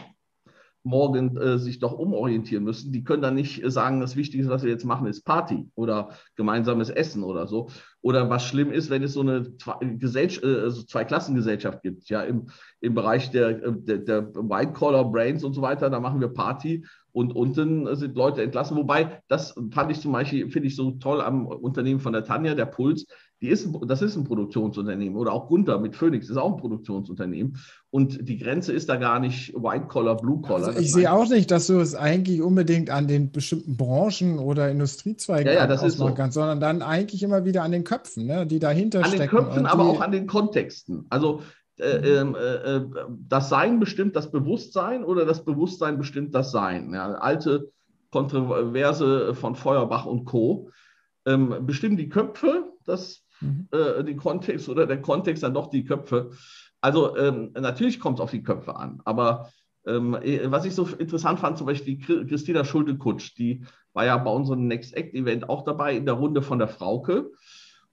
morgen 0.84 1.36
äh, 1.36 1.58
sich 1.58 1.78
doch 1.78 1.92
umorientieren 1.92 2.64
müssen. 2.64 2.92
Die 2.92 3.04
können 3.04 3.22
dann 3.22 3.34
nicht 3.34 3.62
sagen, 3.70 4.00
das 4.00 4.16
Wichtigste, 4.16 4.50
was 4.50 4.62
wir 4.62 4.70
jetzt 4.70 4.84
machen, 4.84 5.06
ist 5.06 5.22
Party 5.24 5.68
oder 5.74 6.10
gemeinsames 6.36 6.90
Essen 6.90 7.22
oder 7.22 7.46
so. 7.46 7.68
Oder 8.00 8.28
was 8.30 8.44
schlimm 8.44 8.72
ist, 8.72 8.90
wenn 8.90 9.02
es 9.02 9.12
so 9.12 9.20
eine 9.20 9.56
Zwei, 9.58 9.74
äh, 9.80 10.70
Zweiklassengesellschaft 10.70 11.82
gibt, 11.82 12.08
ja, 12.08 12.22
im, 12.22 12.48
im 12.80 12.94
Bereich 12.94 13.30
der, 13.30 13.70
der, 13.70 13.98
der 13.98 14.34
White-Collar-Brains 14.34 15.44
und 15.44 15.52
so 15.52 15.62
weiter, 15.62 15.88
da 15.88 16.00
machen 16.00 16.20
wir 16.20 16.28
Party 16.28 16.84
und 17.12 17.34
unten 17.36 17.94
sind 17.94 18.16
Leute 18.16 18.42
entlassen. 18.42 18.76
Wobei, 18.76 19.22
das 19.28 19.54
fand 19.70 19.92
ich 19.92 20.00
zum 20.00 20.12
Beispiel, 20.12 20.50
finde 20.50 20.68
ich 20.68 20.76
so 20.76 20.92
toll 20.92 21.20
am 21.20 21.46
Unternehmen 21.46 22.00
von 22.00 22.12
der 22.12 22.24
Tanja, 22.24 22.54
der 22.54 22.66
Puls, 22.66 23.06
die 23.42 23.48
ist 23.48 23.68
das 23.86 24.02
ist 24.02 24.16
ein 24.16 24.22
Produktionsunternehmen. 24.22 25.18
Oder 25.18 25.32
auch 25.32 25.48
Gunther 25.48 25.78
mit 25.80 25.96
Phoenix 25.96 26.30
ist 26.30 26.36
auch 26.36 26.52
ein 26.52 26.60
Produktionsunternehmen. 26.60 27.58
Und 27.90 28.28
die 28.28 28.38
Grenze 28.38 28.72
ist 28.72 28.88
da 28.88 28.96
gar 28.96 29.18
nicht 29.18 29.52
White 29.54 29.86
Collar, 29.88 30.16
Blue 30.16 30.40
Collar. 30.40 30.68
Also 30.68 30.78
ich 30.78 30.92
sehe 30.92 31.12
auch 31.12 31.28
nicht, 31.28 31.50
dass 31.50 31.66
du 31.66 31.80
es 31.80 31.96
eigentlich 31.96 32.40
unbedingt 32.40 32.88
an 32.88 33.08
den 33.08 33.32
bestimmten 33.32 33.76
Branchen 33.76 34.38
oder 34.38 34.70
Industriezweigen 34.70 35.52
ja, 35.52 35.54
ja, 35.54 35.66
das 35.66 35.82
ausmachen 35.82 36.12
so. 36.12 36.14
kannst, 36.14 36.34
sondern 36.34 36.60
dann 36.60 36.82
eigentlich 36.82 37.24
immer 37.24 37.44
wieder 37.44 37.64
an 37.64 37.72
den 37.72 37.82
Köpfen, 37.82 38.26
ne, 38.26 38.46
die 38.46 38.60
dahinter 38.60 39.00
an 39.00 39.06
stecken. 39.06 39.22
An 39.22 39.28
den 39.28 39.44
Köpfen, 39.46 39.66
aber 39.66 39.84
auch 39.86 40.00
an 40.00 40.12
den 40.12 40.28
Kontexten. 40.28 41.06
Also 41.10 41.40
äh, 41.78 41.98
mhm. 41.98 42.04
ähm, 42.04 42.36
äh, 42.36 42.76
äh, 42.76 42.86
das 43.28 43.48
Sein 43.48 43.80
bestimmt 43.80 44.14
das 44.14 44.30
Bewusstsein 44.30 45.02
oder 45.02 45.26
das 45.26 45.44
Bewusstsein 45.44 45.98
bestimmt 45.98 46.32
das 46.32 46.52
Sein. 46.52 46.94
Ja, 46.94 47.14
alte 47.14 47.72
Kontroverse 48.12 49.34
von 49.34 49.56
Feuerbach 49.56 50.06
und 50.06 50.26
Co. 50.26 50.70
Ähm, 51.26 51.66
bestimmen 51.66 51.96
die 51.96 52.08
Köpfe 52.08 52.72
das, 52.84 53.21
mhm. 53.42 53.68
äh, 53.72 54.04
den 54.04 54.16
Kontext 54.16 54.68
oder 54.68 54.86
der 54.86 55.02
Kontext 55.02 55.42
dann 55.42 55.54
doch 55.54 55.68
die 55.68 55.84
Köpfe. 55.84 56.30
Also 56.80 57.16
ähm, 57.16 57.52
natürlich 57.54 58.00
kommt 58.00 58.18
es 58.18 58.22
auf 58.22 58.30
die 58.30 58.42
Köpfe 58.42 58.76
an, 58.76 59.00
aber 59.04 59.50
ähm, 59.86 60.14
äh, 60.14 60.50
was 60.50 60.64
ich 60.64 60.74
so 60.74 60.86
interessant 60.86 61.40
fand, 61.40 61.58
zum 61.58 61.66
Beispiel 61.66 61.96
die 61.96 62.26
Christina 62.26 62.64
Schulte-Kutsch, 62.64 63.36
die 63.36 63.64
war 63.92 64.04
ja 64.04 64.16
bei 64.16 64.30
unserem 64.30 64.66
Next 64.66 64.96
Act 64.96 65.14
Event 65.14 65.48
auch 65.48 65.64
dabei 65.64 65.96
in 65.96 66.06
der 66.06 66.14
Runde 66.14 66.42
von 66.42 66.58
der 66.58 66.68
Frauke 66.68 67.30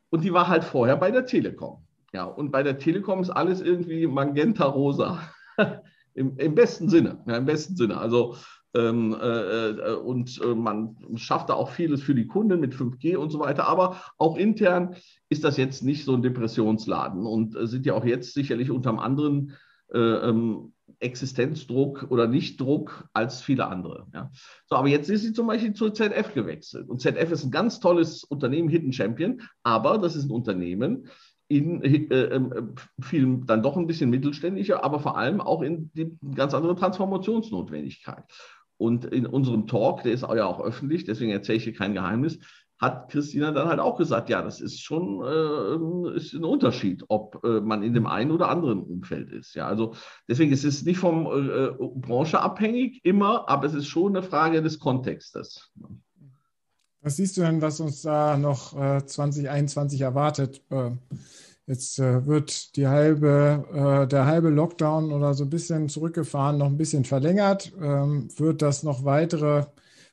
und 0.10 0.24
die 0.24 0.34
war 0.34 0.48
halt 0.48 0.64
vorher 0.64 0.98
bei 0.98 1.12
der 1.12 1.26
Telekom. 1.26 1.84
Ja, 2.14 2.24
und 2.24 2.52
bei 2.52 2.64
der 2.64 2.80
Telekom 2.80 3.22
ist 3.22 3.30
alles 3.30 3.62
irgendwie 3.62 4.08
magenta 4.08 4.66
rosa. 4.66 5.20
Im, 6.16 6.38
Im, 6.38 6.56
besten 6.56 6.90
Sinne. 6.90 7.22
Ja, 7.28 7.38
Im 7.38 7.46
besten 7.46 7.76
Sinne. 7.76 7.98
Also 7.98 8.36
ähm, 8.76 9.16
äh, 9.20 9.70
äh, 9.70 9.96
und 9.96 10.40
äh, 10.44 10.54
man 10.54 10.96
schafft 11.16 11.50
da 11.50 11.54
auch 11.54 11.72
vieles 11.72 12.04
für 12.04 12.14
die 12.14 12.28
Kunden 12.28 12.60
mit 12.60 12.74
5G 12.74 13.16
und 13.16 13.32
so 13.32 13.40
weiter. 13.40 13.68
Aber 13.68 14.02
auch 14.18 14.38
intern 14.38 14.96
ist 15.30 15.44
das 15.44 15.58
jetzt 15.58 15.84
nicht 15.84 16.06
so 16.06 16.14
ein 16.14 16.22
Depressionsladen 16.22 17.26
und 17.26 17.56
äh, 17.56 17.68
sind 17.68 17.86
ja 17.86 17.94
auch 17.94 18.06
jetzt 18.06 18.34
sicherlich 18.34 18.70
unter 18.70 18.90
einem 18.90 19.00
anderen 19.00 19.58
äh, 19.92 20.00
ähm, 20.00 20.74
Existenzdruck 21.00 22.08
oder 22.10 22.28
Nichtdruck 22.28 23.08
als 23.14 23.42
viele 23.42 23.68
andere. 23.68 24.08
Ja. 24.14 24.32
So, 24.68 24.76
aber 24.76 24.88
jetzt 24.90 25.10
ist 25.10 25.22
sie 25.22 25.34
zum 25.34 25.48
Beispiel 25.48 25.74
zur 25.74 25.94
ZF 25.94 26.34
gewechselt. 26.34 26.90
Und 26.90 27.02
ZF 27.02 27.32
ist 27.32 27.46
ein 27.46 27.52
ganz 27.52 27.80
tolles 27.80 28.24
Unternehmen, 28.24 28.70
Hidden 28.70 28.94
Champion, 28.94 29.42
aber 29.64 29.98
das 29.98 30.16
ist 30.16 30.26
ein 30.26 30.32
Unternehmen, 30.32 31.08
in 31.48 31.82
äh, 31.82 32.16
äh, 32.16 32.64
viel 33.02 33.42
dann 33.46 33.64
doch 33.64 33.76
ein 33.76 33.88
bisschen 33.88 34.12
mittelständischer, 34.12 34.84
aber 34.84 35.00
vor 35.00 35.18
allem 35.18 35.42
auch 35.42 35.64
in 35.64 35.92
die 35.94 36.16
ganz 36.36 36.54
andere 36.54 36.76
Transformationsnotwendigkeit. 36.76 38.24
Und 38.80 39.04
in 39.04 39.26
unserem 39.26 39.68
Talk, 39.68 40.04
der 40.04 40.14
ist 40.14 40.22
ja 40.22 40.46
auch 40.46 40.62
öffentlich, 40.62 41.04
deswegen 41.04 41.32
erzähle 41.32 41.58
ich 41.58 41.66
hier 41.66 41.74
kein 41.74 41.94
Geheimnis, 41.94 42.40
hat 42.78 43.12
Christina 43.12 43.52
dann 43.52 43.68
halt 43.68 43.82
auch 43.82 43.98
gesagt, 43.98 44.30
ja, 44.30 44.42
das 44.42 44.62
ist 44.62 44.82
schon 44.82 45.22
äh, 45.22 46.16
ist 46.16 46.34
ein 46.34 46.46
Unterschied, 46.46 47.04
ob 47.10 47.44
äh, 47.44 47.60
man 47.60 47.84
in 47.84 47.94
dem 47.94 48.08
einen 48.08 48.32
oder 48.32 48.48
anderen 48.48 48.82
Umfeld 48.82 49.32
ist. 49.34 49.54
Ja, 49.54 49.68
also 49.68 49.96
deswegen 50.30 50.54
ist 50.54 50.64
es 50.64 50.86
nicht 50.86 50.98
vom 50.98 51.26
äh, 51.26 51.72
Branche 51.78 52.40
abhängig 52.40 53.02
immer, 53.04 53.50
aber 53.50 53.68
es 53.68 53.74
ist 53.74 53.88
schon 53.88 54.16
eine 54.16 54.26
Frage 54.26 54.62
des 54.62 54.80
Kontextes. 54.80 55.74
Was 57.02 57.18
siehst 57.18 57.36
du 57.36 57.42
denn, 57.42 57.62
was 57.62 57.82
uns 57.82 58.02
da 58.02 58.38
noch 58.38 58.72
2021 59.06 60.00
äh, 60.00 60.04
erwartet? 60.06 60.62
Jetzt 61.70 62.00
äh, 62.00 62.26
wird 62.26 62.76
die 62.78 62.88
halbe, 62.88 63.64
äh, 63.72 64.08
der 64.08 64.26
halbe 64.26 64.50
Lockdown 64.50 65.12
oder 65.12 65.36
so 65.36 65.44
ein 65.44 65.52
bisschen 65.52 65.88
zurückgefahren, 65.88 66.58
noch 66.58 66.66
ein 66.66 66.78
bisschen 66.78 67.06
verlängert. 67.06 67.72
Ähm, 67.80 68.28
wird 68.38 68.64
das 68.64 68.82
noch 68.82 69.06
weitere, 69.06 69.68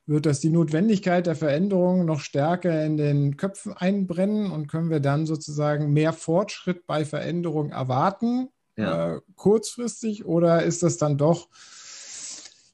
wird 0.05 0.27
das 0.27 0.41
die 0.41 0.51
Notwendigkeit 0.51 1.27
der 1.27 1.35
Veränderung 1.35 2.05
noch 2.05 2.21
stärker 2.21 2.85
in 2.85 2.99
den 2.99 3.39
Köpfen 3.39 3.73
einbrennen 3.73 4.51
und 4.51 4.67
können 4.67 4.91
wir 4.91 5.01
dann 5.01 5.25
sozusagen 5.25 5.95
mehr 5.95 6.13
Fortschritt 6.13 6.87
bei 6.87 7.07
Veränderung 7.07 7.71
erwarten, 7.71 8.51
ja. 8.77 9.15
äh, 9.15 9.21
kurzfristig, 9.35 10.27
oder 10.27 10.63
ist 10.63 10.83
das 10.83 10.99
dann 10.99 11.17
doch 11.17 11.49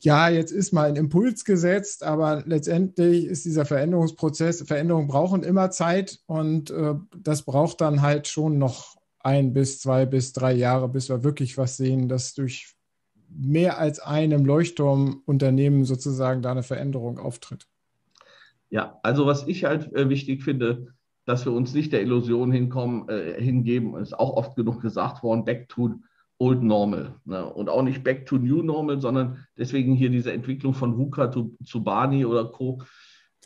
ja, 0.05 0.28
jetzt 0.28 0.50
ist 0.50 0.72
mal 0.72 0.88
ein 0.88 0.96
Impuls 0.96 1.44
gesetzt, 1.44 2.03
aber 2.03 2.42
letztendlich 2.44 3.24
ist 3.24 3.44
dieser 3.44 3.64
Veränderungsprozess, 3.64 4.62
Veränderungen 4.62 5.07
brauchen 5.07 5.44
immer 5.44 5.70
Zeit 5.70 6.18
und 6.26 6.70
äh, 6.70 6.94
das 7.16 7.42
braucht 7.42 7.80
dann 7.80 8.03
halt 8.03 8.26
schon 8.26 8.59
noch 8.59 8.96
ein 9.20 9.53
bis 9.53 9.80
zwei 9.80 10.05
bis 10.05 10.32
drei 10.32 10.55
Jahre, 10.55 10.88
bis 10.88 11.09
wir 11.09 11.22
wirklich 11.22 11.57
was 11.57 11.76
sehen, 11.76 12.09
dass 12.09 12.34
durch 12.34 12.74
mehr 13.28 13.78
als 13.78 14.00
einem 14.00 14.44
Leuchtturmunternehmen 14.44 15.84
sozusagen 15.84 16.42
da 16.42 16.50
eine 16.50 16.64
Veränderung 16.64 17.18
auftritt. 17.18 17.68
Ja, 18.70 18.98
also 19.05 19.26
was 19.26 19.46
ich 19.46 19.64
halt 19.64 19.92
äh, 19.94 20.09
wichtig 20.09 20.42
finde, 20.42 20.94
dass 21.26 21.44
wir 21.44 21.53
uns 21.53 21.74
nicht 21.74 21.92
der 21.92 22.03
Illusion 22.03 22.50
hinkommen, 22.50 23.09
äh, 23.09 23.40
hingeben, 23.40 23.94
ist 23.96 24.18
auch 24.18 24.36
oft 24.36 24.57
genug 24.57 24.82
gesagt 24.82 25.22
worden, 25.22 25.44
back 25.44 25.68
to 25.68 25.94
Old 26.43 26.61
Normal. 26.61 27.14
Ne? 27.24 27.45
Und 27.45 27.68
auch 27.68 27.82
nicht 27.82 28.03
Back 28.03 28.26
to 28.26 28.36
New 28.36 28.62
Normal, 28.62 29.01
sondern 29.01 29.47
deswegen 29.57 29.95
hier 29.95 30.11
diese 30.11 30.32
Entwicklung 30.32 30.74
von 30.74 30.99
VUCA 30.99 31.30
zu, 31.30 31.57
zu 31.64 31.84
Bani 31.84 32.26
oder 32.26 32.47
Co. 32.47 32.82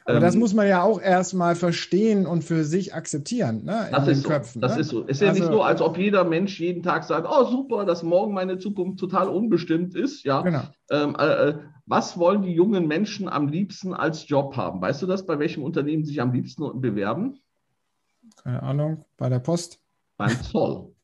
Aber 0.06 0.14
ähm, 0.14 0.22
das 0.22 0.34
muss 0.34 0.54
man 0.54 0.66
ja 0.66 0.82
auch 0.82 0.98
erstmal 0.98 1.56
verstehen 1.56 2.26
und 2.26 2.42
für 2.42 2.64
sich 2.64 2.94
akzeptieren. 2.94 3.64
Ne? 3.64 3.88
das 3.90 4.08
ist 4.08 4.22
so. 4.22 4.28
Köpfen, 4.30 4.62
das 4.62 4.76
ne? 4.76 4.80
ist 4.80 4.88
so. 4.88 5.02
Es 5.02 5.16
ist 5.16 5.20
ja 5.20 5.28
also, 5.28 5.42
nicht 5.42 5.52
so, 5.52 5.62
als 5.62 5.82
ob 5.82 5.98
jeder 5.98 6.24
Mensch 6.24 6.58
jeden 6.58 6.82
Tag 6.82 7.04
sagt, 7.04 7.28
oh 7.30 7.44
super, 7.44 7.84
dass 7.84 8.02
morgen 8.02 8.32
meine 8.32 8.56
Zukunft 8.56 8.98
total 8.98 9.28
unbestimmt 9.28 9.94
ist. 9.94 10.24
Ja. 10.24 10.40
Genau. 10.40 10.62
Ähm, 10.90 11.16
äh, 11.18 11.48
äh, 11.48 11.58
was 11.84 12.16
wollen 12.16 12.40
die 12.40 12.52
jungen 12.52 12.88
Menschen 12.88 13.28
am 13.28 13.48
liebsten 13.48 13.92
als 13.92 14.26
Job 14.26 14.56
haben? 14.56 14.80
Weißt 14.80 15.02
du 15.02 15.06
das, 15.06 15.26
bei 15.26 15.38
welchem 15.38 15.62
Unternehmen 15.62 16.02
sie 16.02 16.12
sich 16.12 16.22
am 16.22 16.32
liebsten 16.32 16.80
bewerben? 16.80 17.40
Keine 18.42 18.62
Ahnung, 18.62 19.04
bei 19.18 19.28
der 19.28 19.40
Post. 19.40 19.80
Beim 20.16 20.30
Zoll. 20.42 20.95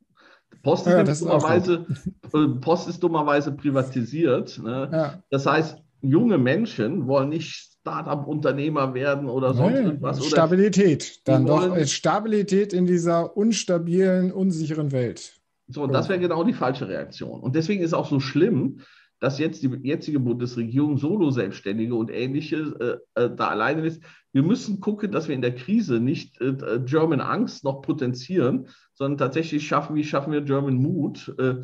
Post 0.62 0.86
ist, 0.86 0.92
ja, 0.92 1.00
ist 1.00 1.22
dummerweise, 1.22 1.86
äh, 2.34 2.46
Post 2.60 2.88
ist 2.88 3.02
dummerweise 3.02 3.52
privatisiert. 3.52 4.60
Ne? 4.62 4.88
Ja. 4.92 5.22
Das 5.30 5.46
heißt, 5.46 5.78
junge 6.02 6.38
Menschen 6.38 7.06
wollen 7.06 7.30
nicht 7.30 7.72
Start-up-Unternehmer 7.80 8.94
werden 8.94 9.28
oder 9.28 9.54
sonst 9.54 9.74
Nein, 9.74 9.84
irgendwas. 9.86 10.24
Stabilität. 10.24 11.20
Dann 11.26 11.46
doch 11.46 11.76
Stabilität 11.86 12.72
in 12.72 12.86
dieser 12.86 13.36
unstabilen, 13.36 14.32
unsicheren 14.32 14.92
Welt. 14.92 15.40
So, 15.68 15.82
und 15.82 15.92
das 15.92 16.08
wäre 16.08 16.20
genau 16.20 16.44
die 16.44 16.52
falsche 16.52 16.88
Reaktion. 16.88 17.40
Und 17.40 17.56
deswegen 17.56 17.82
ist 17.82 17.88
es 17.88 17.94
auch 17.94 18.08
so 18.08 18.20
schlimm, 18.20 18.80
dass 19.22 19.38
jetzt 19.38 19.62
die 19.62 19.70
jetzige 19.84 20.18
Bundesregierung 20.18 20.98
Solo-Selbstständige 20.98 21.94
und 21.94 22.10
ähnliche 22.10 23.00
äh, 23.14 23.22
äh, 23.22 23.30
da 23.32 23.50
alleine 23.50 23.86
ist. 23.86 24.02
Wir 24.32 24.42
müssen 24.42 24.80
gucken, 24.80 25.12
dass 25.12 25.28
wir 25.28 25.36
in 25.36 25.42
der 25.42 25.54
Krise 25.54 26.00
nicht 26.00 26.40
äh, 26.40 26.80
German 26.84 27.20
Angst 27.20 27.62
noch 27.62 27.82
potenzieren, 27.82 28.66
sondern 28.94 29.18
tatsächlich 29.18 29.64
schaffen, 29.64 29.94
wie 29.94 30.02
schaffen 30.02 30.32
wir 30.32 30.40
German 30.40 30.74
Mood. 30.74 31.32
Äh, 31.38 31.54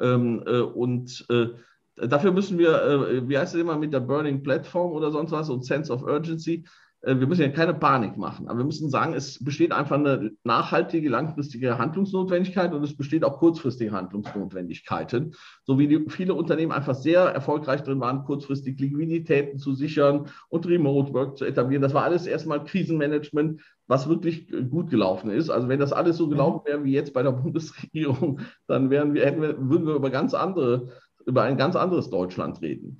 ähm, 0.00 0.44
äh, 0.46 0.60
und 0.60 1.26
äh, 1.28 1.48
dafür 1.96 2.30
müssen 2.30 2.56
wir, 2.56 3.24
wie 3.26 3.36
heißt 3.36 3.56
es 3.56 3.60
immer, 3.60 3.76
mit 3.76 3.92
der 3.92 3.98
Burning 3.98 4.44
Platform 4.44 4.92
oder 4.92 5.10
sonst 5.10 5.32
was 5.32 5.50
und 5.50 5.64
Sense 5.64 5.92
of 5.92 6.04
Urgency, 6.04 6.54
äh, 6.54 6.68
wir 7.02 7.28
müssen 7.28 7.42
ja 7.42 7.48
keine 7.48 7.74
Panik 7.74 8.16
machen, 8.16 8.48
aber 8.48 8.58
wir 8.58 8.64
müssen 8.64 8.90
sagen, 8.90 9.14
es 9.14 9.42
besteht 9.42 9.70
einfach 9.70 9.96
eine 9.96 10.32
nachhaltige, 10.42 11.08
langfristige 11.08 11.78
Handlungsnotwendigkeit 11.78 12.72
und 12.74 12.82
es 12.82 12.96
besteht 12.96 13.24
auch 13.24 13.38
kurzfristige 13.38 13.92
Handlungsnotwendigkeiten, 13.92 15.34
so 15.62 15.78
wie 15.78 16.06
viele 16.08 16.34
Unternehmen 16.34 16.72
einfach 16.72 16.96
sehr 16.96 17.20
erfolgreich 17.20 17.84
drin 17.84 18.00
waren, 18.00 18.24
kurzfristig 18.24 18.80
Liquiditäten 18.80 19.58
zu 19.58 19.74
sichern 19.74 20.26
und 20.48 20.66
Remote 20.66 21.14
Work 21.14 21.38
zu 21.38 21.44
etablieren. 21.44 21.82
Das 21.82 21.94
war 21.94 22.02
alles 22.02 22.26
erstmal 22.26 22.64
Krisenmanagement, 22.64 23.60
was 23.86 24.08
wirklich 24.08 24.48
gut 24.68 24.90
gelaufen 24.90 25.30
ist. 25.30 25.50
Also 25.50 25.68
wenn 25.68 25.78
das 25.78 25.92
alles 25.92 26.16
so 26.16 26.28
gelaufen 26.28 26.62
wäre 26.64 26.82
wie 26.82 26.92
jetzt 26.92 27.12
bei 27.14 27.22
der 27.22 27.32
Bundesregierung, 27.32 28.40
dann 28.66 28.90
wären 28.90 29.14
wir, 29.14 29.24
hätten 29.24 29.40
wir, 29.40 29.56
würden 29.56 29.86
wir 29.86 29.94
über 29.94 30.10
ganz 30.10 30.34
andere, 30.34 30.88
über 31.26 31.44
ein 31.44 31.56
ganz 31.56 31.76
anderes 31.76 32.10
Deutschland 32.10 32.60
reden. 32.60 32.98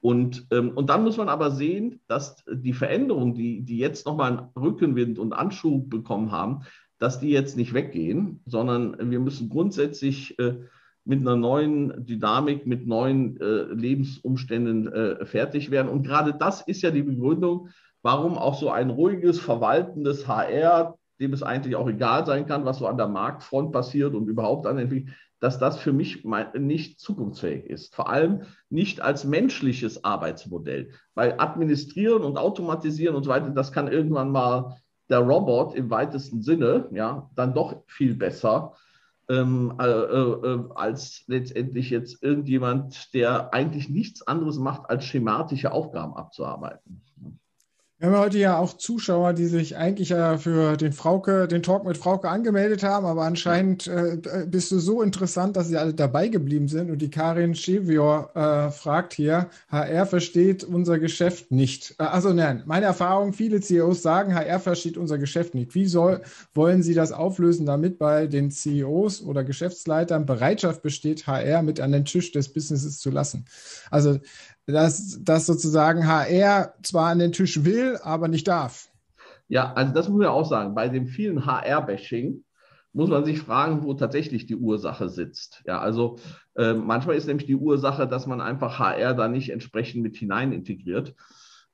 Und, 0.00 0.46
ähm, 0.50 0.70
und 0.70 0.88
dann 0.88 1.04
muss 1.04 1.18
man 1.18 1.28
aber 1.28 1.50
sehen, 1.50 2.00
dass 2.06 2.42
die 2.50 2.72
Veränderungen, 2.72 3.34
die, 3.34 3.62
die 3.62 3.78
jetzt 3.78 4.06
nochmal 4.06 4.30
einen 4.30 4.48
Rückenwind 4.56 5.18
und 5.18 5.32
Anschub 5.32 5.90
bekommen 5.90 6.32
haben, 6.32 6.62
dass 6.98 7.20
die 7.20 7.30
jetzt 7.30 7.56
nicht 7.56 7.74
weggehen, 7.74 8.42
sondern 8.46 9.10
wir 9.10 9.20
müssen 9.20 9.48
grundsätzlich 9.48 10.38
äh, 10.38 10.56
mit 11.04 11.20
einer 11.20 11.36
neuen 11.36 12.06
Dynamik, 12.06 12.66
mit 12.66 12.86
neuen 12.86 13.40
äh, 13.40 13.62
Lebensumständen 13.72 14.92
äh, 14.92 15.26
fertig 15.26 15.70
werden. 15.70 15.88
Und 15.88 16.02
gerade 16.02 16.34
das 16.34 16.60
ist 16.62 16.82
ja 16.82 16.90
die 16.90 17.02
Begründung, 17.02 17.68
warum 18.02 18.38
auch 18.38 18.54
so 18.54 18.70
ein 18.70 18.90
ruhiges, 18.90 19.38
verwaltendes 19.38 20.28
HR, 20.28 20.98
dem 21.18 21.32
es 21.32 21.42
eigentlich 21.42 21.76
auch 21.76 21.88
egal 21.88 22.24
sein 22.26 22.46
kann, 22.46 22.64
was 22.64 22.78
so 22.78 22.86
an 22.86 22.96
der 22.96 23.08
Marktfront 23.08 23.72
passiert 23.72 24.14
und 24.14 24.28
überhaupt 24.28 24.66
an 24.66 24.78
Entwicklung, 24.78 25.14
dass 25.40 25.58
das 25.58 25.78
für 25.78 25.92
mich 25.92 26.24
nicht 26.54 27.00
zukunftsfähig 27.00 27.64
ist. 27.64 27.94
Vor 27.94 28.08
allem 28.08 28.42
nicht 28.68 29.00
als 29.00 29.24
menschliches 29.24 30.04
Arbeitsmodell. 30.04 30.90
Weil 31.14 31.34
administrieren 31.38 32.22
und 32.22 32.36
automatisieren 32.36 33.16
und 33.16 33.24
so 33.24 33.30
weiter, 33.30 33.50
das 33.50 33.72
kann 33.72 33.88
irgendwann 33.88 34.30
mal 34.30 34.76
der 35.08 35.18
Robot 35.18 35.74
im 35.74 35.90
weitesten 35.90 36.42
Sinne, 36.42 36.88
ja, 36.92 37.28
dann 37.34 37.52
doch 37.54 37.82
viel 37.86 38.14
besser 38.14 38.74
ähm, 39.30 39.74
äh, 39.80 39.86
äh, 39.86 40.64
als 40.74 41.24
letztendlich 41.26 41.90
jetzt 41.90 42.22
irgendjemand, 42.22 43.14
der 43.14 43.54
eigentlich 43.54 43.88
nichts 43.88 44.26
anderes 44.26 44.58
macht, 44.58 44.90
als 44.90 45.04
schematische 45.04 45.72
Aufgaben 45.72 46.14
abzuarbeiten. 46.14 47.02
Wir 48.00 48.08
haben 48.08 48.16
heute 48.16 48.38
ja 48.38 48.56
auch 48.56 48.78
Zuschauer, 48.78 49.34
die 49.34 49.44
sich 49.44 49.76
eigentlich 49.76 50.08
ja 50.08 50.38
für 50.38 50.78
den 50.78 50.94
Frauke, 50.94 51.46
den 51.46 51.62
Talk 51.62 51.84
mit 51.84 51.98
Frauke 51.98 52.30
angemeldet 52.30 52.82
haben, 52.82 53.04
aber 53.04 53.24
anscheinend 53.24 53.88
äh, 53.88 54.16
bist 54.46 54.72
du 54.72 54.78
so 54.78 55.02
interessant, 55.02 55.54
dass 55.54 55.68
sie 55.68 55.76
alle 55.76 55.92
dabei 55.92 56.28
geblieben 56.28 56.66
sind. 56.66 56.90
Und 56.90 57.02
die 57.02 57.10
Karin 57.10 57.52
Chevior 57.52 58.30
äh, 58.34 58.70
fragt 58.70 59.12
hier, 59.12 59.50
HR 59.68 60.06
versteht 60.06 60.64
unser 60.64 60.98
Geschäft 60.98 61.50
nicht. 61.50 61.94
Äh, 61.98 62.04
also 62.04 62.32
nein, 62.32 62.62
meine 62.64 62.86
Erfahrung, 62.86 63.34
viele 63.34 63.60
CEOs 63.60 64.00
sagen, 64.00 64.34
HR 64.34 64.60
versteht 64.60 64.96
unser 64.96 65.18
Geschäft 65.18 65.54
nicht. 65.54 65.74
Wie 65.74 65.84
soll, 65.84 66.22
wollen 66.54 66.82
sie 66.82 66.94
das 66.94 67.12
auflösen, 67.12 67.66
damit 67.66 67.98
bei 67.98 68.26
den 68.26 68.50
CEOs 68.50 69.20
oder 69.20 69.44
Geschäftsleitern 69.44 70.24
Bereitschaft 70.24 70.80
besteht, 70.80 71.26
HR 71.26 71.60
mit 71.62 71.80
an 71.80 71.92
den 71.92 72.06
Tisch 72.06 72.32
des 72.32 72.50
Businesses 72.50 72.98
zu 72.98 73.10
lassen? 73.10 73.44
Also 73.90 74.20
dass, 74.66 75.22
dass 75.22 75.46
sozusagen 75.46 76.06
HR 76.06 76.74
zwar 76.82 77.10
an 77.10 77.18
den 77.18 77.32
Tisch 77.32 77.64
will, 77.64 77.98
aber 78.02 78.28
nicht 78.28 78.48
darf. 78.48 78.88
Ja, 79.48 79.72
also 79.72 79.92
das 79.92 80.08
muss 80.08 80.20
man 80.20 80.28
auch 80.28 80.48
sagen. 80.48 80.74
Bei 80.74 80.88
dem 80.88 81.06
vielen 81.06 81.44
HR-Bashing 81.44 82.44
muss 82.92 83.10
man 83.10 83.24
sich 83.24 83.40
fragen, 83.40 83.82
wo 83.82 83.94
tatsächlich 83.94 84.46
die 84.46 84.56
Ursache 84.56 85.08
sitzt. 85.08 85.62
Ja, 85.66 85.80
also 85.80 86.18
äh, 86.56 86.74
manchmal 86.74 87.16
ist 87.16 87.26
nämlich 87.26 87.46
die 87.46 87.56
Ursache, 87.56 88.06
dass 88.06 88.26
man 88.26 88.40
einfach 88.40 88.78
HR 88.78 89.14
da 89.14 89.28
nicht 89.28 89.50
entsprechend 89.50 90.02
mit 90.02 90.16
hinein 90.16 90.52
integriert. 90.52 91.14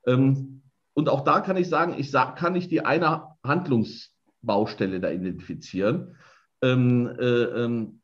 Ähm, 0.05 0.61
und 0.93 1.09
auch 1.09 1.21
da 1.21 1.41
kann 1.41 1.57
ich 1.57 1.69
sagen, 1.69 1.95
ich 1.97 2.09
sag, 2.09 2.35
kann 2.35 2.53
nicht 2.53 2.71
die 2.71 2.85
eine 2.85 3.23
Handlungsbaustelle 3.43 4.99
da 4.99 5.11
identifizieren. 5.11 6.15
Ähm, 6.61 7.07
äh, 7.19 7.43
ähm, 7.43 8.01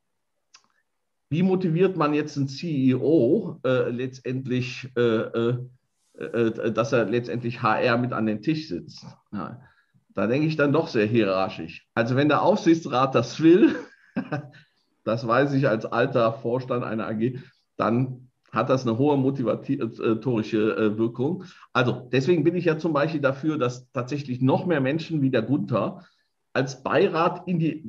wie 1.34 1.44
motiviert 1.44 1.98
man 1.98 2.14
jetzt 2.14 2.38
einen 2.38 2.48
CEO 2.48 3.60
äh, 3.66 3.90
letztendlich, 3.90 4.88
äh, 4.96 5.02
äh, 5.02 5.58
äh 6.20 6.72
dass 6.72 6.94
er 6.94 7.06
letztendlich 7.06 7.64
HR 7.64 7.98
mit 7.98 8.14
an 8.14 8.28
den 8.28 8.44
Tisch 8.44 8.68
sitzt? 8.68 9.04
Ja, 9.32 9.60
da 10.14 10.28
denke 10.28 10.48
ich 10.48 10.56
dann 10.56 10.72
doch 10.72 10.88
sehr 10.88 11.08
hierarchisch. 11.08 11.88
Also 11.96 12.16
wenn 12.16 12.30
der 12.30 12.44
Aufsichtsrat 12.44 13.16
das 13.16 13.42
will, 13.42 13.76
das 15.04 15.28
weiß 15.28 15.54
ich 15.54 15.68
als 15.68 15.86
alter 15.86 16.34
Vorstand 16.34 16.84
einer 16.84 17.08
AG, 17.08 17.40
dann 17.78 18.30
hat 18.52 18.70
das 18.70 18.86
eine 18.86 19.00
hohe 19.00 19.18
motivatorische 19.18 20.78
äh, 20.78 20.98
Wirkung. 21.00 21.46
Also 21.74 22.08
deswegen 22.12 22.44
bin 22.44 22.56
ich 22.56 22.66
ja 22.66 22.78
zum 22.78 22.94
Beispiel 22.94 23.22
dafür, 23.22 23.58
dass 23.58 23.92
tatsächlich 23.92 24.40
noch 24.40 24.68
mehr 24.68 24.82
Menschen 24.82 25.24
wie 25.24 25.32
der 25.32 25.42
Gunther 25.42 26.06
als 26.54 26.84
Beirat 26.84 27.48
in 27.48 27.58
die 27.58 27.84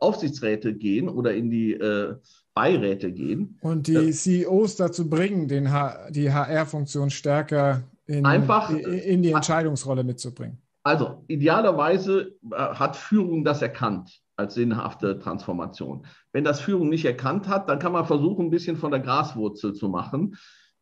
Aufsichtsräte 0.00 0.74
gehen 0.74 1.08
oder 1.08 1.34
in 1.34 1.50
die 1.50 1.72
äh, 1.72 2.14
Beiräte 2.60 3.10
gehen. 3.10 3.58
Und 3.62 3.86
die 3.86 3.94
äh, 3.94 4.12
CEOs 4.12 4.76
dazu 4.76 5.08
bringen, 5.08 5.48
den 5.48 5.72
H 5.72 6.10
die 6.10 6.30
HR-Funktion 6.30 7.08
stärker 7.08 7.84
in, 8.06 8.26
einfach, 8.26 8.68
in 8.70 9.22
die 9.22 9.32
Entscheidungsrolle 9.32 10.04
mitzubringen. 10.04 10.58
Also 10.82 11.24
idealerweise 11.28 12.34
äh, 12.50 12.56
hat 12.56 12.96
Führung 12.96 13.44
das 13.44 13.62
erkannt 13.62 14.20
als 14.36 14.54
sinnhafte 14.54 15.18
Transformation. 15.18 16.06
Wenn 16.32 16.44
das 16.44 16.60
Führung 16.60 16.90
nicht 16.90 17.06
erkannt 17.06 17.48
hat, 17.48 17.68
dann 17.68 17.78
kann 17.78 17.92
man 17.92 18.04
versuchen, 18.04 18.46
ein 18.46 18.50
bisschen 18.50 18.76
von 18.76 18.90
der 18.90 19.00
Graswurzel 19.00 19.72
zu 19.72 19.88
machen. 19.88 20.36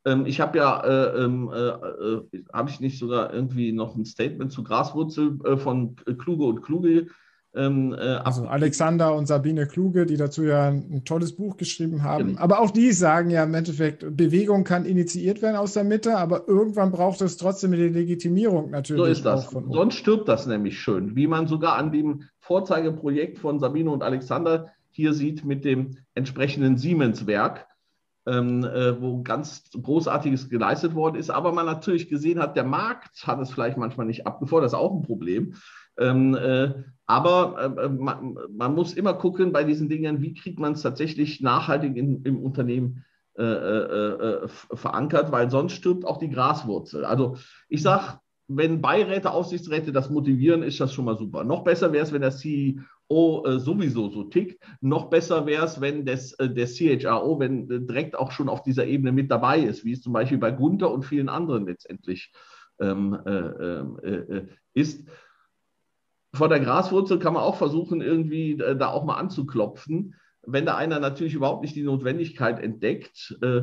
Ähm, 0.05 0.27
ich 0.27 0.41
habe 0.41 0.59
ja, 0.59 0.81
äh, 0.81 1.25
ähm, 1.25 1.51
äh, 1.53 1.69
äh, 1.69 2.45
habe 2.53 2.71
ich 2.71 2.81
nicht 2.81 2.99
sogar 2.99 3.33
irgendwie 3.33 3.71
noch 3.71 3.95
ein 3.95 4.05
Statement 4.05 4.51
zu 4.51 4.65
Graswurzel 4.65 5.39
äh, 5.45 5.57
von 5.57 5.95
Kluge 6.19 6.45
und 6.45 6.63
Kluge 6.63 7.07
Ähm, 7.55 7.95
äh, 7.95 7.97
also 7.97 8.47
Alexander 8.47 9.15
und 9.15 9.27
Sabine 9.27 9.67
Kluge, 9.67 10.05
die 10.05 10.17
dazu 10.17 10.45
ja 10.45 10.69
ein 10.69 11.05
tolles 11.05 11.35
Buch 11.35 11.57
geschrieben 11.57 12.03
haben. 12.03 12.29
Genau. 12.29 12.41
Aber 12.41 12.61
auch 12.61 12.71
die 12.71 12.93
sagen 12.93 13.31
ja 13.31 13.45
im 13.45 13.55
Endeffekt, 13.55 14.05
Bewegung 14.17 14.65
kann 14.65 14.85
initiiert 14.85 15.41
werden 15.41 15.57
aus 15.57 15.73
der 15.73 15.85
Mitte, 15.85 16.19
aber 16.19 16.47
irgendwann 16.47 16.93
braucht 16.93 17.23
es 17.23 17.39
trotzdem 17.39 17.73
die 17.73 17.89
Legitimierung 17.89 18.71
natürlich. 18.71 19.03
So 19.03 19.07
ist 19.07 19.25
das. 19.25 19.51
Sonst 19.51 19.95
stirbt 19.95 20.29
das 20.29 20.47
nämlich 20.47 20.79
schön, 20.79 21.17
wie 21.17 21.27
man 21.27 21.47
sogar 21.47 21.77
an 21.77 21.91
dem 21.91 22.25
Vorzeigeprojekt 22.39 23.39
von 23.39 23.59
Sabine 23.59 23.91
und 23.91 24.03
Alexander 24.03 24.67
hier 24.91 25.15
sieht 25.15 25.45
mit 25.45 25.65
dem 25.65 25.97
entsprechenden 26.15 26.77
Siemens-Werk. 26.77 27.67
Ähm, 28.27 28.63
äh, 28.63 29.01
wo 29.01 29.23
ganz 29.23 29.71
Großartiges 29.71 30.51
geleistet 30.51 30.95
worden 30.95 31.17
ist, 31.17 31.31
aber 31.31 31.51
man 31.51 31.65
natürlich 31.65 32.11
gesehen 32.11 32.41
hat, 32.41 32.57
der 32.57 32.65
Markt 32.65 33.27
hat 33.27 33.41
es 33.41 33.51
vielleicht 33.51 33.79
manchmal 33.79 34.05
nicht 34.05 34.27
abgefordert, 34.27 34.67
das 34.67 34.73
ist 34.75 34.79
auch 34.79 34.95
ein 34.95 35.01
Problem. 35.01 35.55
Ähm, 35.99 36.35
äh, 36.35 36.75
aber 37.07 37.75
äh, 37.79 37.89
man, 37.89 38.39
man, 38.51 38.75
muss 38.75 38.93
immer 38.93 39.15
gucken 39.15 39.51
bei 39.53 39.65
diesen 39.65 39.89
Dingen, 39.89 40.21
wie 40.21 40.35
kriegt 40.35 40.61
man 40.61 40.73
es 40.75 40.83
tatsächlich 40.83 41.41
nachhaltig 41.41 41.97
in, 41.97 42.23
im 42.23 42.39
Unternehmen 42.43 43.05
äh, 43.37 43.43
äh, 43.43 44.45
äh 44.45 44.49
verankert, 44.49 45.33
weil 45.33 45.51
sonst 45.51 45.73
stirbt 45.73 46.05
auch 46.05 46.19
die 46.19 46.29
Graswurzel. 46.29 47.05
Also 47.05 47.37
ich 47.69 47.83
sage, 47.83 48.21
wenn 48.47 48.81
Beiräte, 48.81 49.31
Aufsichtsräte 49.31 49.91
das 49.91 50.11
motivieren, 50.11 50.63
ist 50.63 50.81
das 50.81 50.93
schon 50.93 51.07
mal 51.07 51.17
super. 51.17 51.45
Noch 51.45 51.65
besser 51.65 51.93
wäre 51.93 52.05
es, 52.05 52.13
wenn 52.13 52.23
der 52.23 52.31
CEO 52.31 53.45
äh, 53.47 53.59
sowieso 53.59 54.11
so 54.11 54.25
tickt. 54.25 54.63
Noch 54.81 55.09
besser 55.09 55.47
wäre 55.47 55.65
es, 55.65 55.81
wenn 55.81 56.05
das, 56.05 56.37
der 56.39 56.67
CHRO, 56.67 57.41
wenn 57.41 57.69
direkt 57.87 58.19
auch 58.19 58.33
schon 58.33 58.49
auf 58.49 58.63
dieser 58.63 58.87
Ebene 58.87 59.13
mit 59.13 59.31
dabei 59.31 59.61
ist, 59.61 59.85
wie 59.85 59.93
es 59.93 60.03
zum 60.03 60.13
Beispiel 60.13 60.39
bei 60.39 60.51
Gunther 60.51 60.91
und 60.91 61.05
vielen 61.05 61.29
anderen 61.29 61.67
letztendlich 61.67 62.33
ähm, 62.81 63.19
ähm 63.27 64.49
ist 64.75 65.09
vor 66.35 66.49
der 66.49 66.61
Graswurzel 66.61 67.19
kann 67.19 67.35
man 67.35 67.43
auch 67.43 67.57
versuchen, 67.57 68.01
irgendwie 68.01 68.53
äh, 68.53 68.77
da 68.77 68.89
auch 68.89 69.05
mal 69.05 69.17
anzuklopfen. 69.17 70.15
Wenn 70.47 70.67
da 70.67 70.77
einer 70.77 71.01
natürlich 71.01 71.35
überhaupt 71.35 71.63
nicht 71.63 71.77
die 71.77 71.83
Notwendigkeit 71.83 72.61
entdeckt, 72.61 73.37
äh, 73.43 73.63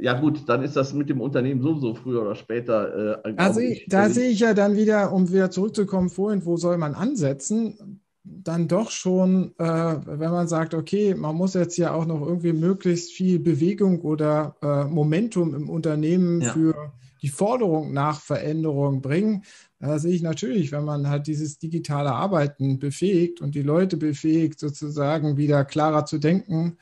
ja 0.00 0.18
gut, 0.18 0.48
dann 0.48 0.62
ist 0.62 0.76
das 0.76 0.94
mit 0.94 1.08
dem 1.08 1.20
Unternehmen 1.20 1.60
sowieso 1.60 1.94
früher 1.94 2.22
oder 2.22 2.34
später. 2.34 3.22
Äh, 3.24 3.34
also 3.36 3.60
ich, 3.60 3.86
da 3.88 4.08
sehe 4.08 4.30
ich 4.30 4.40
ja 4.40 4.54
dann 4.54 4.76
wieder, 4.76 5.12
um 5.12 5.30
wieder 5.32 5.50
zurückzukommen 5.50 6.08
vorhin, 6.08 6.44
wo 6.44 6.56
soll 6.56 6.78
man 6.78 6.94
ansetzen? 6.94 8.00
Dann 8.22 8.68
doch 8.68 8.90
schon, 8.90 9.54
äh, 9.58 9.64
wenn 9.64 10.30
man 10.30 10.48
sagt, 10.48 10.74
okay, 10.74 11.14
man 11.14 11.34
muss 11.34 11.54
jetzt 11.54 11.78
ja 11.78 11.94
auch 11.94 12.06
noch 12.06 12.20
irgendwie 12.20 12.52
möglichst 12.52 13.12
viel 13.12 13.38
Bewegung 13.38 14.02
oder 14.02 14.56
äh, 14.62 14.84
Momentum 14.84 15.54
im 15.54 15.68
Unternehmen 15.68 16.42
ja. 16.42 16.52
für 16.52 16.92
die 17.22 17.28
Forderung 17.28 17.92
nach 17.92 18.20
Veränderung 18.20 19.02
bringen, 19.02 19.44
da 19.80 19.98
sehe 19.98 20.14
ich 20.14 20.22
natürlich, 20.22 20.72
wenn 20.72 20.84
man 20.84 21.08
halt 21.08 21.26
dieses 21.26 21.58
digitale 21.58 22.12
Arbeiten 22.12 22.78
befähigt 22.78 23.40
und 23.40 23.54
die 23.54 23.62
Leute 23.62 23.96
befähigt, 23.96 24.58
sozusagen 24.58 25.36
wieder 25.36 25.64
klarer 25.64 26.04
zu 26.04 26.18
denken, 26.18 26.78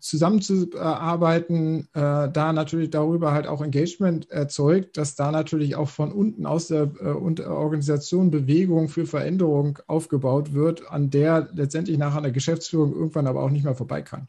zusammenzuarbeiten, 0.00 1.88
äh, 1.92 2.30
da 2.30 2.52
natürlich 2.52 2.90
darüber 2.90 3.32
halt 3.32 3.46
auch 3.46 3.62
Engagement 3.62 4.30
erzeugt, 4.30 4.96
dass 4.96 5.14
da 5.14 5.30
natürlich 5.30 5.76
auch 5.76 5.88
von 5.88 6.12
unten 6.12 6.46
aus 6.46 6.68
der 6.68 6.90
äh, 7.00 7.08
Organisation 7.08 8.30
Bewegung 8.30 8.88
für 8.88 9.06
Veränderung 9.06 9.78
aufgebaut 9.86 10.54
wird, 10.54 10.90
an 10.90 11.10
der 11.10 11.48
letztendlich 11.54 11.98
nachher 11.98 12.18
eine 12.18 12.32
Geschäftsführung 12.32 12.92
irgendwann 12.94 13.26
aber 13.26 13.42
auch 13.42 13.50
nicht 13.50 13.64
mehr 13.64 13.74
vorbei 13.74 14.02
kann. 14.02 14.28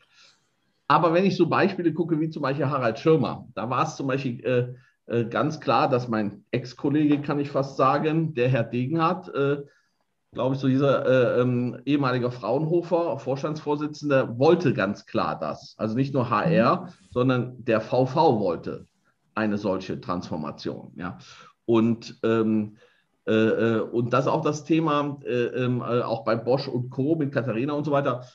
Aber 0.88 1.14
wenn 1.14 1.26
ich 1.26 1.36
so 1.36 1.48
Beispiele 1.48 1.94
gucke, 1.94 2.20
wie 2.20 2.30
zum 2.30 2.44
Beispiel 2.44 2.68
Harald 2.68 3.00
Schirmer, 3.00 3.48
da 3.56 3.70
war 3.70 3.88
es 3.88 3.96
zum 3.96 4.08
Beispiel 4.08 4.44
äh, 4.46 4.76
äh, 5.08 5.26
ganz 5.26 5.60
klar, 5.60 5.90
dass 5.90 6.08
mein 6.08 6.44
Ex-Kollege, 6.52 7.22
kann 7.22 7.40
ich 7.40 7.52
fast 7.52 7.78
sagen, 7.78 8.34
der 8.34 8.50
Herr 8.50 8.64
Degenhardt, 8.64 9.34
äh, 9.34 9.64
glaube 10.32 10.56
ich, 10.56 10.62
so 10.62 10.68
dieser 10.68 11.06
äh, 11.06 11.42
ähm, 11.42 11.80
ehemaliger 11.86 12.32
Fraunhofer 12.32 13.20
Vorstandsvorsitzender, 13.20 14.38
wollte 14.38 14.74
ganz 14.74 15.06
klar 15.06 15.38
das. 15.40 15.76
Also 15.78 15.96
nicht 15.96 16.14
nur 16.14 16.30
HR, 16.30 16.82
mhm. 16.82 16.90
sondern 17.12 17.66
der 17.66 17.82
VV 17.82 18.40
wollte 18.40 18.88
eine 19.36 19.58
solche 19.58 20.02
Transformation. 20.02 20.92
Ja. 20.96 21.20
Und, 21.66 22.20
ähm, 22.24 22.78
äh, 23.28 23.32
äh 23.32 23.80
und 23.80 24.12
das 24.12 24.26
ist 24.26 24.32
auch 24.32 24.44
das 24.44 24.66
Thema, 24.66 25.20
äh, 25.24 25.46
ähm, 25.64 25.82
auch 25.82 26.26
bei 26.26 26.36
Bosch 26.36 26.68
und 26.68 26.90
Co. 26.90 27.16
mit 27.16 27.32
Katharina 27.32 27.74
und 27.74 27.86
so 27.86 27.92
weiter. 27.92 28.26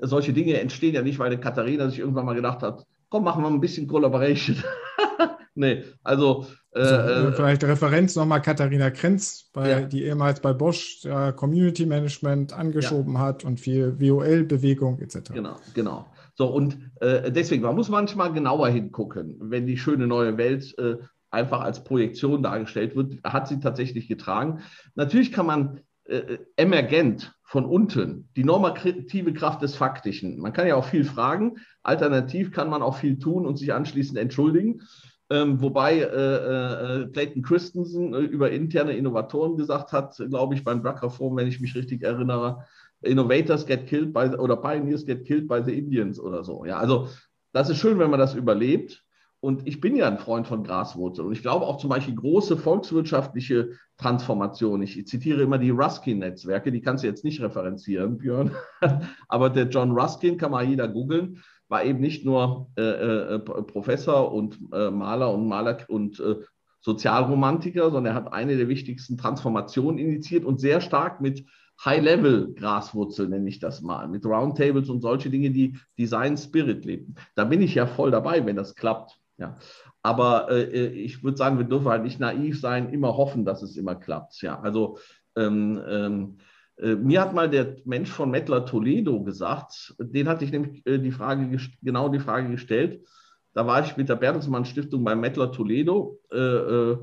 solche 0.00 0.32
Dinge 0.32 0.58
entstehen 0.58 0.94
ja 0.94 1.02
nicht, 1.02 1.18
weil 1.18 1.38
Katharina 1.38 1.90
sich 1.90 1.98
irgendwann 1.98 2.24
mal 2.24 2.34
gedacht 2.34 2.62
hat, 2.62 2.86
komm, 3.10 3.24
machen 3.24 3.42
wir 3.42 3.50
ein 3.50 3.60
bisschen 3.60 3.86
Collaboration. 3.86 4.56
nee, 5.54 5.84
also. 6.02 6.46
Äh, 6.72 6.80
also, 6.80 7.28
äh, 7.28 7.32
vielleicht 7.32 7.64
Referenz 7.64 8.16
nochmal 8.16 8.42
Katharina 8.42 8.90
Krenz, 8.90 9.50
bei, 9.52 9.70
ja. 9.70 9.80
die 9.80 10.04
ehemals 10.04 10.40
bei 10.40 10.52
Bosch 10.52 11.00
ja, 11.02 11.32
Community 11.32 11.86
Management 11.86 12.52
angeschoben 12.52 13.14
ja. 13.14 13.20
hat 13.20 13.44
und 13.44 13.60
viel 13.60 13.98
WOL-Bewegung 14.00 15.00
etc. 15.00 15.32
Genau, 15.32 15.56
genau. 15.74 16.06
So, 16.34 16.48
und 16.48 16.78
äh, 17.00 17.32
deswegen, 17.32 17.62
man 17.62 17.74
muss 17.74 17.88
manchmal 17.88 18.32
genauer 18.32 18.68
hingucken, 18.68 19.36
wenn 19.40 19.66
die 19.66 19.78
schöne 19.78 20.06
neue 20.06 20.36
Welt 20.36 20.78
äh, 20.78 20.96
einfach 21.30 21.60
als 21.60 21.82
Projektion 21.82 22.42
dargestellt 22.42 22.94
wird, 22.94 23.22
hat 23.24 23.48
sie 23.48 23.60
tatsächlich 23.60 24.08
getragen. 24.08 24.60
Natürlich 24.94 25.32
kann 25.32 25.46
man 25.46 25.80
äh, 26.08 26.38
emergent 26.56 27.34
von 27.42 27.64
unten, 27.64 28.28
die 28.36 28.44
normative 28.44 29.32
Kraft 29.32 29.62
des 29.62 29.76
Faktischen. 29.76 30.38
Man 30.40 30.52
kann 30.52 30.66
ja 30.66 30.74
auch 30.74 30.84
viel 30.84 31.04
fragen, 31.04 31.56
alternativ 31.82 32.50
kann 32.50 32.68
man 32.68 32.82
auch 32.82 32.96
viel 32.96 33.18
tun 33.18 33.46
und 33.46 33.56
sich 33.56 33.72
anschließend 33.72 34.18
entschuldigen. 34.18 34.82
Ähm, 35.28 35.60
wobei 35.60 35.98
äh, 35.98 36.04
äh, 36.04 37.08
Clayton 37.08 37.42
Christensen 37.42 38.14
äh, 38.14 38.20
über 38.20 38.50
interne 38.50 38.96
Innovatoren 38.96 39.56
gesagt 39.56 39.92
hat, 39.92 40.16
glaube 40.16 40.54
ich, 40.54 40.62
beim 40.62 40.82
Drucker 40.82 41.10
Forum, 41.10 41.36
wenn 41.36 41.48
ich 41.48 41.60
mich 41.60 41.74
richtig 41.74 42.02
erinnere, 42.02 42.64
Innovators 43.02 43.66
get 43.66 43.86
killed 43.86 44.12
by, 44.12 44.36
oder 44.36 44.56
Pioneers 44.56 45.04
get 45.04 45.24
killed 45.26 45.48
by 45.48 45.62
the 45.64 45.76
Indians 45.76 46.20
oder 46.20 46.44
so. 46.44 46.64
Ja, 46.64 46.78
also 46.78 47.08
das 47.52 47.70
ist 47.70 47.78
schön, 47.78 47.98
wenn 47.98 48.10
man 48.10 48.20
das 48.20 48.34
überlebt. 48.34 49.04
Und 49.40 49.66
ich 49.66 49.80
bin 49.80 49.94
ja 49.96 50.08
ein 50.08 50.18
Freund 50.18 50.46
von 50.46 50.64
Graswurzeln. 50.64 51.28
Und 51.28 51.32
ich 51.34 51.42
glaube 51.42 51.66
auch 51.66 51.78
zum 51.78 51.90
Beispiel 51.90 52.14
große 52.14 52.56
volkswirtschaftliche 52.56 53.72
Transformation. 53.98 54.82
Ich 54.82 55.06
zitiere 55.06 55.42
immer 55.42 55.58
die 55.58 55.70
Ruskin-Netzwerke, 55.70 56.72
die 56.72 56.80
kannst 56.80 57.04
du 57.04 57.08
jetzt 57.08 57.24
nicht 57.24 57.40
referenzieren, 57.40 58.18
Björn. 58.18 58.52
Aber 59.28 59.50
der 59.50 59.68
John 59.68 59.92
Ruskin 59.92 60.38
kann 60.38 60.50
mal 60.50 60.64
jeder 60.64 60.88
googeln 60.88 61.42
war 61.68 61.84
eben 61.84 62.00
nicht 62.00 62.24
nur 62.24 62.70
äh, 62.76 62.82
äh, 62.82 63.38
Professor 63.40 64.32
und 64.32 64.58
äh, 64.72 64.90
Maler 64.90 65.32
und 65.32 65.48
Maler 65.48 65.78
und 65.88 66.20
äh, 66.20 66.36
Sozialromantiker, 66.80 67.90
sondern 67.90 68.14
er 68.14 68.14
hat 68.14 68.32
eine 68.32 68.56
der 68.56 68.68
wichtigsten 68.68 69.18
Transformationen 69.18 69.98
initiiert 69.98 70.44
und 70.44 70.60
sehr 70.60 70.80
stark 70.80 71.20
mit 71.20 71.44
High-Level-Graswurzel, 71.84 73.28
nenne 73.28 73.48
ich 73.48 73.58
das 73.58 73.82
mal, 73.82 74.08
mit 74.08 74.24
Roundtables 74.24 74.88
und 74.88 75.00
solche 75.00 75.28
Dinge, 75.28 75.50
die 75.50 75.76
Design 75.98 76.36
Spirit 76.36 76.84
leben. 76.84 77.16
Da 77.34 77.44
bin 77.44 77.60
ich 77.60 77.74
ja 77.74 77.86
voll 77.86 78.12
dabei, 78.12 78.46
wenn 78.46 78.56
das 78.56 78.76
klappt. 78.76 79.18
Ja. 79.38 79.58
Aber 80.02 80.50
äh, 80.50 80.62
äh, 80.62 80.86
ich 80.88 81.22
würde 81.22 81.36
sagen, 81.36 81.58
wir 81.58 81.66
dürfen 81.66 81.88
halt 81.88 82.04
nicht 82.04 82.20
naiv 82.20 82.60
sein, 82.60 82.90
immer 82.90 83.16
hoffen, 83.16 83.44
dass 83.44 83.62
es 83.62 83.76
immer 83.76 83.94
klappt. 83.94 84.40
Ja. 84.40 84.60
Also 84.60 84.98
ähm, 85.36 85.82
ähm, 85.88 86.38
äh, 86.78 86.94
mir 86.94 87.20
hat 87.20 87.34
mal 87.34 87.48
der 87.48 87.76
Mensch 87.84 88.10
von 88.10 88.30
Mettler 88.30 88.66
Toledo 88.66 89.22
gesagt, 89.22 89.94
den 89.98 90.28
hatte 90.28 90.44
ich 90.44 90.52
nämlich 90.52 90.86
äh, 90.86 90.98
die 90.98 91.10
Frage, 91.10 91.58
genau 91.82 92.08
die 92.08 92.20
Frage 92.20 92.50
gestellt. 92.50 93.06
Da 93.54 93.66
war 93.66 93.84
ich 93.84 93.96
mit 93.96 94.08
der 94.08 94.16
Bertelsmann 94.16 94.66
Stiftung 94.66 95.02
bei 95.02 95.14
Mettler 95.14 95.50
Toledo. 95.50 96.20
Äh, 96.30 96.96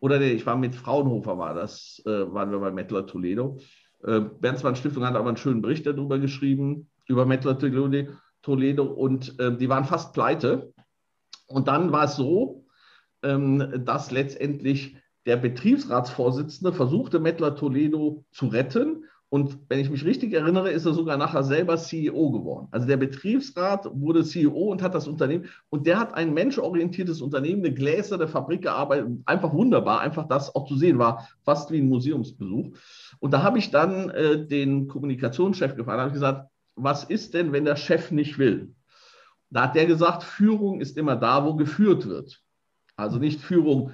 oder 0.00 0.18
nee, 0.18 0.32
ich 0.32 0.44
war 0.44 0.56
mit 0.56 0.74
Fraunhofer, 0.74 1.38
war 1.38 1.54
das, 1.54 2.02
waren 2.04 2.50
wir 2.50 2.58
bei 2.58 2.70
Mettler 2.70 3.06
Toledo. 3.06 3.58
Bertelsmann 4.02 4.76
Stiftung 4.76 5.06
hat 5.06 5.14
aber 5.14 5.28
einen 5.28 5.38
schönen 5.38 5.62
Bericht 5.62 5.86
darüber 5.86 6.18
geschrieben, 6.18 6.90
über 7.08 7.24
Mettler 7.24 7.58
Toledo 7.58 8.84
und 8.84 9.38
die 9.38 9.68
waren 9.70 9.86
fast 9.86 10.12
pleite. 10.12 10.73
Und 11.46 11.68
dann 11.68 11.92
war 11.92 12.04
es 12.04 12.16
so, 12.16 12.64
ähm, 13.22 13.82
dass 13.84 14.10
letztendlich 14.10 14.96
der 15.26 15.36
Betriebsratsvorsitzende 15.36 16.72
versuchte 16.72 17.18
Mettler 17.18 17.56
Toledo 17.56 18.24
zu 18.30 18.46
retten. 18.46 19.04
Und 19.30 19.58
wenn 19.68 19.80
ich 19.80 19.90
mich 19.90 20.04
richtig 20.04 20.32
erinnere, 20.32 20.70
ist 20.70 20.86
er 20.86 20.92
sogar 20.92 21.16
nachher 21.16 21.42
selber 21.42 21.76
CEO 21.76 22.30
geworden. 22.30 22.68
Also 22.70 22.86
der 22.86 22.98
Betriebsrat 22.98 23.88
wurde 23.92 24.22
CEO 24.22 24.70
und 24.70 24.82
hat 24.82 24.94
das 24.94 25.08
Unternehmen. 25.08 25.46
Und 25.70 25.86
der 25.86 25.98
hat 25.98 26.14
ein 26.14 26.34
menschorientiertes 26.34 27.20
Unternehmen, 27.20 27.64
eine 27.64 27.74
gläserne 27.74 28.28
Fabrik 28.28 28.62
gearbeitet. 28.62 29.08
Einfach 29.24 29.52
wunderbar, 29.52 30.00
einfach 30.00 30.28
das 30.28 30.54
auch 30.54 30.68
zu 30.68 30.76
sehen 30.76 30.98
war, 30.98 31.28
fast 31.42 31.72
wie 31.72 31.78
ein 31.78 31.88
Museumsbesuch. 31.88 32.76
Und 33.18 33.30
da 33.32 33.42
habe 33.42 33.58
ich 33.58 33.70
dann 33.70 34.10
äh, 34.10 34.46
den 34.46 34.86
Kommunikationschef 34.86 35.74
gefragt, 35.74 36.00
habe 36.00 36.12
gesagt, 36.12 36.48
was 36.76 37.04
ist 37.04 37.34
denn, 37.34 37.52
wenn 37.52 37.64
der 37.64 37.76
Chef 37.76 38.10
nicht 38.10 38.38
will? 38.38 38.74
Da 39.54 39.62
hat 39.62 39.76
der 39.76 39.86
gesagt, 39.86 40.24
Führung 40.24 40.80
ist 40.80 40.98
immer 40.98 41.14
da, 41.14 41.44
wo 41.46 41.54
geführt 41.54 42.08
wird. 42.08 42.42
Also 42.96 43.18
nicht 43.18 43.40
Führung 43.40 43.92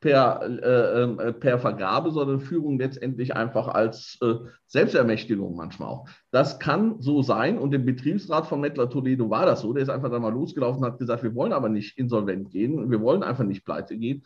per, 0.00 0.40
äh, 0.42 1.02
ähm, 1.02 1.20
äh, 1.20 1.32
per 1.34 1.58
Vergabe, 1.58 2.10
sondern 2.10 2.40
Führung 2.40 2.78
letztendlich 2.78 3.36
einfach 3.36 3.68
als 3.68 4.18
äh, 4.22 4.36
Selbstermächtigung 4.66 5.54
manchmal 5.54 5.88
auch. 5.88 6.08
Das 6.30 6.58
kann 6.58 7.00
so 7.00 7.20
sein 7.20 7.58
und 7.58 7.74
im 7.74 7.84
Betriebsrat 7.84 8.46
von 8.46 8.60
Mettler 8.60 8.88
Toledo 8.88 9.28
war 9.28 9.44
das 9.44 9.60
so. 9.60 9.74
Der 9.74 9.82
ist 9.82 9.90
einfach 9.90 10.10
da 10.10 10.18
mal 10.18 10.32
losgelaufen 10.32 10.82
und 10.82 10.90
hat 10.90 10.98
gesagt, 10.98 11.22
wir 11.22 11.34
wollen 11.34 11.52
aber 11.52 11.68
nicht 11.68 11.98
insolvent 11.98 12.50
gehen, 12.50 12.90
wir 12.90 13.00
wollen 13.02 13.22
einfach 13.22 13.44
nicht 13.44 13.66
pleite 13.66 13.98
gehen. 13.98 14.24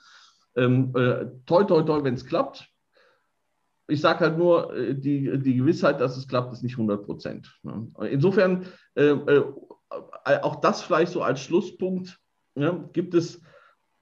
Ähm, 0.55 0.93
äh, 0.95 1.27
toi, 1.47 1.65
toi, 1.65 1.83
toi, 1.83 2.05
wenn 2.05 2.15
es 2.15 2.27
klappt. 2.27 2.69
ich 3.89 4.01
sage 4.01 4.21
halt 4.21 4.39
nur, 4.39 4.73
äh, 4.77 4.95
die, 4.95 5.37
die 5.39 5.57
Gewissheit, 5.57 6.01
dass 6.01 6.17
es 6.17 6.29
klappt, 6.29 6.53
ist 6.53 6.63
nicht 6.63 6.75
100 6.75 7.05
Prozent. 7.05 7.59
Ne? 7.65 7.89
Insofern, 8.09 8.67
äh, 8.95 9.17
auch 9.91 10.57
das 10.57 10.83
vielleicht 10.83 11.13
so 11.13 11.23
als 11.23 11.41
Schlusspunkt, 11.41 12.19
ne? 12.55 12.89
gibt 12.93 13.15
es 13.15 13.41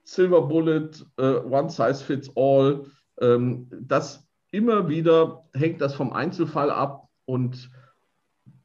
Silver 0.05 0.43
Bullet, 0.43 0.91
äh, 1.19 1.37
One 1.37 1.71
Size 1.71 2.03
Fits 2.05 2.31
All. 2.35 2.85
Ähm, 3.21 3.69
das 3.71 4.27
immer 4.51 4.89
wieder 4.89 5.45
hängt 5.55 5.81
das 5.81 5.95
vom 5.95 6.13
Einzelfall 6.13 6.71
ab 6.71 7.09
und 7.27 7.71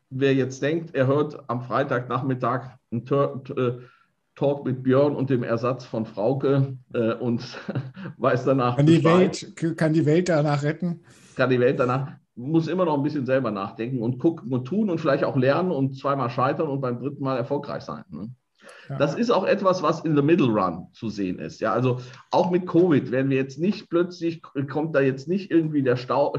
wer 0.09 0.33
jetzt 0.33 0.61
denkt, 0.61 0.95
er 0.95 1.07
hört 1.07 1.49
am 1.49 1.61
Freitagnachmittag 1.61 2.77
einen 2.91 3.05
äh, 3.05 3.79
Talk 4.35 4.65
mit 4.65 4.83
Björn 4.83 5.15
und 5.15 5.29
dem 5.29 5.43
Ersatz 5.43 5.85
von 5.85 6.05
Frauke 6.05 6.77
äh, 6.93 7.13
und 7.13 7.59
weiß 8.17 8.45
danach. 8.45 8.77
Kann 8.77 8.85
die, 8.85 9.03
Welt, 9.03 9.55
kann 9.77 9.93
die 9.93 10.05
Welt 10.05 10.29
danach 10.29 10.63
retten? 10.63 11.03
Kann 11.35 11.49
die 11.49 11.59
Welt 11.59 11.79
danach, 11.79 12.13
muss 12.35 12.67
immer 12.67 12.85
noch 12.85 12.95
ein 12.95 13.03
bisschen 13.03 13.25
selber 13.25 13.51
nachdenken 13.51 14.01
und 14.01 14.17
gucken 14.19 14.51
und 14.51 14.65
tun 14.65 14.89
und 14.89 14.99
vielleicht 14.99 15.23
auch 15.23 15.37
lernen 15.37 15.71
und 15.71 15.97
zweimal 15.97 16.29
scheitern 16.29 16.67
und 16.67 16.81
beim 16.81 16.99
dritten 16.99 17.23
Mal 17.23 17.37
erfolgreich 17.37 17.83
sein. 17.83 18.03
Ne? 18.09 18.29
Ja. 18.89 18.97
Das 18.97 19.15
ist 19.15 19.29
auch 19.29 19.45
etwas, 19.45 19.83
was 19.83 20.01
in 20.01 20.15
the 20.15 20.21
middle 20.21 20.47
run 20.47 20.87
zu 20.93 21.09
sehen 21.09 21.39
ist. 21.39 21.61
Ja, 21.61 21.73
also 21.73 21.99
auch 22.31 22.51
mit 22.51 22.67
Covid 22.67 23.11
werden 23.11 23.29
wir 23.29 23.37
jetzt 23.37 23.59
nicht 23.59 23.89
plötzlich, 23.89 24.41
kommt 24.69 24.95
da 24.95 25.01
jetzt 25.01 25.27
nicht 25.27 25.51
irgendwie 25.51 25.83
der 25.83 25.95
Stau, 25.95 26.35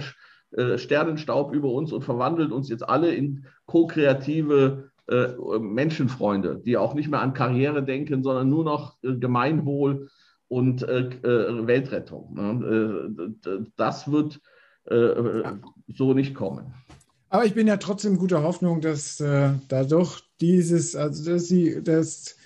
äh, 0.53 0.79
Sternenstaub 0.79 1.55
über 1.55 1.71
uns 1.71 1.93
und 1.93 2.03
verwandelt 2.03 2.53
uns 2.53 2.69
jetzt 2.69 2.89
alle 2.89 3.15
in 3.15 3.47
ko-kreative 3.67 4.91
äh, 5.07 5.29
Menschenfreunde, 5.59 6.63
die 6.65 6.77
auch 6.77 6.95
nicht 6.95 7.11
mehr 7.11 7.21
an 7.21 7.35
Karriere 7.35 7.83
denken, 7.83 8.23
sondern 8.23 8.49
nur 8.49 8.65
noch 8.65 8.97
äh, 9.03 9.15
Gemeinwohl 9.15 10.09
und 10.49 10.83
äh, 10.83 11.09
äh, 11.09 11.67
Weltrettung. 11.67 12.35
Ne? 12.35 13.07
Äh, 13.47 13.61
das 13.77 14.11
wird 14.11 14.41
so 14.87 16.15
nicht 16.15 16.35
kommen. 16.35 16.75
Aber 17.31 17.45
ich 17.45 17.55
bin 17.55 17.67
ja 17.67 17.79
trotzdem 17.79 18.19
guter 18.19 18.43
Hoffnung, 18.43 18.81
dass 18.81 19.17
dadurch 19.69 20.21
dieses, 20.41 20.95
also 20.95 21.33
dass 21.33 21.49
sie, 21.49 21.83
dass 21.83 22.37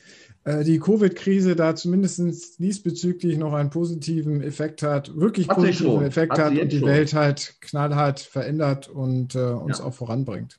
die 0.47 0.78
Covid-Krise 0.78 1.57
da 1.57 1.74
zumindest 1.74 2.59
diesbezüglich 2.59 3.36
noch 3.36 3.53
einen 3.53 3.70
positiven 3.70 4.41
Effekt 4.41 4.82
hat, 4.82 5.14
wirklich 5.14 5.49
hat 5.49 5.57
positiven 5.57 6.03
Effekt 6.05 6.32
hat, 6.32 6.53
hat 6.53 6.59
und 6.59 6.72
die 6.72 6.78
schon. 6.78 6.89
Welt 6.89 7.12
halt 7.12 7.57
knallhart 7.61 8.20
verändert 8.20 8.89
und 8.89 9.34
äh, 9.34 9.41
uns 9.41 9.80
ja. 9.80 9.84
auch 9.84 9.93
voranbringt. 9.93 10.59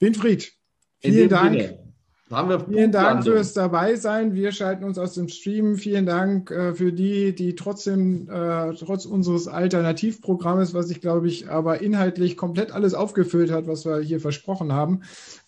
Winfried, 0.00 0.52
Vielen 1.00 1.28
Dank. 1.28 1.78
Vielen 2.68 2.92
Dank 2.92 3.24
fürs 3.24 3.54
Dabeisein. 3.54 4.34
Wir 4.34 4.52
schalten 4.52 4.84
uns 4.84 4.98
aus 4.98 5.14
dem 5.14 5.26
Stream. 5.26 5.76
Vielen 5.76 6.06
Dank 6.06 6.52
äh, 6.52 6.74
für 6.74 6.92
die, 6.92 7.34
die 7.34 7.56
trotzdem, 7.56 8.30
äh, 8.30 8.72
trotz 8.74 9.04
unseres 9.04 9.48
Alternativprogrammes, 9.48 10.72
was 10.72 10.90
ich 10.90 11.00
glaube 11.00 11.26
ich 11.26 11.50
aber 11.50 11.80
inhaltlich 11.80 12.36
komplett 12.36 12.70
alles 12.70 12.94
aufgefüllt 12.94 13.50
hat, 13.50 13.66
was 13.66 13.84
wir 13.84 13.98
hier 13.98 14.20
versprochen 14.20 14.72
haben, 14.72 15.00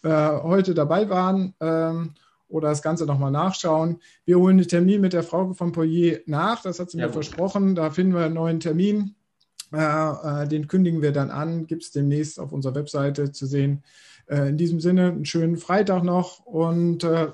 äh, 0.02 0.08
heute 0.10 0.74
dabei 0.74 1.08
waren 1.08 1.54
ähm, 1.60 2.14
oder 2.48 2.70
das 2.70 2.82
Ganze 2.82 3.06
nochmal 3.06 3.30
nachschauen. 3.30 4.00
Wir 4.24 4.40
holen 4.40 4.58
den 4.58 4.66
Termin 4.66 5.00
mit 5.00 5.12
der 5.12 5.22
Frau 5.22 5.52
von 5.52 5.70
Poirier 5.70 6.22
nach. 6.26 6.62
Das 6.62 6.80
hat 6.80 6.90
sie 6.90 6.98
ja, 6.98 7.06
mir 7.06 7.12
gut. 7.12 7.24
versprochen. 7.24 7.76
Da 7.76 7.90
finden 7.90 8.14
wir 8.14 8.24
einen 8.24 8.34
neuen 8.34 8.58
Termin. 8.58 9.14
Äh, 9.72 10.42
äh, 10.42 10.48
den 10.48 10.66
kündigen 10.66 11.00
wir 11.00 11.12
dann 11.12 11.30
an. 11.30 11.68
Gibt 11.68 11.84
es 11.84 11.92
demnächst 11.92 12.40
auf 12.40 12.52
unserer 12.52 12.74
Webseite 12.74 13.30
zu 13.30 13.46
sehen. 13.46 13.84
Äh, 14.26 14.48
in 14.48 14.56
diesem 14.56 14.80
Sinne, 14.80 15.08
einen 15.08 15.24
schönen 15.24 15.56
Freitag 15.56 16.04
noch 16.04 16.44
und 16.46 17.04
äh, 17.04 17.28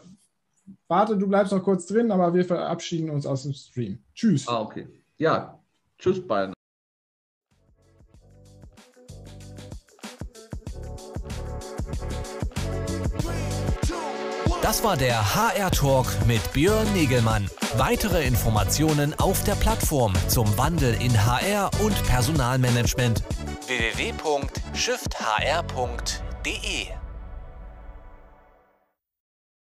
warte, 0.89 1.17
du 1.17 1.29
bleibst 1.29 1.53
noch 1.53 1.63
kurz 1.63 1.87
drin, 1.87 2.11
aber 2.11 2.35
wir 2.35 2.45
verabschieden 2.45 3.11
uns 3.11 3.27
aus 3.27 3.43
dem 3.43 3.53
Stream. 3.53 3.99
Tschüss. 4.15 4.49
Ah, 4.49 4.61
okay. 4.61 4.89
Ja, 5.19 5.59
tschüss, 5.99 6.27
Bayern. 6.27 6.53
Das 14.63 14.85
war 14.85 14.99
der 14.99 15.35
HR 15.35 15.71
Talk 15.71 16.07
mit 16.27 16.53
Björn 16.53 16.93
Negelmann. 16.93 17.49
Weitere 17.79 18.27
Informationen 18.27 19.15
auf 19.15 19.43
der 19.45 19.55
Plattform 19.55 20.13
zum 20.29 20.47
Wandel 20.59 20.95
in 21.01 21.25
HR 21.25 21.71
und 21.81 21.95
Personalmanagement 22.07 23.23
www.shifthr.de 23.67 26.28
de 26.43 26.98